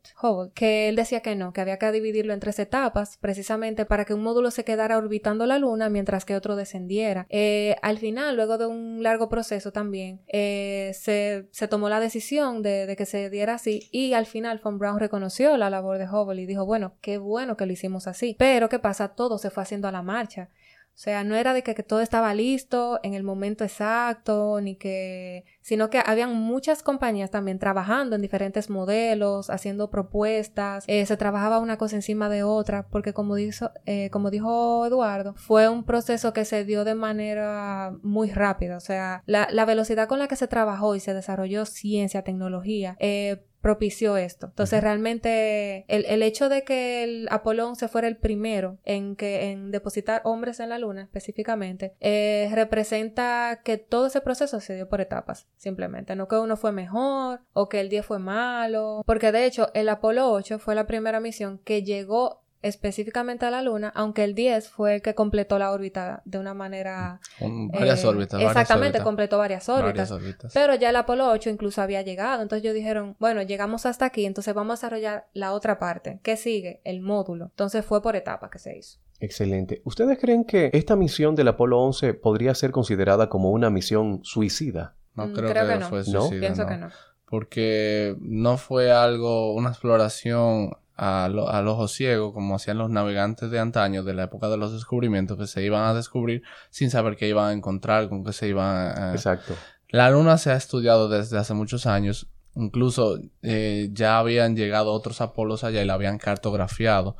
que 0.53 0.87
él 0.87 0.95
decía 0.95 1.21
que 1.21 1.35
no, 1.35 1.51
que 1.51 1.61
había 1.61 1.79
que 1.79 1.91
dividirlo 1.91 2.33
en 2.33 2.39
tres 2.39 2.59
etapas, 2.59 3.17
precisamente 3.17 3.85
para 3.85 4.05
que 4.05 4.13
un 4.13 4.21
módulo 4.21 4.51
se 4.51 4.63
quedara 4.63 4.97
orbitando 4.97 5.45
la 5.45 5.57
Luna 5.57 5.89
mientras 5.89 6.25
que 6.25 6.35
otro 6.35 6.55
descendiera. 6.55 7.25
Eh, 7.29 7.75
al 7.81 7.97
final, 7.97 8.35
luego 8.35 8.57
de 8.57 8.67
un 8.67 9.01
largo 9.01 9.29
proceso 9.29 9.71
también, 9.71 10.21
eh, 10.27 10.91
se, 10.93 11.67
tomó 11.67 11.89
la 11.89 11.99
decisión 11.99 12.61
de, 12.61 12.85
de, 12.85 12.95
que 12.95 13.05
se 13.05 13.29
diera 13.29 13.55
así 13.55 13.89
y 13.91 14.13
al 14.13 14.25
final 14.25 14.59
Von 14.63 14.77
Braun 14.77 14.99
reconoció 14.99 15.57
la 15.57 15.69
labor 15.69 15.97
de 15.97 16.07
Hubble 16.07 16.41
y 16.41 16.45
dijo, 16.45 16.65
bueno, 16.65 16.93
qué 17.01 17.17
bueno 17.17 17.57
que 17.57 17.65
lo 17.65 17.73
hicimos 17.73 18.07
así. 18.07 18.35
Pero, 18.37 18.69
¿qué 18.69 18.79
pasa? 18.79 19.09
Todo 19.09 19.37
se 19.37 19.49
fue 19.49 19.63
haciendo 19.63 19.87
a 19.87 19.91
la 19.91 20.01
marcha. 20.01 20.49
O 20.93 20.97
sea, 21.03 21.23
no 21.23 21.35
era 21.35 21.53
de 21.53 21.63
que, 21.63 21.73
todo 21.83 22.01
estaba 22.01 22.33
listo 22.33 22.99
en 23.03 23.13
el 23.13 23.23
momento 23.23 23.63
exacto, 23.63 24.59
ni 24.61 24.75
que, 24.75 25.45
sino 25.61 25.89
que 25.89 26.01
habían 26.05 26.35
muchas 26.35 26.83
compañías 26.83 27.31
también 27.31 27.59
trabajando 27.59 28.15
en 28.15 28.21
diferentes 28.21 28.69
modelos, 28.69 29.49
haciendo 29.49 29.89
propuestas, 29.89 30.83
eh, 30.87 31.05
se 31.05 31.17
trabajaba 31.17 31.59
una 31.59 31.77
cosa 31.77 31.95
encima 31.95 32.29
de 32.29 32.43
otra, 32.43 32.87
porque 32.87 33.13
como 33.13 33.35
dijo, 33.35 33.71
eh, 33.85 34.09
como 34.09 34.31
dijo 34.31 34.85
Eduardo, 34.85 35.33
fue 35.35 35.69
un 35.69 35.83
proceso 35.83 36.33
que 36.33 36.45
se 36.45 36.65
dio 36.65 36.83
de 36.83 36.95
manera 36.95 37.95
muy 38.01 38.31
rápida, 38.31 38.77
o 38.77 38.81
sea, 38.81 39.23
la, 39.25 39.47
velocidad 39.65 40.07
con 40.07 40.19
la 40.19 40.27
que 40.27 40.35
se 40.35 40.47
trabajó 40.47 40.95
y 40.95 40.99
se 40.99 41.13
desarrolló 41.13 41.65
ciencia, 41.65 42.23
tecnología, 42.23 42.97
eh, 42.99 43.43
propició 43.61 44.17
esto. 44.17 44.47
Entonces, 44.47 44.81
realmente, 44.81 45.85
el, 45.87 46.05
el, 46.05 46.23
hecho 46.23 46.49
de 46.49 46.63
que 46.63 47.03
el 47.03 47.27
Apolo 47.29 47.67
11 47.67 47.87
fuera 47.87 48.07
el 48.07 48.17
primero 48.17 48.79
en, 48.83 49.15
que, 49.15 49.51
en 49.51 49.71
depositar 49.71 50.21
hombres 50.25 50.59
en 50.59 50.69
la 50.69 50.79
Luna, 50.79 51.03
específicamente, 51.03 51.93
eh, 51.99 52.49
representa 52.53 53.61
que 53.63 53.77
todo 53.77 54.07
ese 54.07 54.21
proceso 54.21 54.59
se 54.59 54.75
dio 54.75 54.89
por 54.89 54.99
etapas, 54.99 55.47
simplemente. 55.61 56.15
No 56.15 56.27
que 56.27 56.37
uno 56.37 56.57
fue 56.57 56.71
mejor 56.71 57.41
o 57.53 57.69
que 57.69 57.79
el 57.79 57.89
10 57.89 58.05
fue 58.05 58.19
malo, 58.19 59.03
porque 59.05 59.31
de 59.31 59.45
hecho, 59.45 59.69
el 59.75 59.89
Apolo 59.89 60.31
8 60.31 60.57
fue 60.57 60.73
la 60.73 60.87
primera 60.87 61.19
misión 61.19 61.59
que 61.59 61.83
llegó 61.83 62.41
específicamente 62.63 63.45
a 63.45 63.51
la 63.51 63.61
Luna, 63.61 63.91
aunque 63.95 64.23
el 64.23 64.33
10 64.35 64.69
fue 64.69 64.95
el 64.95 65.01
que 65.01 65.15
completó 65.15 65.59
la 65.59 65.71
órbita 65.71 66.21
de 66.25 66.39
una 66.39 66.53
manera... 66.53 67.19
varias 67.39 68.03
eh, 68.03 68.07
órbitas. 68.07 68.41
Exactamente, 68.41 69.01
completó 69.01 69.37
varias 69.37 69.67
órbitas, 69.69 70.11
Pero 70.53 70.75
ya 70.75 70.89
el 70.89 70.95
Apolo 70.95 71.29
8 71.29 71.49
incluso 71.49 71.81
había 71.81 72.01
llegado, 72.01 72.41
entonces 72.41 72.63
ellos 72.63 72.75
dijeron, 72.75 73.15
bueno, 73.19 73.41
llegamos 73.43 73.85
hasta 73.85 74.05
aquí, 74.05 74.25
entonces 74.25 74.53
vamos 74.53 74.71
a 74.71 74.77
desarrollar 74.77 75.27
la 75.33 75.53
otra 75.53 75.77
parte. 75.77 76.19
¿Qué 76.23 76.37
sigue? 76.37 76.81
El 76.83 77.01
módulo. 77.01 77.45
Entonces 77.45 77.85
fue 77.85 78.01
por 78.01 78.15
etapas 78.15 78.49
que 78.49 78.59
se 78.59 78.77
hizo. 78.77 78.99
Excelente. 79.19 79.81
¿Ustedes 79.85 80.17
creen 80.19 80.43
que 80.43 80.71
esta 80.73 80.95
misión 80.95 81.35
del 81.35 81.49
Apolo 81.49 81.79
11 81.79 82.15
podría 82.15 82.55
ser 82.55 82.71
considerada 82.71 83.29
como 83.29 83.51
una 83.51 83.69
misión 83.69 84.21
suicida? 84.23 84.95
No 85.15 85.27
mm, 85.27 85.33
creo, 85.33 85.53
que, 85.53 85.85
fue 85.85 86.03
suicida. 86.03 86.39
Pienso 86.39 86.65
que 86.67 86.77
no. 86.77 86.89
Porque 87.25 88.15
no 88.19 88.57
fue 88.57 88.91
algo, 88.91 89.53
una 89.53 89.69
exploración 89.69 90.71
a, 90.97 91.25
al 91.25 91.67
ojo 91.67 91.87
ciego, 91.87 92.33
como 92.33 92.55
hacían 92.55 92.77
los 92.77 92.89
navegantes 92.89 93.49
de 93.49 93.59
antaño, 93.59 94.03
de 94.03 94.13
la 94.13 94.23
época 94.23 94.49
de 94.49 94.57
los 94.57 94.73
descubrimientos, 94.73 95.37
que 95.37 95.47
se 95.47 95.63
iban 95.63 95.83
a 95.83 95.93
descubrir 95.93 96.43
sin 96.69 96.91
saber 96.91 97.15
qué 97.15 97.27
iban 97.27 97.49
a 97.49 97.53
encontrar, 97.53 98.09
con 98.09 98.23
qué 98.23 98.33
se 98.33 98.47
iban 98.47 98.97
a... 98.97 99.11
Exacto. 99.11 99.55
La 99.89 100.09
luna 100.09 100.37
se 100.37 100.51
ha 100.51 100.55
estudiado 100.55 101.09
desde 101.09 101.37
hace 101.37 101.53
muchos 101.53 101.85
años. 101.85 102.27
Incluso 102.55 103.19
eh, 103.41 103.89
ya 103.93 104.19
habían 104.19 104.55
llegado 104.55 104.91
otros 104.91 105.21
Apolos 105.21 105.63
allá 105.63 105.81
y 105.81 105.85
la 105.85 105.93
habían 105.93 106.17
cartografiado. 106.17 107.15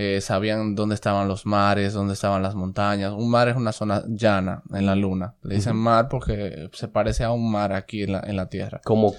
Eh, 0.00 0.20
sabían 0.20 0.76
dónde 0.76 0.94
estaban 0.94 1.26
los 1.26 1.44
mares, 1.44 1.92
dónde 1.92 2.14
estaban 2.14 2.40
las 2.40 2.54
montañas. 2.54 3.12
Un 3.12 3.28
mar 3.28 3.48
es 3.48 3.56
una 3.56 3.72
zona 3.72 4.04
llana 4.06 4.62
en 4.72 4.86
la 4.86 4.94
luna. 4.94 5.34
Le 5.42 5.56
dicen 5.56 5.74
mar 5.74 6.08
porque 6.08 6.70
se 6.72 6.86
parece 6.86 7.24
a 7.24 7.32
un 7.32 7.50
mar 7.50 7.72
aquí 7.72 8.04
en 8.04 8.12
la, 8.12 8.20
en 8.20 8.36
la 8.36 8.46
Tierra. 8.46 8.80
Como 8.84 9.12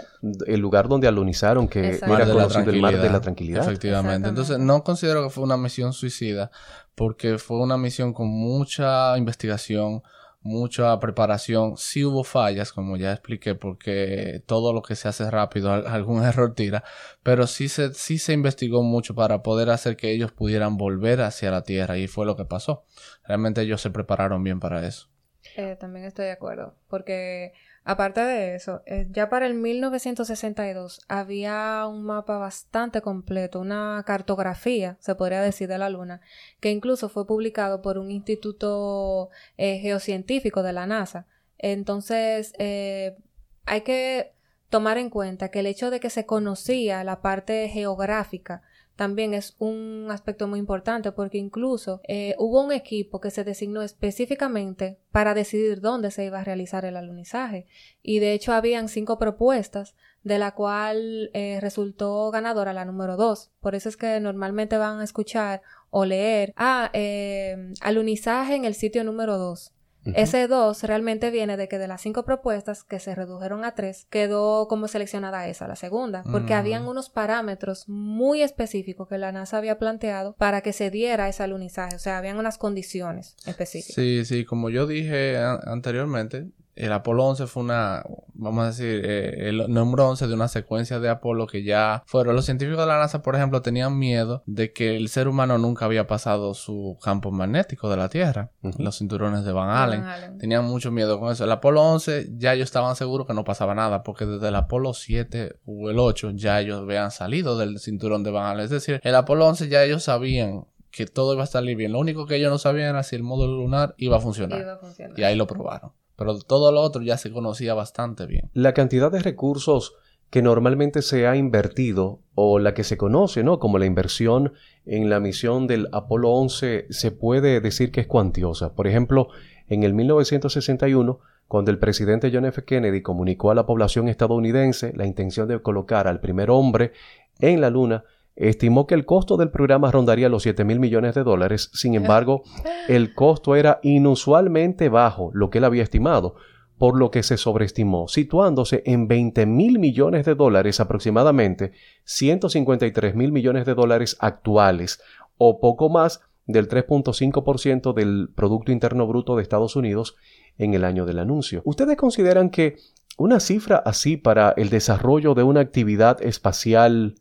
el 0.47 0.61
lugar 0.61 0.87
donde 0.87 1.09
alunizaron, 1.09 1.67
que 1.67 1.99
era 2.01 2.25
conocido 2.25 2.71
el 2.71 2.79
mar 2.79 2.97
de 2.97 3.09
la 3.09 3.19
tranquilidad. 3.19 3.63
Efectivamente. 3.63 4.29
Entonces, 4.29 4.57
no 4.57 4.81
considero 4.85 5.21
que 5.21 5.29
fue 5.29 5.43
una 5.43 5.57
misión 5.57 5.91
suicida 5.91 6.49
porque 6.95 7.37
fue 7.39 7.57
una 7.59 7.77
misión 7.77 8.13
con 8.13 8.29
mucha 8.29 9.17
investigación, 9.17 10.01
mucha 10.41 10.97
preparación. 10.99 11.77
Sí 11.77 12.03
hubo 12.05 12.23
fallas, 12.23 12.71
como 12.71 12.97
ya 12.97 13.11
expliqué, 13.11 13.55
porque 13.55 14.43
todo 14.45 14.73
lo 14.73 14.81
que 14.81 14.95
se 14.95 15.07
hace 15.07 15.29
rápido, 15.29 15.71
algún 15.71 16.23
error 16.25 16.53
tira, 16.53 16.83
pero 17.23 17.47
sí 17.47 17.69
se, 17.69 17.93
sí 17.93 18.17
se 18.17 18.33
investigó 18.33 18.83
mucho 18.83 19.15
para 19.15 19.41
poder 19.43 19.69
hacer 19.69 19.97
que 19.97 20.11
ellos 20.11 20.31
pudieran 20.31 20.77
volver 20.77 21.21
hacia 21.21 21.51
la 21.51 21.63
Tierra 21.63 21.97
y 21.97 22.07
fue 22.07 22.25
lo 22.25 22.35
que 22.35 22.45
pasó. 22.45 22.85
Realmente 23.25 23.61
ellos 23.61 23.81
se 23.81 23.91
prepararon 23.91 24.43
bien 24.43 24.59
para 24.59 24.85
eso. 24.87 25.09
Eh, 25.55 25.75
también 25.79 26.05
estoy 26.05 26.25
de 26.25 26.31
acuerdo, 26.31 26.75
porque 26.87 27.53
Aparte 27.83 28.21
de 28.21 28.55
eso, 28.55 28.83
eh, 28.85 29.07
ya 29.09 29.29
para 29.29 29.47
el 29.47 29.53
1962 29.53 31.01
había 31.07 31.85
un 31.87 32.03
mapa 32.03 32.37
bastante 32.37 33.01
completo, 33.01 33.59
una 33.59 34.03
cartografía, 34.05 34.97
se 34.99 35.15
podría 35.15 35.41
decir, 35.41 35.67
de 35.67 35.77
la 35.77 35.89
Luna, 35.89 36.21
que 36.59 36.71
incluso 36.71 37.09
fue 37.09 37.25
publicado 37.25 37.81
por 37.81 37.97
un 37.97 38.11
instituto 38.11 39.29
eh, 39.57 39.79
geocientífico 39.79 40.61
de 40.61 40.73
la 40.73 40.85
NASA. 40.85 41.25
Entonces, 41.57 42.53
eh, 42.59 43.17
hay 43.65 43.81
que 43.81 44.33
tomar 44.69 44.97
en 44.97 45.09
cuenta 45.09 45.49
que 45.49 45.59
el 45.59 45.65
hecho 45.65 45.89
de 45.89 45.99
que 45.99 46.09
se 46.09 46.25
conocía 46.25 47.03
la 47.03 47.21
parte 47.21 47.69
geográfica 47.69 48.61
también 48.99 49.33
es 49.33 49.55
un 49.59 50.07
aspecto 50.09 50.45
muy 50.49 50.59
importante 50.59 51.13
porque 51.13 51.37
incluso 51.37 52.01
eh, 52.05 52.35
hubo 52.37 52.61
un 52.61 52.73
equipo 52.73 53.21
que 53.21 53.31
se 53.31 53.45
designó 53.45 53.81
específicamente 53.81 54.99
para 55.09 55.33
decidir 55.33 55.79
dónde 55.79 56.11
se 56.11 56.25
iba 56.25 56.41
a 56.41 56.43
realizar 56.43 56.83
el 56.83 56.97
alunizaje 56.97 57.65
y 58.03 58.19
de 58.19 58.33
hecho 58.33 58.51
habían 58.51 58.89
cinco 58.89 59.17
propuestas 59.17 59.95
de 60.23 60.37
la 60.37 60.53
cual 60.53 61.29
eh, 61.33 61.59
resultó 61.61 62.29
ganadora 62.29 62.73
la 62.73 62.83
número 62.83 63.15
dos. 63.15 63.51
Por 63.61 63.73
eso 63.73 63.87
es 63.87 63.95
que 63.95 64.19
normalmente 64.19 64.77
van 64.77 64.99
a 64.99 65.05
escuchar 65.05 65.61
o 65.91 66.03
leer, 66.03 66.51
ah, 66.57 66.89
eh, 66.91 67.71
alunizaje 67.79 68.55
en 68.55 68.65
el 68.65 68.75
sitio 68.75 69.05
número 69.05 69.37
dos. 69.37 69.71
Ese 70.15 70.47
2 70.47 70.83
realmente 70.83 71.31
viene 71.31 71.57
de 71.57 71.67
que 71.67 71.77
de 71.77 71.87
las 71.87 72.01
cinco 72.01 72.23
propuestas 72.23 72.83
que 72.83 72.99
se 72.99 73.15
redujeron 73.15 73.63
a 73.63 73.75
tres, 73.75 74.07
quedó 74.09 74.67
como 74.67 74.87
seleccionada 74.87 75.47
esa, 75.47 75.67
la 75.67 75.75
segunda, 75.75 76.23
porque 76.31 76.53
habían 76.53 76.87
unos 76.87 77.09
parámetros 77.09 77.87
muy 77.87 78.41
específicos 78.41 79.07
que 79.07 79.17
la 79.17 79.31
NASA 79.31 79.57
había 79.57 79.79
planteado 79.79 80.33
para 80.33 80.61
que 80.61 80.73
se 80.73 80.89
diera 80.89 81.29
ese 81.29 81.43
alunizaje, 81.43 81.95
o 81.95 81.99
sea, 81.99 82.17
habían 82.17 82.37
unas 82.37 82.57
condiciones 82.57 83.35
específicas. 83.45 83.95
Sí, 83.95 84.25
sí, 84.25 84.45
como 84.45 84.69
yo 84.69 84.87
dije 84.87 85.37
anteriormente, 85.37 86.47
el 86.79 86.93
Apolo 86.93 87.25
11 87.25 87.47
fue 87.47 87.63
una, 87.63 88.03
vamos 88.33 88.63
a 88.63 88.67
decir, 88.67 89.01
eh, 89.03 89.49
el 89.49 89.67
número 89.67 90.07
11 90.09 90.27
de 90.27 90.33
una 90.33 90.47
secuencia 90.47 90.99
de 90.99 91.09
Apolo 91.09 91.45
que 91.45 91.63
ya 91.63 92.03
fueron. 92.05 92.35
Los 92.35 92.45
científicos 92.45 92.79
de 92.79 92.87
la 92.87 92.97
NASA, 92.97 93.21
por 93.21 93.35
ejemplo, 93.35 93.61
tenían 93.61 93.97
miedo 93.99 94.43
de 94.45 94.71
que 94.71 94.95
el 94.95 95.09
ser 95.09 95.27
humano 95.27 95.57
nunca 95.57 95.85
había 95.85 96.07
pasado 96.07 96.53
su 96.53 96.97
campo 97.03 97.31
magnético 97.31 97.89
de 97.89 97.97
la 97.97 98.07
Tierra, 98.07 98.51
los 98.61 98.97
cinturones 98.97 99.43
de 99.43 99.51
Van 99.51 99.69
Allen. 99.69 100.37
Tenían 100.37 100.63
mucho 100.65 100.89
miedo 100.89 101.19
con 101.19 101.31
eso. 101.31 101.43
El 101.43 101.51
Apolo 101.51 101.81
11 101.81 102.29
ya 102.37 102.53
ellos 102.53 102.65
estaban 102.65 102.95
seguros 102.95 103.27
que 103.27 103.33
no 103.33 103.43
pasaba 103.43 103.75
nada, 103.75 104.01
porque 104.03 104.25
desde 104.25 104.47
el 104.47 104.55
Apolo 104.55 104.93
7 104.93 105.57
o 105.65 105.89
el 105.89 105.99
8 105.99 106.31
ya 106.31 106.61
ellos 106.61 106.79
habían 106.79 107.11
salido 107.11 107.57
del 107.57 107.79
cinturón 107.79 108.23
de 108.23 108.31
Van 108.31 108.45
Allen. 108.45 108.63
Es 108.63 108.71
decir, 108.71 109.01
el 109.03 109.15
Apolo 109.15 109.47
11 109.47 109.67
ya 109.67 109.83
ellos 109.83 110.03
sabían 110.03 110.65
que 110.91 111.05
todo 111.05 111.33
iba 111.33 111.43
a 111.43 111.47
salir 111.47 111.75
bien. 111.75 111.91
Lo 111.91 111.99
único 111.99 112.25
que 112.25 112.35
ellos 112.35 112.49
no 112.49 112.57
sabían 112.57 112.89
era 112.89 113.03
si 113.03 113.17
el 113.17 113.23
módulo 113.23 113.57
lunar 113.57 113.95
iba 113.97 114.17
a 114.17 114.19
funcionar. 114.19 114.61
Iba 114.61 114.73
a 114.73 114.77
funcionar. 114.77 115.19
Y 115.19 115.23
ahí 115.23 115.35
lo 115.35 115.45
probaron 115.45 115.91
pero 116.19 116.37
todo 116.37 116.71
lo 116.73 116.81
otro 116.81 117.01
ya 117.01 117.17
se 117.17 117.31
conocía 117.31 117.73
bastante 117.73 118.27
bien. 118.27 118.51
La 118.53 118.73
cantidad 118.73 119.09
de 119.11 119.21
recursos 119.21 119.95
que 120.29 120.41
normalmente 120.41 121.01
se 121.01 121.25
ha 121.25 121.35
invertido 121.35 122.19
o 122.35 122.59
la 122.59 122.73
que 122.73 122.83
se 122.83 122.97
conoce, 122.97 123.43
¿no? 123.43 123.57
Como 123.57 123.79
la 123.79 123.85
inversión 123.85 124.53
en 124.85 125.09
la 125.09 125.19
misión 125.19 125.65
del 125.65 125.87
Apolo 125.91 126.29
11 126.31 126.87
se 126.89 127.11
puede 127.11 127.61
decir 127.61 127.91
que 127.91 128.01
es 128.01 128.07
cuantiosa. 128.07 128.75
Por 128.75 128.85
ejemplo, 128.85 129.29
en 129.69 129.83
el 129.83 129.93
1961, 129.93 131.19
cuando 131.47 131.71
el 131.71 131.79
presidente 131.79 132.29
John 132.31 132.45
F. 132.45 132.63
Kennedy 132.63 133.01
comunicó 133.01 133.49
a 133.49 133.55
la 133.55 133.65
población 133.65 134.07
estadounidense 134.07 134.93
la 134.95 135.07
intención 135.07 135.47
de 135.47 135.61
colocar 135.61 136.07
al 136.07 136.19
primer 136.19 136.51
hombre 136.51 136.91
en 137.39 137.61
la 137.61 137.69
Luna, 137.69 138.03
estimó 138.39 138.87
que 138.87 138.95
el 138.95 139.05
costo 139.05 139.37
del 139.37 139.51
programa 139.51 139.91
rondaría 139.91 140.29
los 140.29 140.43
7 140.43 140.63
mil 140.63 140.79
millones 140.79 141.13
de 141.13 141.23
dólares. 141.23 141.69
Sin 141.73 141.93
embargo, 141.93 142.43
el 142.87 143.13
costo 143.13 143.55
era 143.55 143.79
inusualmente 143.83 144.89
bajo, 144.89 145.29
lo 145.33 145.49
que 145.49 145.57
él 145.57 145.65
había 145.65 145.83
estimado, 145.83 146.35
por 146.77 146.97
lo 146.97 147.11
que 147.11 147.23
se 147.23 147.35
sobreestimó, 147.35 148.07
situándose 148.07 148.81
en 148.85 149.09
20 149.09 149.45
mil 149.45 149.79
millones 149.79 150.25
de 150.25 150.35
dólares 150.35 150.79
aproximadamente, 150.79 151.73
153 152.05 153.15
mil 153.15 153.33
millones 153.33 153.65
de 153.65 153.75
dólares 153.75 154.15
actuales, 154.19 155.01
o 155.37 155.59
poco 155.59 155.89
más 155.89 156.21
del 156.47 156.67
3.5% 156.67 157.93
del 157.93 158.29
Producto 158.33 158.71
Interno 158.71 159.05
Bruto 159.05 159.35
de 159.35 159.43
Estados 159.43 159.75
Unidos 159.75 160.15
en 160.57 160.73
el 160.73 160.85
año 160.85 161.05
del 161.05 161.19
anuncio. 161.19 161.61
¿Ustedes 161.65 161.97
consideran 161.97 162.49
que 162.49 162.77
una 163.17 163.41
cifra 163.41 163.75
así 163.77 164.15
para 164.15 164.53
el 164.55 164.69
desarrollo 164.69 165.35
de 165.35 165.43
una 165.43 165.59
actividad 165.59 166.23
espacial 166.23 167.15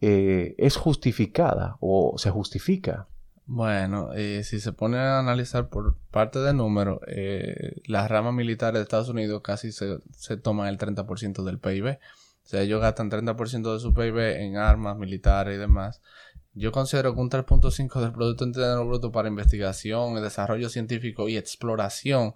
eh, 0.00 0.54
es 0.58 0.76
justificada 0.76 1.76
o 1.80 2.14
se 2.18 2.30
justifica. 2.30 3.08
Bueno, 3.46 4.12
eh, 4.14 4.42
si 4.42 4.58
se 4.58 4.72
pone 4.72 4.96
a 4.98 5.18
analizar 5.18 5.68
por 5.68 5.96
parte 6.10 6.38
de 6.38 6.54
números, 6.54 7.00
eh, 7.06 7.82
las 7.86 8.10
ramas 8.10 8.32
militares 8.32 8.78
de 8.78 8.82
Estados 8.82 9.10
Unidos 9.10 9.42
casi 9.42 9.70
se, 9.70 9.98
se 10.12 10.36
toman 10.38 10.68
el 10.68 10.78
30% 10.78 11.44
del 11.44 11.58
PIB. 11.58 11.98
O 12.44 12.46
sea, 12.46 12.62
ellos 12.62 12.80
gastan 12.80 13.10
30% 13.10 13.72
de 13.72 13.80
su 13.80 13.92
PIB 13.92 14.18
en 14.40 14.56
armas 14.56 14.96
militares 14.96 15.56
y 15.56 15.58
demás. 15.58 16.00
Yo 16.54 16.72
considero 16.72 17.14
que 17.14 17.20
un 17.20 17.30
3.5 17.30 18.00
del 18.00 18.12
Producto 18.12 18.44
Interno 18.44 18.86
Bruto 18.86 19.10
para 19.10 19.28
investigación, 19.28 20.14
desarrollo 20.22 20.68
científico 20.68 21.28
y 21.28 21.36
exploración 21.36 22.32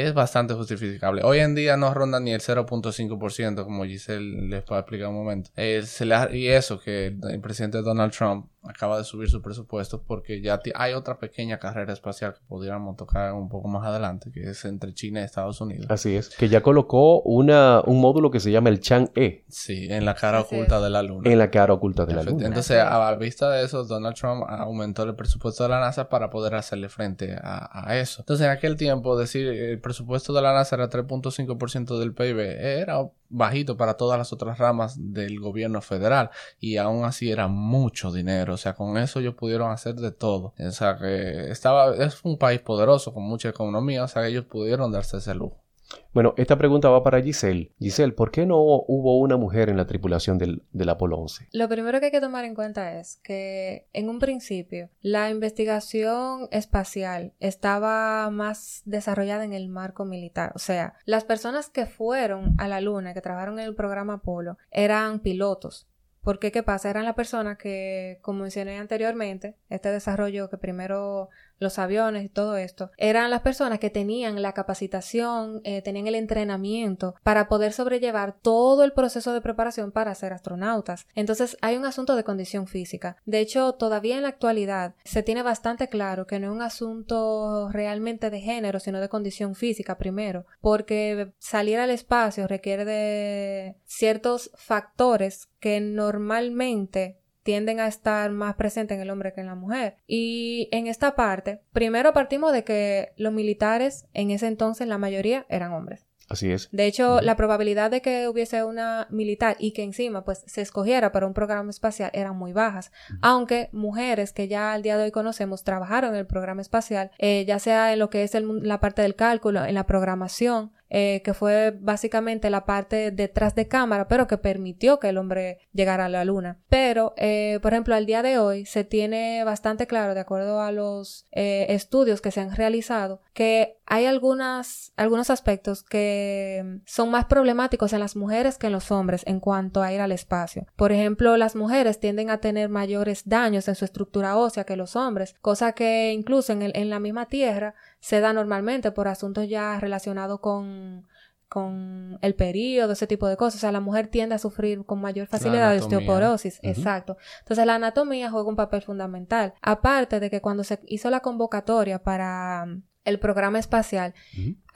es 0.00 0.14
bastante 0.14 0.54
justificable. 0.54 1.22
Hoy 1.24 1.38
en 1.38 1.54
día 1.54 1.76
no 1.76 1.92
ronda 1.94 2.20
ni 2.20 2.32
el 2.32 2.40
0.5%, 2.40 3.64
como 3.64 3.84
Giselle 3.84 4.48
les 4.48 4.64
va 4.64 4.76
a 4.76 4.80
explicar 4.80 5.08
un 5.08 5.14
momento. 5.14 5.50
y 5.56 6.46
eso 6.48 6.80
que 6.80 7.16
el 7.30 7.40
presidente 7.40 7.82
Donald 7.82 8.12
Trump 8.12 8.46
acaba 8.68 8.98
de 8.98 9.04
subir 9.04 9.28
su 9.28 9.42
presupuesto 9.42 10.02
porque 10.02 10.40
ya 10.40 10.60
hay 10.74 10.94
otra 10.94 11.18
pequeña 11.18 11.58
carrera 11.58 11.92
espacial 11.92 12.34
que 12.34 12.40
pudiéramos 12.46 12.96
tocar 12.96 13.32
un 13.32 13.48
poco 13.48 13.68
más 13.68 13.86
adelante, 13.86 14.30
que 14.32 14.50
es 14.50 14.64
entre 14.64 14.94
China 14.94 15.20
y 15.20 15.24
Estados 15.24 15.60
Unidos. 15.60 15.86
Así 15.88 16.16
es, 16.16 16.30
que 16.30 16.48
ya 16.48 16.62
colocó 16.62 17.20
una, 17.22 17.82
un 17.84 18.00
módulo 18.00 18.30
que 18.30 18.40
se 18.40 18.50
llama 18.50 18.68
el 18.68 18.80
Chang-E. 18.80 19.44
Sí, 19.48 19.86
en 19.90 20.04
la 20.04 20.14
cara 20.14 20.40
oculta 20.40 20.80
de 20.80 20.90
la 20.90 21.02
Luna. 21.02 21.30
En 21.30 21.38
la 21.38 21.50
cara 21.50 21.72
oculta 21.72 22.06
de 22.06 22.14
la 22.14 22.22
Luna. 22.22 22.46
Entonces, 22.46 22.78
a 22.78 23.14
vista 23.14 23.50
de 23.50 23.64
eso, 23.64 23.84
Donald 23.84 24.16
Trump 24.16 24.44
aumentó 24.48 25.02
el 25.02 25.14
presupuesto 25.14 25.64
de 25.64 25.70
la 25.70 25.80
NASA 25.80 26.08
para 26.08 26.30
poder 26.30 26.54
hacerle 26.54 26.88
frente 26.88 27.36
a, 27.40 27.96
eso. 27.96 28.22
Entonces, 28.22 28.46
en 28.46 28.52
aquel 28.52 28.76
tiempo, 28.76 29.16
decir 29.16 29.46
el 29.46 29.80
presupuesto 29.80 30.32
de 30.32 30.42
la 30.42 30.52
NASA 30.52 30.76
era 30.76 30.90
3.5% 30.90 31.98
del 31.98 32.12
PIB 32.14 32.38
era 32.38 32.98
bajito 33.28 33.76
para 33.76 33.96
todas 33.96 34.18
las 34.18 34.32
otras 34.32 34.58
ramas 34.58 34.96
del 35.12 35.40
gobierno 35.40 35.80
federal 35.80 36.30
y 36.60 36.76
aún 36.76 37.04
así 37.04 37.30
era 37.30 37.48
mucho 37.48 38.12
dinero, 38.12 38.54
o 38.54 38.56
sea, 38.56 38.74
con 38.74 38.96
eso 38.98 39.20
ellos 39.20 39.34
pudieron 39.34 39.70
hacer 39.70 39.96
de 39.96 40.12
todo, 40.12 40.54
o 40.58 40.70
sea, 40.70 40.96
que 40.98 41.50
estaba, 41.50 41.94
es 41.96 42.20
un 42.24 42.38
país 42.38 42.60
poderoso 42.60 43.12
con 43.12 43.24
mucha 43.24 43.48
economía, 43.48 44.04
o 44.04 44.08
sea, 44.08 44.26
ellos 44.26 44.44
pudieron 44.44 44.92
darse 44.92 45.18
ese 45.18 45.34
lujo. 45.34 45.65
Bueno, 46.12 46.34
esta 46.36 46.56
pregunta 46.56 46.88
va 46.88 47.02
para 47.02 47.22
Giselle. 47.22 47.72
Giselle, 47.78 48.12
¿por 48.12 48.30
qué 48.30 48.46
no 48.46 48.58
hubo 48.58 49.18
una 49.18 49.36
mujer 49.36 49.68
en 49.68 49.76
la 49.76 49.86
tripulación 49.86 50.38
del, 50.38 50.88
Apolo 50.88 51.18
11? 51.18 51.48
Lo 51.52 51.68
primero 51.68 52.00
que 52.00 52.06
hay 52.06 52.10
que 52.10 52.20
tomar 52.20 52.44
en 52.44 52.54
cuenta 52.54 52.98
es 52.98 53.20
que 53.22 53.86
en 53.92 54.08
un 54.08 54.18
principio 54.18 54.88
la 55.02 55.30
investigación 55.30 56.48
espacial 56.50 57.34
estaba 57.38 58.30
más 58.30 58.82
desarrollada 58.84 59.44
en 59.44 59.52
el 59.52 59.68
marco 59.68 60.04
militar. 60.04 60.52
O 60.54 60.58
sea, 60.58 60.94
las 61.04 61.24
personas 61.24 61.68
que 61.68 61.86
fueron 61.86 62.54
a 62.58 62.68
la 62.68 62.80
Luna, 62.80 63.14
que 63.14 63.20
trabajaron 63.20 63.58
en 63.58 63.66
el 63.66 63.74
programa 63.74 64.14
Apolo, 64.14 64.56
eran 64.70 65.20
pilotos. 65.20 65.86
Porque, 66.26 66.50
¿qué 66.50 66.64
pasa? 66.64 66.90
Eran 66.90 67.04
las 67.04 67.14
personas 67.14 67.56
que, 67.56 68.18
como 68.20 68.40
mencioné 68.40 68.78
anteriormente, 68.78 69.54
este 69.70 69.92
desarrollo 69.92 70.50
que 70.50 70.58
primero 70.58 71.28
los 71.58 71.78
aviones 71.78 72.24
y 72.24 72.28
todo 72.28 72.56
esto, 72.56 72.90
eran 72.96 73.30
las 73.30 73.40
personas 73.40 73.78
que 73.78 73.90
tenían 73.90 74.42
la 74.42 74.52
capacitación, 74.52 75.60
eh, 75.64 75.82
tenían 75.82 76.06
el 76.06 76.14
entrenamiento 76.14 77.14
para 77.22 77.48
poder 77.48 77.72
sobrellevar 77.72 78.36
todo 78.40 78.84
el 78.84 78.92
proceso 78.92 79.32
de 79.32 79.40
preparación 79.40 79.92
para 79.92 80.14
ser 80.14 80.32
astronautas. 80.32 81.06
Entonces 81.14 81.56
hay 81.60 81.76
un 81.76 81.84
asunto 81.84 82.16
de 82.16 82.24
condición 82.24 82.66
física. 82.66 83.16
De 83.24 83.40
hecho, 83.40 83.72
todavía 83.74 84.16
en 84.16 84.22
la 84.22 84.28
actualidad 84.28 84.94
se 85.04 85.22
tiene 85.22 85.42
bastante 85.42 85.88
claro 85.88 86.26
que 86.26 86.38
no 86.38 86.48
es 86.48 86.52
un 86.52 86.62
asunto 86.62 87.68
realmente 87.70 88.30
de 88.30 88.40
género, 88.40 88.80
sino 88.80 89.00
de 89.00 89.08
condición 89.08 89.54
física 89.54 89.98
primero, 89.98 90.46
porque 90.60 91.32
salir 91.38 91.78
al 91.78 91.90
espacio 91.90 92.46
requiere 92.46 92.84
de 92.84 93.76
ciertos 93.84 94.50
factores 94.54 95.48
que 95.60 95.80
normalmente 95.80 97.18
tienden 97.46 97.78
a 97.78 97.86
estar 97.86 98.28
más 98.32 98.56
presentes 98.56 98.96
en 98.96 99.02
el 99.02 99.08
hombre 99.08 99.32
que 99.32 99.40
en 99.40 99.46
la 99.46 99.54
mujer. 99.54 99.98
Y 100.08 100.68
en 100.72 100.88
esta 100.88 101.14
parte, 101.14 101.60
primero 101.72 102.12
partimos 102.12 102.52
de 102.52 102.64
que 102.64 103.12
los 103.16 103.32
militares 103.32 104.06
en 104.14 104.32
ese 104.32 104.48
entonces 104.48 104.88
la 104.88 104.98
mayoría 104.98 105.46
eran 105.48 105.72
hombres. 105.72 106.06
Así 106.28 106.50
es. 106.50 106.68
De 106.72 106.86
hecho, 106.86 107.20
la 107.20 107.36
probabilidad 107.36 107.88
de 107.88 108.02
que 108.02 108.26
hubiese 108.26 108.64
una 108.64 109.06
militar 109.10 109.56
y 109.60 109.70
que 109.70 109.84
encima 109.84 110.24
pues 110.24 110.42
se 110.46 110.60
escogiera 110.60 111.12
para 111.12 111.28
un 111.28 111.34
programa 111.34 111.70
espacial 111.70 112.10
eran 112.12 112.36
muy 112.36 112.52
bajas. 112.52 112.90
Aunque 113.22 113.68
mujeres 113.70 114.32
que 114.32 114.48
ya 114.48 114.72
al 114.72 114.82
día 114.82 114.96
de 114.96 115.04
hoy 115.04 115.10
conocemos 115.12 115.62
trabajaron 115.62 116.14
en 116.14 116.16
el 116.16 116.26
programa 116.26 116.62
espacial, 116.62 117.12
eh, 117.18 117.44
ya 117.46 117.60
sea 117.60 117.92
en 117.92 118.00
lo 118.00 118.10
que 118.10 118.24
es 118.24 118.32
la 118.34 118.80
parte 118.80 119.02
del 119.02 119.14
cálculo, 119.14 119.64
en 119.64 119.74
la 119.74 119.86
programación, 119.86 120.72
eh, 120.88 121.22
que 121.24 121.34
fue 121.34 121.76
básicamente 121.78 122.48
la 122.50 122.64
parte 122.64 123.10
detrás 123.10 123.54
de 123.54 123.66
cámara, 123.66 124.06
pero 124.08 124.26
que 124.26 124.38
permitió 124.38 125.00
que 125.00 125.08
el 125.08 125.18
hombre 125.18 125.58
llegara 125.72 126.06
a 126.06 126.08
la 126.08 126.24
luna. 126.24 126.58
Pero, 126.68 127.12
eh, 127.16 127.58
por 127.62 127.72
ejemplo, 127.72 127.94
al 127.94 128.06
día 128.06 128.22
de 128.22 128.38
hoy 128.38 128.66
se 128.66 128.84
tiene 128.84 129.42
bastante 129.44 129.86
claro, 129.86 130.14
de 130.14 130.20
acuerdo 130.20 130.60
a 130.60 130.70
los 130.72 131.26
eh, 131.32 131.66
estudios 131.70 132.20
que 132.20 132.30
se 132.30 132.40
han 132.40 132.54
realizado, 132.54 133.20
que 133.32 133.78
hay 133.86 134.06
algunas, 134.06 134.92
algunos 134.96 135.30
aspectos 135.30 135.82
que 135.82 136.80
son 136.86 137.10
más 137.10 137.26
problemáticos 137.26 137.92
en 137.92 138.00
las 138.00 138.16
mujeres 138.16 138.58
que 138.58 138.66
en 138.66 138.72
los 138.72 138.90
hombres 138.90 139.22
en 139.26 139.40
cuanto 139.40 139.82
a 139.82 139.92
ir 139.92 140.00
al 140.00 140.12
espacio. 140.12 140.66
Por 140.76 140.92
ejemplo, 140.92 141.36
las 141.36 141.56
mujeres 141.56 142.00
tienden 142.00 142.30
a 142.30 142.38
tener 142.38 142.68
mayores 142.68 143.28
daños 143.28 143.68
en 143.68 143.74
su 143.74 143.84
estructura 143.84 144.36
ósea 144.36 144.64
que 144.64 144.76
los 144.76 144.96
hombres, 144.96 145.34
cosa 145.40 145.72
que 145.72 146.12
incluso 146.12 146.52
en, 146.52 146.62
en 146.62 146.90
la 146.90 147.00
misma 147.00 147.26
Tierra 147.26 147.74
se 148.06 148.20
da 148.20 148.32
normalmente 148.32 148.92
por 148.92 149.08
asuntos 149.08 149.48
ya 149.48 149.80
relacionados 149.80 150.38
con, 150.38 151.08
con 151.48 152.20
el 152.22 152.36
periodo, 152.36 152.92
ese 152.92 153.08
tipo 153.08 153.26
de 153.26 153.36
cosas. 153.36 153.56
O 153.56 153.60
sea, 153.62 153.72
la 153.72 153.80
mujer 153.80 154.06
tiende 154.06 154.36
a 154.36 154.38
sufrir 154.38 154.84
con 154.84 155.00
mayor 155.00 155.26
facilidad 155.26 155.72
de 155.72 155.80
osteoporosis. 155.80 156.60
Exacto. 156.62 157.16
Entonces, 157.40 157.66
la 157.66 157.74
anatomía 157.74 158.30
juega 158.30 158.48
un 158.48 158.54
papel 158.54 158.82
fundamental. 158.82 159.54
Aparte 159.60 160.20
de 160.20 160.30
que 160.30 160.40
cuando 160.40 160.62
se 160.62 160.78
hizo 160.86 161.10
la 161.10 161.18
convocatoria 161.18 162.04
para 162.04 162.68
el 163.02 163.18
programa 163.18 163.58
espacial, 163.58 164.14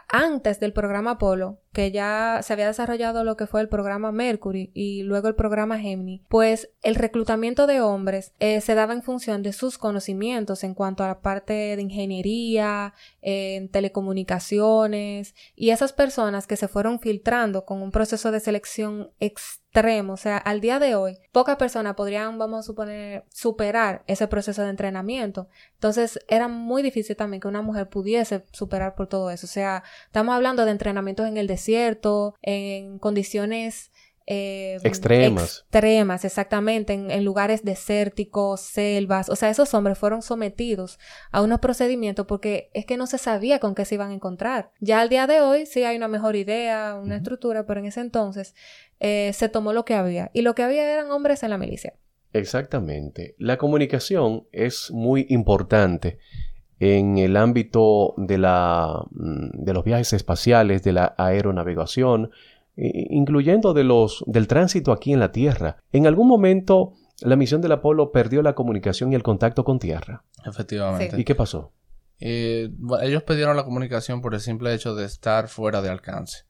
antes 0.09 0.59
del 0.59 0.72
programa 0.72 1.12
Apolo, 1.12 1.61
que 1.73 1.93
ya 1.93 2.41
se 2.43 2.53
había 2.53 2.66
desarrollado 2.66 3.23
lo 3.23 3.37
que 3.37 3.47
fue 3.47 3.61
el 3.61 3.68
programa 3.68 4.11
Mercury 4.11 4.71
y 4.75 5.03
luego 5.03 5.29
el 5.29 5.35
programa 5.35 5.79
Gemini, 5.79 6.25
pues 6.29 6.71
el 6.83 6.97
reclutamiento 6.97 7.66
de 7.66 7.81
hombres 7.81 8.33
eh, 8.41 8.61
se 8.61 8.75
daba 8.75 8.93
en 8.93 9.03
función 9.03 9.43
de 9.43 9.53
sus 9.53 9.79
conocimientos 9.79 10.64
en 10.64 10.75
cuanto 10.75 11.05
a 11.05 11.09
la 11.09 11.21
parte 11.21 11.77
de 11.77 11.83
ingeniería, 11.83 12.95
en 13.23 13.68
telecomunicaciones 13.68 15.35
y 15.55 15.71
esas 15.71 15.93
personas 15.93 16.47
que 16.47 16.57
se 16.57 16.68
fueron 16.68 17.01
filtrando 17.01 17.64
con 17.64 17.83
un 17.83 17.91
proceso 17.91 18.33
de 18.33 18.41
selección 18.41 19.11
extremo. 19.21 20.14
O 20.14 20.16
sea, 20.16 20.37
al 20.37 20.61
día 20.61 20.79
de 20.79 20.95
hoy, 20.95 21.18
pocas 21.33 21.57
personas 21.57 21.95
podrían, 21.95 22.39
vamos 22.39 22.61
a 22.61 22.62
suponer, 22.64 23.25
superar 23.31 24.03
ese 24.07 24.27
proceso 24.27 24.62
de 24.62 24.71
entrenamiento. 24.71 25.49
Entonces, 25.75 26.18
era 26.29 26.49
muy 26.49 26.83
difícil 26.83 27.16
también 27.16 27.41
que 27.41 27.49
una 27.49 27.62
mujer 27.62 27.89
pudiese 27.89 28.45
superar 28.53 28.95
por 28.95 29.07
todo 29.07 29.31
eso. 29.31 29.47
O 29.47 29.49
sea, 29.49 29.85
estamos 30.07 30.35
hablando 30.35 30.64
de 30.64 30.73
entrenamientos 30.73 31.27
en 31.27 31.37
el 31.37 31.47
en 32.42 32.98
condiciones 32.98 33.90
eh, 34.32 34.78
extremas. 34.84 35.64
Extremas, 35.64 36.24
exactamente, 36.24 36.92
en, 36.92 37.24
lugares 37.24 37.64
desérticos, 37.64 38.61
selvas. 38.61 39.28
O 39.28 39.34
sea, 39.34 39.50
esos 39.50 39.74
hombres 39.74 39.98
fueron 39.98 40.22
sometidos 40.22 41.00
a 41.32 41.42
unos 41.42 41.58
procedimientos 41.58 42.26
porque 42.26 42.70
es 42.72 42.86
que 42.86 42.96
no 42.96 43.08
se 43.08 43.18
sabía 43.18 43.58
con 43.58 43.74
qué 43.74 43.84
se 43.84 43.96
iban 43.96 44.12
a 44.12 44.14
encontrar. 44.14 44.70
Ya 44.78 45.00
al 45.00 45.08
día 45.08 45.26
de 45.26 45.40
hoy 45.40 45.66
sí 45.66 45.82
hay 45.82 45.96
una 45.96 46.06
mejor 46.06 46.36
idea, 46.36 46.94
una 46.94 47.16
estructura, 47.16 47.66
pero 47.66 47.80
en 47.80 47.86
ese 47.86 48.02
entonces 48.02 48.54
eh, 49.00 49.32
se 49.34 49.48
tomó 49.48 49.72
lo 49.72 49.84
que 49.84 49.94
había. 49.94 50.30
Y 50.32 50.42
lo 50.42 50.54
que 50.54 50.62
había 50.62 50.92
eran 50.92 51.11
hombres 51.11 51.42
en 51.42 51.50
la 51.50 51.58
milicia. 51.58 51.94
Exactamente. 52.32 53.34
La 53.36 53.56
comunicación 53.56 54.46
es 54.52 54.92
muy 54.92 55.26
importante 55.28 56.18
en 56.81 57.18
el 57.18 57.37
ámbito 57.37 58.14
de, 58.16 58.39
la, 58.39 59.05
mm, 59.12 59.51
de 59.53 59.74
los 59.74 59.85
viajes 59.85 60.12
espaciales, 60.12 60.83
de 60.83 60.93
la 60.93 61.14
aeronavegación, 61.16 62.31
incluyendo 62.76 63.74
de 63.74 63.85
los, 63.85 64.24
del 64.26 64.49
tránsito 64.49 64.91
aquí 64.91 65.12
en 65.12 65.20
la 65.20 65.33
Tierra. 65.33 65.76
En 65.93 66.07
algún 66.07 66.26
momento 66.26 66.95
la 67.20 67.37
misión 67.37 67.61
del 67.61 67.72
Apolo 67.72 68.12
perdió 68.12 68.43
la 68.43 68.55
comunicación 68.55 69.12
y 69.12 69.14
el 69.14 69.22
contacto 69.22 69.64
con 69.64 69.78
Tierra. 69.78 70.24
Efectivamente. 70.45 71.20
¿Y 71.20 71.24
qué 71.24 71.35
pasó? 71.35 71.72
Eh, 72.18 72.70
ellos 73.03 73.22
perdieron 73.22 73.57
la 73.57 73.64
comunicación 73.64 74.20
por 74.22 74.35
el 74.35 74.41
simple 74.41 74.74
hecho 74.74 74.95
de 74.95 75.05
estar 75.05 75.49
fuera 75.49 75.83
de 75.83 75.91
alcance. 75.91 76.45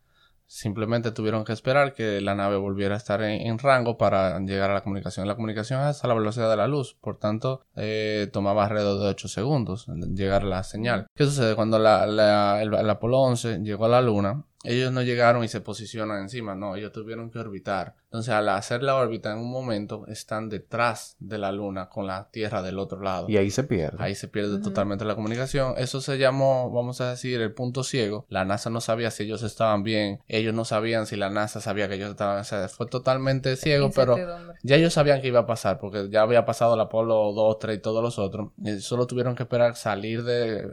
Simplemente 0.53 1.13
tuvieron 1.13 1.45
que 1.45 1.53
esperar 1.53 1.95
que 1.95 2.21
la 2.21 2.35
nave 2.35 2.57
volviera 2.57 2.95
a 2.95 2.99
estar 2.99 3.23
en, 3.23 3.57
rango 3.61 3.97
para 3.97 4.37
llegar 4.41 4.69
a 4.73 4.75
la 4.75 4.83
comunicación. 4.83 5.29
La 5.29 5.37
comunicación 5.37 5.87
es 5.87 6.03
a 6.03 6.09
la 6.09 6.15
velocidad 6.15 6.51
de 6.51 6.57
la 6.57 6.67
luz, 6.67 6.97
por 7.01 7.19
tanto, 7.19 7.63
eh, 7.77 8.29
tomaba 8.33 8.65
alrededor 8.65 9.01
de 9.01 9.11
8 9.11 9.29
segundos 9.29 9.87
llegar 10.13 10.43
la 10.43 10.65
señal. 10.65 11.07
¿Qué 11.15 11.25
sucede? 11.25 11.55
Cuando 11.55 11.79
la, 11.79 12.61
el 12.63 12.91
Apolo 12.91 13.21
11 13.21 13.61
llegó 13.61 13.85
a 13.85 13.91
la 13.91 14.03
Luna, 14.03 14.45
ellos 14.65 14.91
no 14.91 15.03
llegaron 15.03 15.45
y 15.45 15.49
se 15.49 15.61
posicionan 15.61 16.21
encima, 16.21 16.57
no, 16.57 16.75
ellos 16.75 16.91
tuvieron 16.91 17.31
que 17.31 17.39
orbitar. 17.39 17.95
Entonces, 18.11 18.35
al 18.35 18.49
hacer 18.49 18.83
la 18.83 18.97
órbita 18.97 19.31
en 19.31 19.39
un 19.39 19.53
momento, 19.53 20.05
están 20.09 20.49
detrás 20.49 21.15
de 21.21 21.39
la 21.39 21.53
Luna 21.53 21.89
con 21.89 22.09
la 22.09 22.29
Tierra 22.33 22.61
del 22.61 22.81
otro 22.81 23.01
lado. 23.01 23.29
Y 23.29 23.37
ahí 23.37 23.51
se 23.51 23.63
pierde. 23.63 23.99
Ahí 24.01 24.17
se 24.17 24.27
pierde 24.27 24.59
totalmente 24.59 25.05
la 25.05 25.15
comunicación. 25.15 25.75
Eso 25.77 26.01
se 26.01 26.19
llamó, 26.19 26.73
vamos 26.73 27.01
a 27.01 27.11
decir, 27.11 27.41
el 27.41 27.53
punto 27.53 27.85
ciego. 27.85 28.27
La 28.29 28.45
NASA 28.45 28.69
no 28.69 28.81
sabía 28.81 29.13
si 29.13 29.23
ellos 29.23 29.45
estaban 29.45 29.85
bien. 29.85 30.19
Ellos 30.27 30.53
no 30.53 30.65
sabían 30.65 31.07
si 31.07 31.15
la 31.15 31.31
NASA 31.31 31.61
sabía 31.61 31.89
que 31.89 31.95
ellos 31.95 32.11
estaban. 32.11 32.41
O 32.41 32.45
sea, 32.45 32.69
fue 32.69 32.87
totalmente 32.87 33.55
ciego, 33.55 33.93
pero 33.95 34.17
ya 34.65 34.75
ellos 34.75 34.93
sabían 34.93 35.21
que 35.21 35.29
iba 35.29 35.41
a 35.41 35.47
pasar, 35.47 35.79
porque 35.79 36.09
ya 36.11 36.23
había 36.23 36.45
pasado 36.45 36.75
el 36.75 36.81
Apolo 36.81 37.33
2, 37.33 37.59
3 37.61 37.77
y 37.77 37.81
todos 37.81 38.03
los 38.03 38.19
otros. 38.19 38.51
Y 38.61 38.81
solo 38.81 39.07
tuvieron 39.07 39.37
que 39.37 39.45
esperar 39.45 39.77
salir 39.77 40.25
de, 40.25 40.69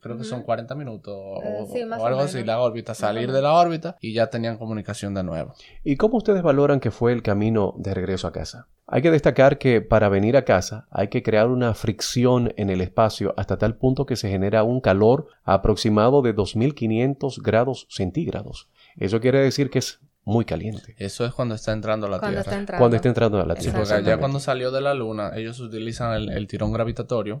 creo 0.00 0.18
que 0.18 0.24
son 0.24 0.42
40 0.42 0.74
minutos 0.74 1.14
o, 1.16 1.40
eh, 1.74 1.88
algo 1.90 2.20
así, 2.20 2.44
la 2.44 2.60
órbita, 2.60 2.92
salir 2.94 3.32
de 3.32 3.40
la 3.40 3.52
órbita 3.52 3.96
y 4.00 4.12
ya 4.12 4.28
tenían 4.28 4.58
comunicación 4.58 5.14
de 5.14 5.22
nuevo. 5.22 5.54
¿Y 5.84 5.96
cómo 5.96 6.18
ustedes 6.18 6.42
valoran 6.42 6.80
que 6.82 6.90
fue 6.90 7.14
el 7.14 7.22
camino 7.22 7.74
de 7.78 7.94
regreso 7.94 8.26
a 8.26 8.32
casa? 8.32 8.68
Hay 8.86 9.00
que 9.00 9.10
destacar 9.10 9.56
que 9.56 9.80
para 9.80 10.10
venir 10.10 10.36
a 10.36 10.44
casa 10.44 10.86
hay 10.90 11.08
que 11.08 11.22
crear 11.22 11.48
una 11.48 11.72
fricción 11.72 12.52
en 12.58 12.68
el 12.68 12.82
espacio 12.82 13.32
hasta 13.38 13.56
tal 13.56 13.76
punto 13.76 14.04
que 14.04 14.16
se 14.16 14.28
genera 14.28 14.64
un 14.64 14.82
calor 14.82 15.28
aproximado 15.44 16.20
de 16.20 16.34
2500 16.34 17.38
grados 17.38 17.86
centígrados. 17.88 18.68
Eso 18.98 19.20
quiere 19.20 19.40
decir 19.40 19.70
que 19.70 19.78
es 19.78 20.00
muy 20.24 20.44
caliente. 20.44 20.94
Eso 20.98 21.24
es 21.24 21.32
cuando 21.32 21.54
está 21.54 21.72
entrando 21.72 22.06
a 22.06 22.10
la 22.10 22.20
Tierra. 22.20 22.44
Cuando 22.76 22.96
está 22.96 23.08
entrando 23.08 23.40
a 23.40 23.46
la 23.46 23.54
Tierra. 23.54 23.78
porque 23.78 24.02
ya 24.02 24.18
cuando 24.18 24.38
salió 24.38 24.70
de 24.70 24.82
la 24.82 24.92
Luna, 24.92 25.30
ellos 25.36 25.58
utilizan 25.60 26.28
el 26.28 26.46
tirón 26.46 26.72
gravitatorio 26.72 27.40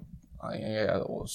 eh, 0.54 0.88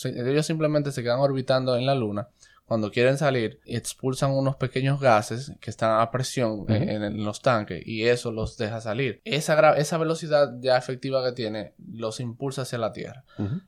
ellos 0.03 0.45
simplemente 0.45 0.91
se 0.91 1.01
quedan 1.01 1.19
orbitando 1.19 1.77
en 1.77 1.85
la 1.85 1.95
Luna 1.95 2.27
cuando 2.67 2.91
quieren 2.91 3.17
salir, 3.17 3.61
expulsan 3.65 4.31
unos 4.31 4.57
pequeños 4.57 4.99
gases 4.99 5.53
que 5.61 5.69
están 5.69 6.01
a 6.01 6.11
presión 6.11 6.65
en, 6.67 7.23
los 7.23 7.41
tanques 7.41 7.81
y 7.85 8.03
eso 8.03 8.33
los 8.33 8.57
deja 8.57 8.81
salir. 8.81 9.21
Esa, 9.23 9.77
esa 9.77 9.97
velocidad 9.97 10.53
ya 10.59 10.75
efectiva 10.75 11.23
que 11.23 11.31
tiene 11.31 11.73
los 11.93 12.19
impulsa 12.19 12.63
hacia 12.63 12.77
la 12.77 12.91
Tierra. 12.91 13.23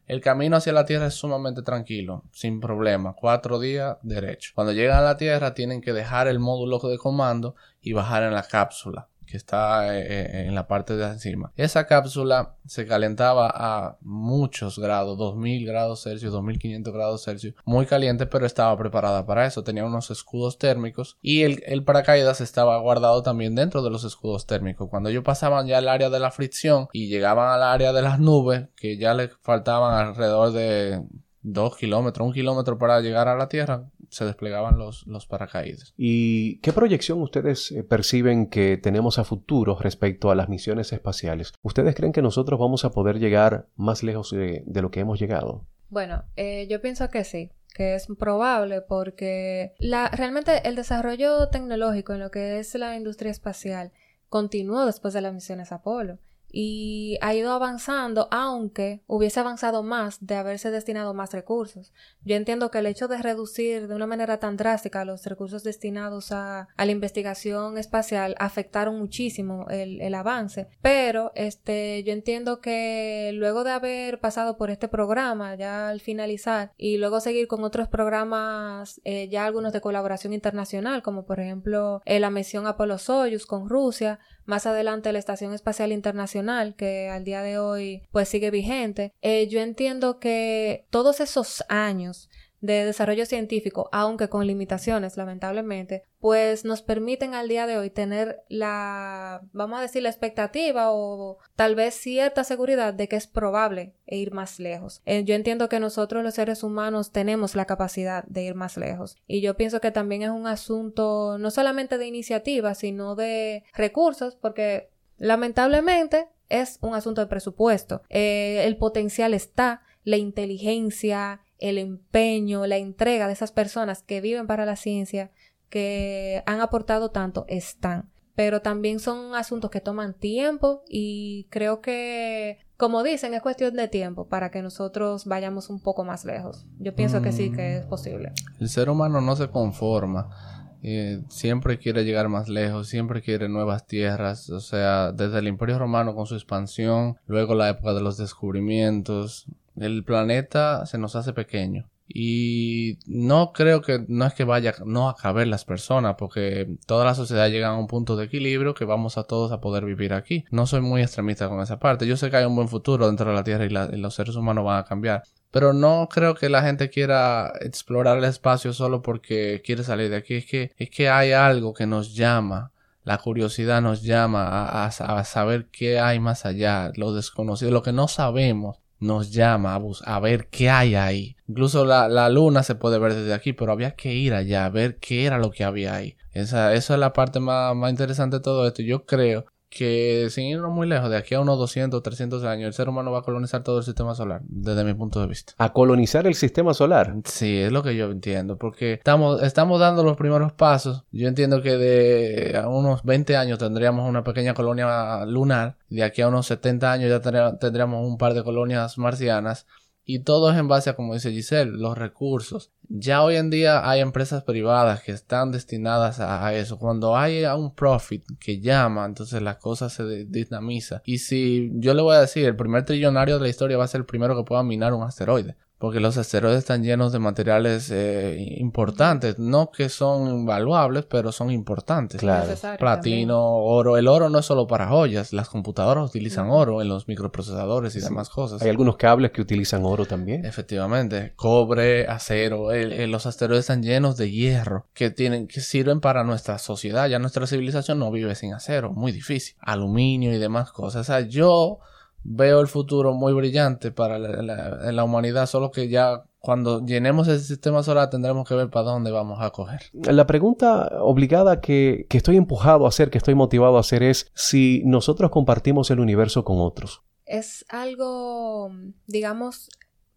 El 0.05 0.19
camino 0.19 0.57
hacia 0.57 0.73
la 0.73 0.85
Tierra 0.85 1.07
es 1.07 1.13
sumamente 1.13 1.61
tranquilo, 1.61 2.25
sin 2.33 2.59
problema. 2.59 3.13
Cuatro 3.13 3.57
días 3.57 3.95
derecho. 4.01 4.51
Cuando 4.53 4.73
llegan 4.73 4.97
a 4.97 5.01
la 5.01 5.15
Tierra 5.15 5.53
tienen 5.53 5.79
que 5.79 5.93
dejar 5.93 6.27
el 6.27 6.39
módulo 6.39 6.79
de 6.79 6.97
comando 6.97 7.55
y 7.81 7.93
bajar 7.93 8.23
en 8.23 8.33
la 8.33 8.43
cápsula 8.43 9.07
que 9.29 9.37
está 9.37 9.95
eh, 9.95 10.05
eh, 10.07 10.45
en 10.47 10.55
la 10.55 10.67
parte 10.67 10.95
de 10.95 11.05
encima. 11.05 11.51
Esa 11.55 11.85
cápsula 11.85 12.55
se 12.65 12.87
calentaba 12.87 13.51
a 13.53 13.97
muchos 14.01 14.79
grados, 14.79 15.17
2000 15.17 15.65
grados 15.65 16.03
Celsius, 16.03 16.31
2500 16.31 16.93
grados 16.93 17.23
Celsius, 17.23 17.53
muy 17.63 17.85
caliente, 17.85 18.25
pero 18.25 18.45
estaba 18.45 18.75
preparada 18.77 19.25
para 19.25 19.45
eso. 19.45 19.63
Tenía 19.63 19.85
unos 19.85 20.09
escudos 20.09 20.57
térmicos 20.57 21.17
y 21.21 21.43
el, 21.43 21.83
paracaídas 21.83 22.41
estaba 22.41 22.77
guardado 22.79 23.21
también 23.21 23.55
dentro 23.55 23.83
de 23.83 23.91
los 23.91 24.03
escudos 24.03 24.47
térmicos. 24.47 24.89
Cuando 24.89 25.09
ellos 25.09 25.23
pasaban 25.23 25.67
ya 25.67 25.77
al 25.77 25.87
área 25.87 26.09
de 26.09 26.19
la 26.19 26.31
fricción 26.31 26.87
y 26.91 27.07
llegaban 27.07 27.49
al 27.49 27.63
área 27.63 27.93
de 27.93 28.01
las 28.01 28.19
nubes, 28.19 28.69
que 28.75 28.97
ya 28.97 29.13
les 29.13 29.31
faltaban 29.41 30.07
alrededor 30.07 30.51
de 30.51 31.03
dos 31.41 31.77
kilómetros, 31.77 32.27
un 32.27 32.33
kilómetro 32.33 32.77
para 32.77 32.99
llegar 33.01 33.27
a 33.27 33.35
la 33.35 33.47
Tierra, 33.47 33.89
se 34.09 34.25
desplegaban 34.25 34.77
los, 34.77 35.05
los 35.07 35.25
paracaídas. 35.25 35.93
¿Y 35.97 36.59
qué 36.59 36.73
proyección 36.73 37.21
ustedes 37.21 37.71
eh, 37.71 37.83
perciben 37.83 38.49
que 38.49 38.77
tenemos 38.77 39.19
a 39.19 39.23
futuro 39.23 39.77
respecto 39.79 40.31
a 40.31 40.35
las 40.35 40.49
misiones 40.49 40.91
espaciales? 40.93 41.53
¿Ustedes 41.61 41.95
creen 41.95 42.11
que 42.11 42.21
nosotros 42.21 42.59
vamos 42.59 42.85
a 42.85 42.91
poder 42.91 43.19
llegar 43.19 43.67
más 43.75 44.03
lejos 44.03 44.31
de, 44.31 44.63
lo 44.65 44.91
que 44.91 45.01
hemos 45.01 45.19
llegado? 45.19 45.65
Bueno, 45.89 46.23
eh, 46.35 46.67
yo 46.69 46.81
pienso 46.81 47.09
que 47.09 47.23
sí 47.23 47.51
que 47.73 47.95
es 47.95 48.07
probable 48.17 48.81
porque 48.81 49.73
la, 49.77 50.09
realmente 50.09 50.67
el 50.67 50.75
desarrollo 50.75 51.49
tecnológico 51.49 52.13
en 52.13 52.19
lo 52.19 52.31
que 52.31 52.59
es 52.59 52.73
la 52.75 52.95
industria 52.95 53.31
espacial 53.31 53.91
continuó 54.27 54.85
después 54.85 55.13
de 55.13 55.21
las 55.21 55.33
misiones 55.33 55.71
Apolo 55.71 56.17
y 56.51 57.17
ha 57.21 57.33
ido 57.33 57.51
avanzando, 57.51 58.27
aunque 58.31 59.01
hubiese 59.07 59.39
avanzado 59.39 59.83
más 59.83 60.25
de 60.25 60.35
haberse 60.35 60.71
destinado 60.71 61.13
más 61.13 61.31
recursos. 61.33 61.93
Yo 62.23 62.35
entiendo 62.35 62.71
que 62.71 62.79
el 62.79 62.85
hecho 62.85 63.07
de 63.07 63.17
reducir 63.17 63.87
de 63.87 63.95
una 63.95 64.07
manera 64.07 64.39
tan 64.39 64.57
drástica 64.57 65.05
los 65.05 65.25
recursos 65.25 65.63
destinados 65.63 66.31
a, 66.31 66.67
la 66.77 66.91
investigación 66.91 67.77
espacial 67.77 68.35
afectaron 68.39 68.97
muchísimo 68.97 69.67
el, 69.69 70.09
avance, 70.13 70.67
pero 70.81 71.31
este, 71.35 72.03
yo 72.03 72.11
entiendo 72.13 72.61
que 72.61 73.31
luego 73.33 73.63
de 73.63 73.71
haber 73.71 74.19
pasado 74.19 74.57
por 74.57 74.71
este 74.71 74.87
programa, 74.87 75.55
ya 75.55 75.89
al 75.89 76.01
finalizar, 76.01 76.73
y 76.77 76.97
luego 76.97 77.19
seguir 77.19 77.47
con 77.47 77.63
otros 77.63 77.87
programas, 77.87 78.99
eh, 79.03 79.29
ya 79.29 79.45
algunos 79.45 79.71
de 79.71 79.81
colaboración 79.81 80.33
internacional, 80.33 81.03
como 81.03 81.25
por 81.25 81.39
ejemplo 81.39 82.01
eh, 82.05 82.19
la 82.19 82.31
misión 82.31 82.65
Apolo 82.65 82.97
Soyuz 82.97 83.45
con 83.45 83.69
Rusia, 83.69 84.19
más 84.49 84.65
adelante 84.65 85.13
la 85.13 85.19
Estación 85.19 85.53
Espacial 85.53 85.91
Internacional, 85.91 86.75
que 86.75 87.09
al 87.09 87.23
día 87.23 87.41
de 87.41 87.59
hoy 87.59 88.01
pues 88.11 88.27
sigue 88.27 88.51
vigente, 88.51 89.13
eh, 89.21 89.47
yo 89.47 89.61
entiendo 89.61 90.19
que 90.19 90.87
todos 90.89 91.19
esos 91.19 91.63
años 91.69 92.28
de 92.61 92.85
desarrollo 92.85 93.25
científico, 93.25 93.89
aunque 93.91 94.29
con 94.29 94.45
limitaciones, 94.45 95.17
lamentablemente, 95.17 96.03
pues 96.19 96.65
nos 96.65 96.81
permiten 96.81 97.33
al 97.33 97.47
día 97.47 97.67
de 97.67 97.77
hoy 97.77 97.89
tener 97.89 98.41
la, 98.49 99.41
vamos 99.53 99.79
a 99.79 99.81
decir, 99.81 100.03
la 100.03 100.09
expectativa 100.09 100.91
o 100.91 101.37
tal 101.55 101.75
vez 101.75 101.93
cierta 101.93 102.43
seguridad 102.43 102.93
de 102.93 103.07
que 103.07 103.15
es 103.15 103.27
probable 103.27 103.93
ir 104.05 104.33
más 104.33 104.59
lejos. 104.59 105.01
Eh, 105.05 105.23
yo 105.23 105.35
entiendo 105.35 105.69
que 105.69 105.79
nosotros 105.79 106.23
los 106.23 106.33
seres 106.33 106.63
humanos 106.63 107.11
tenemos 107.11 107.55
la 107.55 107.65
capacidad 107.65 108.23
de 108.25 108.43
ir 108.43 108.55
más 108.55 108.77
lejos 108.77 109.17
y 109.27 109.41
yo 109.41 109.55
pienso 109.55 109.79
que 109.79 109.91
también 109.91 110.23
es 110.23 110.29
un 110.29 110.47
asunto 110.47 111.37
no 111.39 111.51
solamente 111.51 111.97
de 111.97 112.07
iniciativa, 112.07 112.75
sino 112.75 113.15
de 113.15 113.63
recursos, 113.73 114.35
porque 114.35 114.89
lamentablemente 115.17 116.27
es 116.49 116.79
un 116.81 116.95
asunto 116.95 117.21
de 117.21 117.27
presupuesto. 117.27 118.01
Eh, 118.09 118.63
el 118.65 118.77
potencial 118.77 119.33
está, 119.33 119.83
la 120.03 120.17
inteligencia, 120.17 121.41
el 121.59 121.77
empeño, 121.77 122.65
la 122.65 122.77
entrega 122.77 123.27
de 123.27 123.33
esas 123.33 123.51
personas 123.51 124.03
que 124.03 124.21
viven 124.21 124.47
para 124.47 124.65
la 124.65 124.75
ciencia, 124.75 125.31
que 125.69 126.43
han 126.45 126.61
aportado 126.61 127.11
tanto, 127.11 127.45
están. 127.47 128.09
Pero 128.35 128.61
también 128.61 128.99
son 128.99 129.35
asuntos 129.35 129.69
que 129.69 129.81
toman 129.81 130.13
tiempo 130.13 130.83
y 130.87 131.47
creo 131.49 131.81
que, 131.81 132.59
como 132.77 133.03
dicen, 133.03 133.33
es 133.33 133.41
cuestión 133.41 133.75
de 133.75 133.89
tiempo 133.89 134.29
para 134.29 134.49
que 134.49 134.61
nosotros 134.61 135.25
vayamos 135.25 135.69
un 135.69 135.81
poco 135.81 136.05
más 136.05 136.23
lejos. 136.23 136.65
Yo 136.79 136.95
pienso 136.95 137.21
que 137.21 137.33
sí, 137.33 137.51
que 137.51 137.77
es 137.77 137.85
mm. 137.85 137.89
posible. 137.89 138.31
El 138.59 138.69
ser 138.69 138.89
humano 138.89 139.19
no 139.19 139.35
se 139.35 139.49
conforma. 139.49 140.58
Eh, 140.81 141.21
siempre 141.27 141.77
quiere 141.77 142.05
llegar 142.05 142.29
más 142.29 142.47
lejos, 142.47 142.87
siempre 142.87 143.21
quiere 143.21 143.49
nuevas 143.49 143.85
tierras, 143.85 144.49
o 144.49 144.61
sea, 144.61 145.11
desde 145.11 145.39
el 145.39 145.47
Imperio 145.47 145.77
Romano 145.77 146.15
con 146.15 146.25
su 146.25 146.35
expansión, 146.35 147.17
luego 147.27 147.53
la 147.53 147.69
época 147.69 147.93
de 147.93 148.01
los 148.01 148.17
descubrimientos, 148.17 149.45
el 149.75 150.03
planeta 150.03 150.85
se 150.85 150.97
nos 150.97 151.15
hace 151.15 151.33
pequeño. 151.33 151.89
Y 152.11 152.97
no 153.05 153.53
creo 153.53 153.81
que 153.81 154.03
no 154.07 154.25
es 154.25 154.33
que 154.33 154.43
vaya 154.43 154.73
no 154.83 155.09
a 155.09 155.15
caber 155.15 155.47
las 155.47 155.63
personas, 155.63 156.15
porque 156.17 156.67
toda 156.87 157.05
la 157.05 157.13
sociedad 157.13 157.49
llega 157.49 157.67
a 157.67 157.77
un 157.77 157.85
punto 157.85 158.15
de 158.15 158.25
equilibrio 158.25 158.73
que 158.73 158.83
vamos 158.83 159.19
a 159.19 159.23
todos 159.23 159.51
a 159.51 159.61
poder 159.61 159.85
vivir 159.85 160.13
aquí. 160.13 160.43
No 160.49 160.65
soy 160.65 160.81
muy 160.81 161.03
extremista 161.03 161.47
con 161.47 161.61
esa 161.61 161.77
parte. 161.79 162.07
Yo 162.07 162.17
sé 162.17 162.31
que 162.31 162.37
hay 162.37 162.45
un 162.45 162.55
buen 162.55 162.67
futuro 162.67 163.05
dentro 163.05 163.29
de 163.29 163.35
la 163.35 163.43
Tierra 163.43 163.65
y, 163.65 163.97
los 163.97 164.15
seres 164.15 164.35
humanos 164.35 164.65
van 164.65 164.79
a 164.79 164.85
cambiar. 164.85 165.23
Pero 165.51 165.71
no 165.73 166.09
creo 166.11 166.33
que 166.33 166.49
la 166.49 166.63
gente 166.63 166.89
quiera 166.89 167.53
explorar 167.61 168.17
el 168.17 168.23
espacio 168.23 168.73
solo 168.73 169.03
porque 169.03 169.61
quiere 169.63 169.83
salir 169.83 170.09
de 170.09 170.17
aquí. 170.17 170.35
Es 170.35 170.45
que, 170.47 170.71
es 170.77 170.89
que 170.89 171.09
hay 171.09 171.31
algo 171.31 171.73
que 171.75 171.85
nos 171.85 172.15
llama. 172.15 172.71
La 173.03 173.19
curiosidad 173.19 173.81
nos 173.83 174.01
llama 174.01 174.65
a, 174.85 174.91
saber 175.23 175.67
qué 175.71 175.99
hay 175.99 176.19
más 176.19 176.45
allá, 176.45 176.91
lo 176.95 177.13
desconocido, 177.13 177.71
lo 177.71 177.81
que 177.81 177.93
no 177.93 178.07
sabemos 178.07 178.77
nos 178.99 179.31
llama 179.31 179.75
a, 179.75 179.81
a 180.15 180.19
ver 180.19 180.47
qué 180.49 180.69
hay 180.69 180.95
ahí. 180.95 181.35
Incluso 181.49 181.83
la, 181.83 182.07
la, 182.07 182.29
luna 182.29 182.61
se 182.61 182.75
puede 182.75 182.99
ver 182.99 183.15
desde 183.15 183.33
aquí, 183.33 183.53
pero 183.53 183.71
había 183.71 183.95
que 183.95 184.13
ir 184.13 184.35
allá 184.35 184.65
a 184.65 184.69
ver 184.69 184.99
qué 184.99 185.25
era 185.25 185.39
lo 185.39 185.49
que 185.49 185.63
había 185.63 185.95
ahí. 185.95 186.15
Esa, 186.31 186.75
esa 186.75 186.93
es 186.93 186.99
la 186.99 187.11
parte 187.11 187.39
más, 187.39 187.75
más 187.75 187.89
interesante 187.89 188.37
de 188.37 188.43
todo 188.43 188.67
esto. 188.67 188.83
Yo 188.83 189.05
creo 189.07 189.45
que 189.67 190.27
sin 190.29 190.45
irnos 190.45 190.71
muy 190.71 190.87
lejos, 190.87 191.09
de 191.09 191.17
aquí 191.17 191.35
a 191.35 191.39
unos 191.39 191.57
200, 191.57 192.01
300 192.01 192.43
años, 192.43 192.67
el 192.67 192.73
ser 192.73 192.89
humano 192.89 193.11
va 193.11 193.19
a 193.19 193.21
colonizar 193.21 193.63
todo 193.63 193.79
el 193.79 193.83
sistema 193.83 194.15
solar, 194.15 194.41
desde 194.43 194.83
mi 194.83 194.93
punto 194.93 195.21
de 195.21 195.27
vista. 195.27 195.53
¿A 195.57 195.73
colonizar 195.73 196.25
el 196.27 196.35
sistema 196.35 196.73
solar? 196.73 197.15
Sí, 197.25 197.57
es 197.57 197.71
lo 197.71 197.83
que 197.83 197.95
yo 197.95 198.11
entiendo, 198.11 198.57
porque 198.57 198.93
estamos, 198.93 199.41
estamos 199.43 199.79
dando 199.79 200.03
los 200.03 200.17
primeros 200.17 200.53
pasos. 200.53 201.03
Yo 201.11 201.27
entiendo 201.27 201.61
que 201.61 201.77
de 201.77 202.57
a 202.57 202.67
unos 202.67 203.03
20 203.03 203.37
años 203.37 203.59
tendríamos 203.59 204.07
una 204.09 204.23
pequeña 204.23 204.53
colonia 204.53 205.25
lunar, 205.25 205.77
de 205.89 206.03
aquí 206.03 206.21
a 206.21 206.27
unos 206.27 206.47
70 206.47 206.91
años 206.91 207.09
ya 207.09 207.57
tendríamos 207.57 208.07
un 208.07 208.17
par 208.17 208.33
de 208.33 208.43
colonias 208.43 208.97
marcianas 208.97 209.67
y 210.11 210.21
todo 210.21 210.51
es 210.51 210.57
en 210.57 210.67
base 210.67 210.89
a, 210.89 210.95
como 210.95 211.13
dice 211.13 211.29
Giselle, 211.29 211.69
los 211.69 211.95
recursos. 211.95 212.71
Ya 212.87 213.21
hoy 213.21 213.35
en 213.35 213.51
día 213.51 213.87
hay 213.87 213.99
empresas 213.99 214.43
privadas 214.43 215.03
que 215.03 215.11
están 215.11 215.51
destinadas 215.51 216.19
a, 216.19 216.51
eso. 216.55 216.79
Cuando 216.79 217.15
hay 217.15 217.45
un 217.45 217.75
profit 217.75 218.25
que 218.39 218.59
llama, 218.59 219.05
entonces 219.05 219.39
la 219.43 219.59
cosa 219.59 219.87
se 219.87 220.25
dinamiza. 220.25 221.03
Y 221.05 221.19
si 221.19 221.69
yo 221.75 221.93
le 221.93 222.01
voy 222.01 222.15
a 222.15 222.21
decir, 222.21 222.43
el 222.45 222.55
primer 222.55 222.85
trillonario 222.85 223.35
de 223.35 223.41
la 223.43 223.49
historia 223.49 223.77
va 223.77 223.83
a 223.83 223.87
ser 223.87 223.99
el 223.99 224.05
primero 224.07 224.35
que 224.35 224.45
pueda 224.45 224.63
minar 224.63 224.95
un 224.95 225.03
asteroide 225.03 225.57
porque 225.79 226.01
los 226.01 226.17
asteroides 226.17 226.59
están 226.59 226.83
llenos 226.83 227.13
de 227.13 227.19
materiales 227.19 227.89
eh, 227.89 228.35
importantes, 228.57 229.39
no 229.39 229.71
que 229.71 229.87
son 229.87 230.27
invaluables, 230.27 231.05
pero 231.05 231.31
son 231.31 231.51
importantes. 231.51 232.19
Claro. 232.19 232.53
Platino, 232.77 233.39
oro. 233.55 233.95
El 233.95 234.09
oro 234.09 234.29
no 234.29 234.39
es 234.39 234.45
solo 234.45 234.67
para 234.67 234.89
joyas, 234.89 235.31
las 235.31 235.47
computadoras 235.47 236.09
utilizan 236.09 236.49
oro 236.49 236.81
en 236.81 236.89
los 236.89 237.07
microprocesadores 237.07 237.95
y 237.95 238.01
demás 238.01 238.29
cosas. 238.29 238.61
Hay 238.61 238.69
algunos 238.69 238.97
cables 238.97 239.31
que 239.31 239.41
utilizan 239.41 239.85
oro 239.85 240.05
también. 240.05 240.45
Efectivamente, 240.45 241.31
cobre, 241.37 242.07
acero. 242.07 242.67
los 242.73 243.25
asteroides 243.25 243.61
están 243.61 243.81
llenos 243.81 244.17
de 244.17 244.29
hierro 244.29 244.85
que 244.93 245.11
tienen 245.11 245.47
que 245.47 245.61
sirven 245.61 246.01
para 246.01 246.25
nuestra 246.25 246.57
sociedad. 246.57 247.07
Ya 247.07 247.19
nuestra 247.19 247.47
civilización 247.47 247.99
no 247.99 248.11
vive 248.11 248.35
sin 248.35 248.53
acero, 248.53 248.91
muy 248.91 249.13
difícil. 249.13 249.55
Aluminio 249.61 250.33
y 250.33 250.39
demás 250.39 250.73
cosas. 250.73 251.01
O 251.01 251.03
sea, 251.05 251.21
yo 251.21 251.79
veo 252.23 252.61
el 252.61 252.67
futuro 252.67 253.13
muy 253.13 253.33
brillante 253.33 253.91
para 253.91 254.19
la, 254.19 255.03
humanidad, 255.03 255.45
solo 255.45 255.71
que 255.71 255.89
ya 255.89 256.23
cuando 256.39 256.85
llenemos 256.85 257.27
el 257.27 257.39
sistema 257.39 257.83
solar 257.83 258.09
tendremos 258.09 258.47
que 258.47 258.55
ver 258.55 258.69
para 258.69 258.85
dónde 258.85 259.11
vamos 259.11 259.39
a 259.41 259.49
coger. 259.51 259.81
La 259.93 260.27
pregunta 260.27 260.89
obligada 261.01 261.61
que, 261.61 262.05
que 262.09 262.17
estoy 262.17 262.37
empujado 262.37 262.85
a 262.85 262.89
hacer, 262.89 263.09
que 263.09 263.17
estoy 263.17 263.35
motivado 263.35 263.77
a 263.77 263.81
hacer 263.81 264.03
es 264.03 264.31
si 264.35 264.81
nosotros 264.85 265.31
compartimos 265.31 265.91
el 265.91 265.99
universo 265.99 266.43
con 266.43 266.59
otros. 266.59 267.03
Es 267.25 267.65
algo, 267.69 268.71
digamos, 269.05 269.69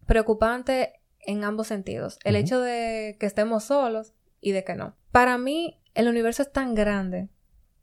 preocupante 0.05 0.93
en 1.25 1.43
ambos 1.43 1.67
sentidos. 1.67 2.19
El 2.23 2.35
hecho 2.35 2.59
de 2.59 3.17
que 3.19 3.25
estemos 3.25 3.65
solos 3.65 4.13
y 4.41 4.51
de 4.51 4.63
que 4.63 4.75
no. 4.75 4.95
Para 5.11 5.37
mí, 5.37 5.79
el 5.93 6.07
universo 6.07 6.41
es 6.41 6.51
tan 6.51 6.75
grande 6.75 7.29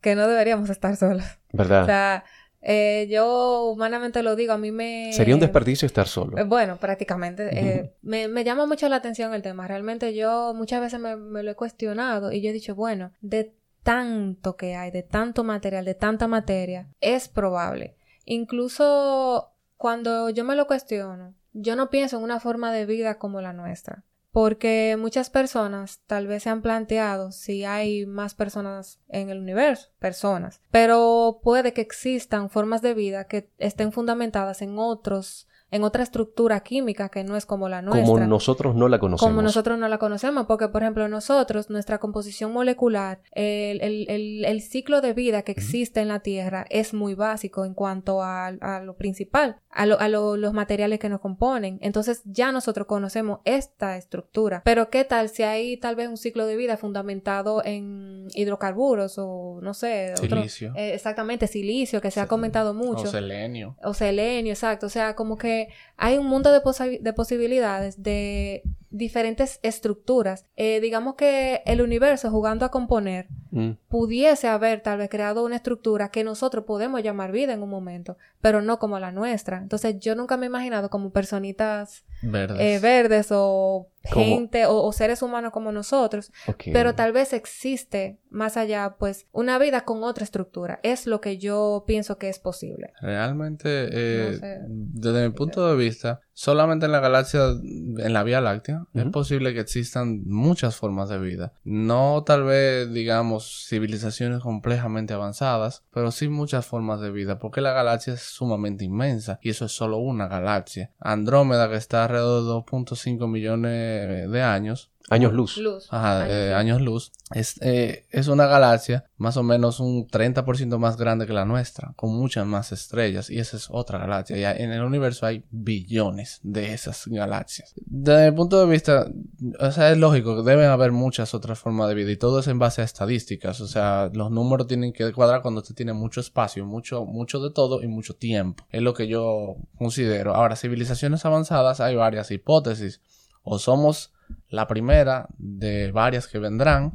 que 0.01 0.15
no 0.15 0.27
deberíamos 0.27 0.71
estar 0.71 0.97
solos. 0.97 1.25
¿Verdad? 1.53 1.83
O 1.83 1.87
sea, 1.87 2.25
Eh, 2.63 3.09
yo 3.11 3.71
humanamente 3.71 4.23
lo 4.23 4.37
digo, 4.37 4.53
a 4.53 4.59
mí 4.59 4.71
me... 4.71 5.13
Sería 5.13 5.35
un 5.35 5.41
desperdicio 5.41 5.87
estar 5.87 6.07
solo. 6.07 6.37
Eh, 6.39 6.45
bueno, 6.45 6.77
prácticamente. 6.77 7.49
Eh, 7.53 7.95
me, 8.03 8.29
me, 8.29 8.45
llama 8.45 8.67
mucho 8.67 8.89
la 8.89 8.97
atención 8.97 9.33
el 9.33 9.43
tema. 9.43 9.67
Realmente 9.67 10.15
yo 10.15 10.53
muchas 10.55 10.81
veces 10.81 11.01
me, 11.01 11.17
me, 11.17 11.43
lo 11.43 11.53
he 11.53 11.55
cuestionado 11.55 12.33
y 12.33 12.43
yo 12.43 12.51
he 12.51 12.53
dicho, 12.53 12.75
bueno, 12.75 13.13
de 13.21 13.55
tanto 13.83 14.57
que 14.57 14.75
hay, 14.75 14.91
de 14.91 15.03
tanto 15.03 15.43
material, 15.43 15.85
de 15.85 15.95
tanta 15.95 16.29
materia, 16.29 16.89
es 17.01 17.29
probable. 17.29 17.97
Incluso 18.27 19.55
cuando 19.77 20.29
yo 20.29 20.45
me 20.45 20.55
lo 20.55 20.67
cuestiono, 20.67 21.35
yo 21.53 21.77
no 21.77 21.89
pienso 21.89 22.19
en 22.19 22.25
una 22.25 22.41
forma 22.41 22.73
de 22.73 22.85
vida 22.85 23.19
como 23.19 23.41
la 23.41 23.53
nuestra. 23.53 24.05
Porque 24.33 24.97
muchas 24.99 25.29
personas 25.29 26.03
tal 26.07 26.27
vez 26.27 26.45
se 26.45 26.51
han 26.51 26.63
planteado 26.63 27.33
si 27.33 27.65
hay 27.65 28.07
más 28.07 28.35
personas 28.35 29.01
en 29.09 29.29
el 29.29 29.39
universo, 29.39 29.89
personas, 29.99 30.61
pero 30.71 31.41
puede 31.43 31.73
que 31.73 31.81
existan 31.81 32.49
formas 32.49 32.81
de 32.81 32.95
vida 32.95 33.27
que 33.27 33.51
estén 33.59 33.93
fundamentadas 33.93 34.63
en 34.63 34.79
otros 34.79 35.49
en 35.71 35.85
otra 35.85 36.03
estructura 36.03 36.61
química 36.61 37.09
que 37.09 37.25
no 37.25 37.37
es 37.37 37.47
como 37.47 37.69
la 37.69 37.83
nuestra. 37.83 38.05
Como 38.05 38.27
nosotros 38.27 38.75
no 38.75 38.89
la 38.89 38.99
conocemos. 38.99 39.31
Como 39.31 39.43
nosotros 39.43 39.79
no 39.79 39.89
la 39.89 39.99
conocemos, 39.99 40.47
porque 40.47 40.69
por 40.69 40.83
ejemplo 40.83 41.09
nosotros, 41.09 41.71
nuestra 41.71 41.99
composición 41.99 42.53
molecular, 42.53 43.21
el, 43.33 43.81
el, 43.81 44.45
el, 44.45 44.61
ciclo 44.63 45.01
de 45.01 45.15
vida 45.15 45.43
que 45.43 45.53
existe 45.53 46.01
en 46.01 46.09
la 46.09 46.21
Tierra 46.21 46.67
es 46.71 46.95
muy 46.95 47.15
básico 47.15 47.65
en 47.65 47.75
cuanto 47.75 48.23
a, 48.23 48.47
a 48.47 48.81
lo 48.81 48.97
principal, 48.97 49.57
a, 49.71 49.87
lo, 49.87 49.99
a 50.01 50.09
los 50.09 50.53
materiales 50.53 50.99
que 50.99 51.09
nos 51.09 51.21
componen. 51.21 51.79
Entonces 51.83 52.23
ya 52.25 52.53
nosotros 52.53 52.87
conocemos 52.87 53.41
esta 53.45 53.97
estructura. 53.97 54.63
Pero 54.65 54.91
¿qué 54.91 55.05
tal 55.05 55.29
si 55.29 55.43
hay 55.43 55.77
tal 55.77 55.97
vez 55.97 56.09
un 56.09 56.17
ciclo 56.17 56.47
de 56.47 56.57
vida 56.57 56.77
fundamentado 56.77 57.63
en 57.65 58.29
hidrocarburos 58.35 59.15
o 59.19 59.61
no 59.63 59.75
sé, 59.75 60.15
silicio. 60.17 60.73
Eh, 60.77 60.95
exactamente, 60.95 61.47
silicio, 61.47 62.01
que 62.01 62.11
se 62.11 62.21
ha 62.21 62.27
comentado 62.27 62.75
mucho. 62.75 63.05
O 63.05 63.07
selenio. 63.07 63.77
O 63.83 63.95
selenio, 63.95 64.53
exacto. 64.53 64.87
O 64.87 64.89
sea, 64.91 65.15
como 65.15 65.37
que 65.37 65.60
hay 65.97 66.19
un 66.19 66.27
mundo 66.27 66.53
de, 66.53 66.99
de 67.01 67.13
posibilidades 67.13 68.03
de 68.03 68.63
diferentes 68.91 69.61
estructuras. 69.63 70.47
Eh, 70.57 70.81
digamos 70.81 71.15
que 71.15 71.63
el 71.65 71.81
universo 71.81 72.31
jugando 72.31 72.65
a 72.65 72.71
componer 72.71 73.29
mm. 73.51 73.71
pudiese 73.89 74.49
haber 74.49 74.83
tal 74.83 74.99
vez 74.99 75.09
creado 75.09 75.45
una 75.45 75.57
estructura 75.57 76.11
que 76.11 76.25
nosotros 76.25 76.65
podemos 76.65 77.03
llamar 77.03 77.33
vida 77.33 77.53
en 77.53 77.63
un 77.63 77.71
momento, 77.71 78.17
pero 78.41 78.63
no 78.63 78.79
como 78.79 78.99
la 78.99 79.13
nuestra. 79.13 79.59
Entonces 79.59 79.99
yo 80.01 80.15
nunca 80.17 80.37
me 80.37 80.47
he 80.47 80.49
imaginado 80.49 80.91
como 80.91 81.11
personitas 81.11 82.05
verdes, 82.23 82.83
verdes 82.83 83.29
o 83.31 83.89
gente 84.03 84.65
o, 84.67 84.93
seres 84.93 85.23
humanos 85.23 85.53
como 85.53 85.73
nosotros, 85.73 86.33
pero 86.73 86.95
tal 86.95 87.13
vez 87.13 87.33
existe 87.33 88.19
más 88.31 88.57
allá, 88.57 88.97
pues, 88.99 89.27
una 89.33 89.59
vida 89.59 89.85
con 89.85 90.03
otra 90.03 90.25
estructura. 90.25 90.81
Es 90.83 91.07
lo 91.07 91.21
que 91.21 91.39
yo 91.39 91.85
pienso 91.87 92.19
que 92.19 92.29
es 92.29 92.39
posible. 92.39 92.93
Realmente, 93.01 93.89
eh, 93.91 94.61
desde 94.69 95.29
mi 95.29 95.35
punto 95.35 95.69
de 95.69 95.77
vista, 95.77 96.21
solamente 96.41 96.87
en 96.87 96.93
la 96.93 97.01
galaxia, 97.01 97.51
en 97.51 98.13
la 98.15 98.23
Vía 98.23 98.41
Láctea, 98.41 98.87
es 98.95 99.05
posible 99.09 99.53
que 99.53 99.61
existan 99.61 100.23
muchas 100.25 100.75
formas 100.75 101.11
de 101.11 101.19
vida. 101.19 101.53
No 101.65 102.25
tal 102.25 102.45
vez, 102.45 102.91
digamos, 102.91 103.67
civilizaciones 103.69 104.41
complejamente 104.41 105.13
avanzadas, 105.13 105.85
pero 105.93 106.11
sí 106.11 106.31
muchas 106.31 106.65
formas 106.65 107.03
de 107.03 107.11
vida, 107.11 107.39
porque 107.39 107.61
la 107.61 107.75
galaxia 107.75 108.15
es 108.15 108.23
sumamente 108.23 108.87
inmensa 108.87 109.39
y 109.43 109.51
eso 109.51 109.67
es 109.67 109.73
solo 109.73 109.99
una 109.99 110.29
galaxia. 110.29 110.93
Andrómeda, 110.99 111.69
que 111.69 111.77
está 111.77 112.05
alrededor 112.05 112.65
de 112.65 112.73
2.5 112.73 113.29
millones 113.29 114.31
de 114.31 114.43
años. 114.43 114.91
Años 115.11 115.33
luz. 115.33 115.59
Ajá, 115.91 116.23
años, 116.57 116.81
luz. 116.81 117.11
Es, 117.35 117.61
eh, 117.63 118.07
es 118.11 118.29
una 118.29 118.47
galaxia 118.47 119.11
más 119.17 119.37
o 119.37 119.43
menos 119.43 119.81
un 119.81 120.07
30% 120.07 120.79
más 120.79 120.97
grande 120.97 121.27
que 121.27 121.33
la 121.33 121.45
nuestra, 121.45 121.93
con 121.97 122.15
muchas 122.17 122.47
más 122.47 122.71
estrellas. 122.71 123.29
Y 123.29 123.41
esa 123.41 123.57
es 123.57 123.67
otra 123.71 123.99
galaxia. 123.99 124.37
Y 124.37 124.63
en 124.63 124.71
el 124.71 124.83
universo 124.83 125.27
hay 125.27 125.45
billones 125.51 126.39
de 126.45 126.73
esas 126.75 127.09
galaxias. 127.09 127.75
Desde 127.87 128.31
mi 128.31 128.37
punto 128.37 128.65
de 128.65 128.71
vista, 128.71 129.11
o 129.59 129.73
sea, 129.73 129.91
es 129.91 129.99
lógico 129.99 130.37
que 130.37 130.49
deben 130.49 130.71
haber 130.71 130.93
muchas 130.93 131.35
otras 131.35 131.59
formas 131.59 131.89
de 131.89 131.97
vida. 131.97 132.13
Y 132.13 132.17
todo 132.17 132.39
es 132.39 132.47
en 132.47 132.61
base 132.61 132.81
a 132.81 132.85
estadísticas. 132.85 133.61
O 133.61 133.67
sea, 133.67 134.11
los 134.15 134.31
números 134.31 134.69
tienen 134.69 134.93
que 134.93 135.13
cuadrar 135.13 135.43
cuando 135.43 135.61
usted 135.61 135.75
tiene 135.75 135.93
mucho 135.93 136.21
espacio, 136.21 136.65
mucho, 136.65 137.05
mucho 137.05 137.41
de 137.41 137.51
todo 137.51 137.83
y 137.83 137.89
mucho 137.89 138.15
tiempo. 138.15 138.65
Es 138.71 138.81
lo 138.81 138.95
que 138.95 139.09
yo 139.09 139.57
considero. 139.77 140.37
Ahora, 140.37 140.55
civilizaciones 140.55 141.25
avanzadas, 141.25 141.81
hay 141.81 141.97
varias 141.97 142.31
hipótesis 142.31 143.01
o 143.43 143.59
somos 143.59 144.13
la 144.49 144.67
primera 144.67 145.29
de 145.39 145.93
varias 145.93 146.27
que 146.27 146.39
vendrán, 146.39 146.93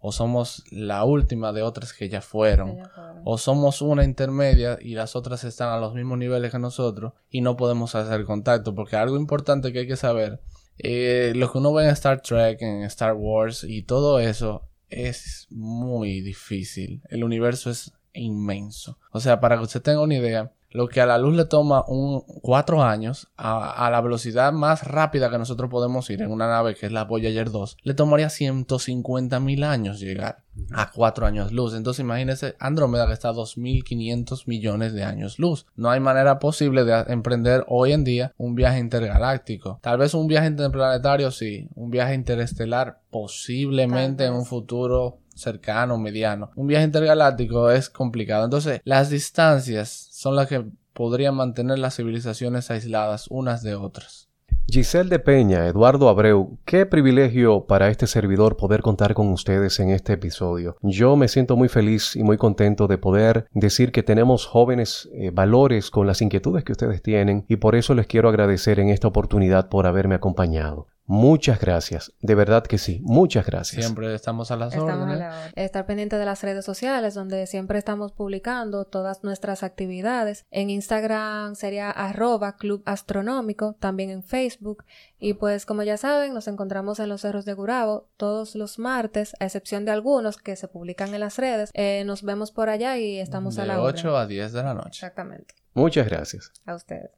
o 0.00 0.12
somos 0.12 0.64
la 0.70 1.04
última 1.04 1.52
de 1.52 1.62
otras 1.62 1.92
que 1.92 2.08
ya 2.08 2.22
fueron, 2.22 2.78
o 3.24 3.36
somos 3.36 3.82
una 3.82 4.04
intermedia 4.04 4.78
y 4.80 4.94
las 4.94 5.14
otras 5.14 5.44
están 5.44 5.68
a 5.68 5.78
los 5.78 5.94
mismos 5.94 6.18
niveles 6.18 6.50
que 6.50 6.58
nosotros 6.58 7.12
y 7.30 7.42
no 7.42 7.56
podemos 7.56 7.94
hacer 7.94 8.24
contacto, 8.24 8.74
porque 8.74 8.96
algo 8.96 9.16
importante 9.16 9.72
que 9.72 9.80
hay 9.80 9.86
que 9.86 9.96
saber, 9.96 10.40
eh, 10.78 11.32
lo 11.36 11.52
que 11.52 11.58
uno 11.58 11.74
ve 11.74 11.84
en 11.84 11.90
Star 11.90 12.22
Trek, 12.22 12.62
en 12.62 12.82
Star 12.84 13.12
Wars 13.12 13.64
y 13.64 13.82
todo 13.82 14.20
eso 14.20 14.62
es 14.88 15.46
muy 15.50 16.22
difícil, 16.22 17.02
el 17.10 17.22
universo 17.22 17.70
es 17.70 17.92
inmenso, 18.14 18.98
o 19.12 19.20
sea, 19.20 19.38
para 19.38 19.56
que 19.56 19.64
usted 19.64 19.82
tenga 19.82 20.00
una 20.00 20.16
idea, 20.16 20.50
lo 20.70 20.88
que 20.88 21.00
a 21.00 21.06
la 21.06 21.18
luz 21.18 21.34
le 21.34 21.44
toma 21.44 21.84
un 21.86 22.22
cuatro 22.42 22.82
años 22.82 23.28
a, 23.36 23.88
la 23.90 24.00
velocidad 24.00 24.52
más 24.52 24.84
rápida 24.84 25.30
que 25.30 25.38
nosotros 25.38 25.70
podemos 25.70 26.08
ir 26.10 26.22
en 26.22 26.30
una 26.30 26.48
nave 26.48 26.74
que 26.74 26.86
es 26.86 26.92
la 26.92 27.04
Voyager 27.04 27.50
2, 27.50 27.78
le 27.82 27.94
tomaría 27.94 28.30
150 28.30 29.40
mil 29.40 29.64
años 29.64 30.00
llegar 30.00 30.44
a 30.72 30.90
cuatro 30.90 31.26
años 31.26 31.52
luz. 31.52 31.74
Entonces 31.74 32.00
imagínese 32.00 32.54
Andrómeda 32.58 33.06
que 33.06 33.12
está 33.12 33.30
a 33.30 33.34
2.500 33.34 34.46
millones 34.46 34.92
de 34.92 35.04
años 35.04 35.38
luz. 35.38 35.66
No 35.76 35.90
hay 35.90 36.00
manera 36.00 36.38
posible 36.38 36.84
de 36.84 37.04
emprender 37.08 37.64
hoy 37.68 37.92
en 37.92 38.04
día 38.04 38.32
un 38.36 38.54
viaje 38.54 38.78
intergaláctico. 38.78 39.78
Tal 39.82 39.98
vez 39.98 40.14
un 40.14 40.26
viaje 40.26 40.48
interplanetario 40.48 41.30
sí, 41.30 41.68
un 41.74 41.90
viaje 41.90 42.14
interestelar 42.14 43.00
posiblemente 43.10 44.24
en 44.24 44.34
un 44.34 44.44
futuro 44.44 45.18
cercano, 45.40 45.98
mediano. 45.98 46.50
Un 46.56 46.66
viaje 46.66 46.84
intergaláctico 46.84 47.70
es 47.70 47.90
complicado. 47.90 48.44
Entonces, 48.44 48.80
las 48.84 49.10
distancias 49.10 50.08
son 50.12 50.36
las 50.36 50.46
que 50.46 50.64
podrían 50.92 51.34
mantener 51.34 51.78
las 51.78 51.96
civilizaciones 51.96 52.70
aisladas 52.70 53.26
unas 53.28 53.62
de 53.62 53.74
otras. 53.74 54.30
Giselle 54.70 55.08
de 55.08 55.18
Peña, 55.18 55.66
Eduardo 55.66 56.08
Abreu, 56.08 56.58
qué 56.64 56.86
privilegio 56.86 57.66
para 57.66 57.88
este 57.88 58.06
servidor 58.06 58.56
poder 58.56 58.82
contar 58.82 59.14
con 59.14 59.28
ustedes 59.32 59.80
en 59.80 59.90
este 59.90 60.12
episodio. 60.12 60.76
Yo 60.82 61.16
me 61.16 61.26
siento 61.26 61.56
muy 61.56 61.68
feliz 61.68 62.14
y 62.14 62.22
muy 62.22 62.36
contento 62.36 62.86
de 62.86 62.96
poder 62.96 63.48
decir 63.52 63.90
que 63.90 64.04
tenemos 64.04 64.46
jóvenes 64.46 65.08
eh, 65.12 65.30
valores 65.32 65.90
con 65.90 66.06
las 66.06 66.22
inquietudes 66.22 66.62
que 66.62 66.72
ustedes 66.72 67.02
tienen 67.02 67.44
y 67.48 67.56
por 67.56 67.74
eso 67.74 67.94
les 67.94 68.06
quiero 68.06 68.28
agradecer 68.28 68.78
en 68.78 68.90
esta 68.90 69.08
oportunidad 69.08 69.68
por 69.68 69.88
haberme 69.88 70.14
acompañado. 70.14 70.86
Muchas 71.12 71.58
gracias, 71.58 72.12
de 72.20 72.36
verdad 72.36 72.62
que 72.62 72.78
sí, 72.78 73.00
muchas 73.02 73.44
gracias. 73.44 73.84
Siempre 73.84 74.14
estamos 74.14 74.52
a 74.52 74.56
las 74.56 74.76
órdenes. 74.76 75.20
Estar 75.56 75.84
pendiente 75.84 76.14
de 76.14 76.24
las 76.24 76.40
redes 76.44 76.64
sociales 76.64 77.14
donde 77.14 77.48
siempre 77.48 77.80
estamos 77.80 78.12
publicando 78.12 78.84
todas 78.84 79.24
nuestras 79.24 79.64
actividades. 79.64 80.46
En 80.52 80.70
Instagram 80.70 81.56
sería 81.56 81.90
arroba 81.90 82.54
club 82.54 82.84
astronómico, 82.86 83.74
también 83.80 84.10
en 84.10 84.22
Facebook. 84.22 84.84
Y 85.18 85.34
pues 85.34 85.66
como 85.66 85.82
ya 85.82 85.96
saben, 85.96 86.32
nos 86.32 86.46
encontramos 86.46 87.00
en 87.00 87.08
los 87.08 87.22
cerros 87.22 87.44
de 87.44 87.54
Gurabo 87.54 88.08
todos 88.16 88.54
los 88.54 88.78
martes, 88.78 89.34
a 89.40 89.46
excepción 89.46 89.84
de 89.84 89.90
algunos 89.90 90.36
que 90.36 90.54
se 90.54 90.68
publican 90.68 91.12
en 91.12 91.18
las 91.18 91.38
redes. 91.38 91.72
Eh, 91.74 92.04
nos 92.06 92.22
vemos 92.22 92.52
por 92.52 92.68
allá 92.68 92.98
y 92.98 93.18
estamos 93.18 93.58
a 93.58 93.66
la 93.66 93.82
8 93.82 94.16
a 94.16 94.28
10 94.28 94.52
de 94.52 94.62
la 94.62 94.74
noche. 94.74 95.04
Exactamente. 95.04 95.56
Muchas 95.74 96.06
gracias. 96.06 96.52
A 96.66 96.76
ustedes. 96.76 97.10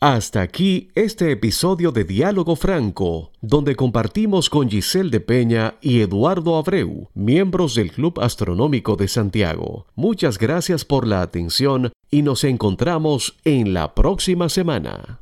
Hasta 0.00 0.42
aquí 0.42 0.88
este 0.94 1.30
episodio 1.30 1.90
de 1.90 2.04
Diálogo 2.04 2.56
Franco, 2.56 3.32
donde 3.40 3.74
compartimos 3.74 4.50
con 4.50 4.68
Giselle 4.68 5.10
de 5.10 5.20
Peña 5.20 5.76
y 5.80 6.02
Eduardo 6.02 6.58
Abreu, 6.58 7.08
miembros 7.14 7.74
del 7.74 7.90
Club 7.90 8.20
Astronómico 8.20 8.96
de 8.96 9.08
Santiago. 9.08 9.86
Muchas 9.94 10.38
gracias 10.38 10.84
por 10.84 11.06
la 11.06 11.22
atención 11.22 11.92
y 12.10 12.20
nos 12.20 12.44
encontramos 12.44 13.38
en 13.44 13.72
la 13.72 13.94
próxima 13.94 14.50
semana. 14.50 15.04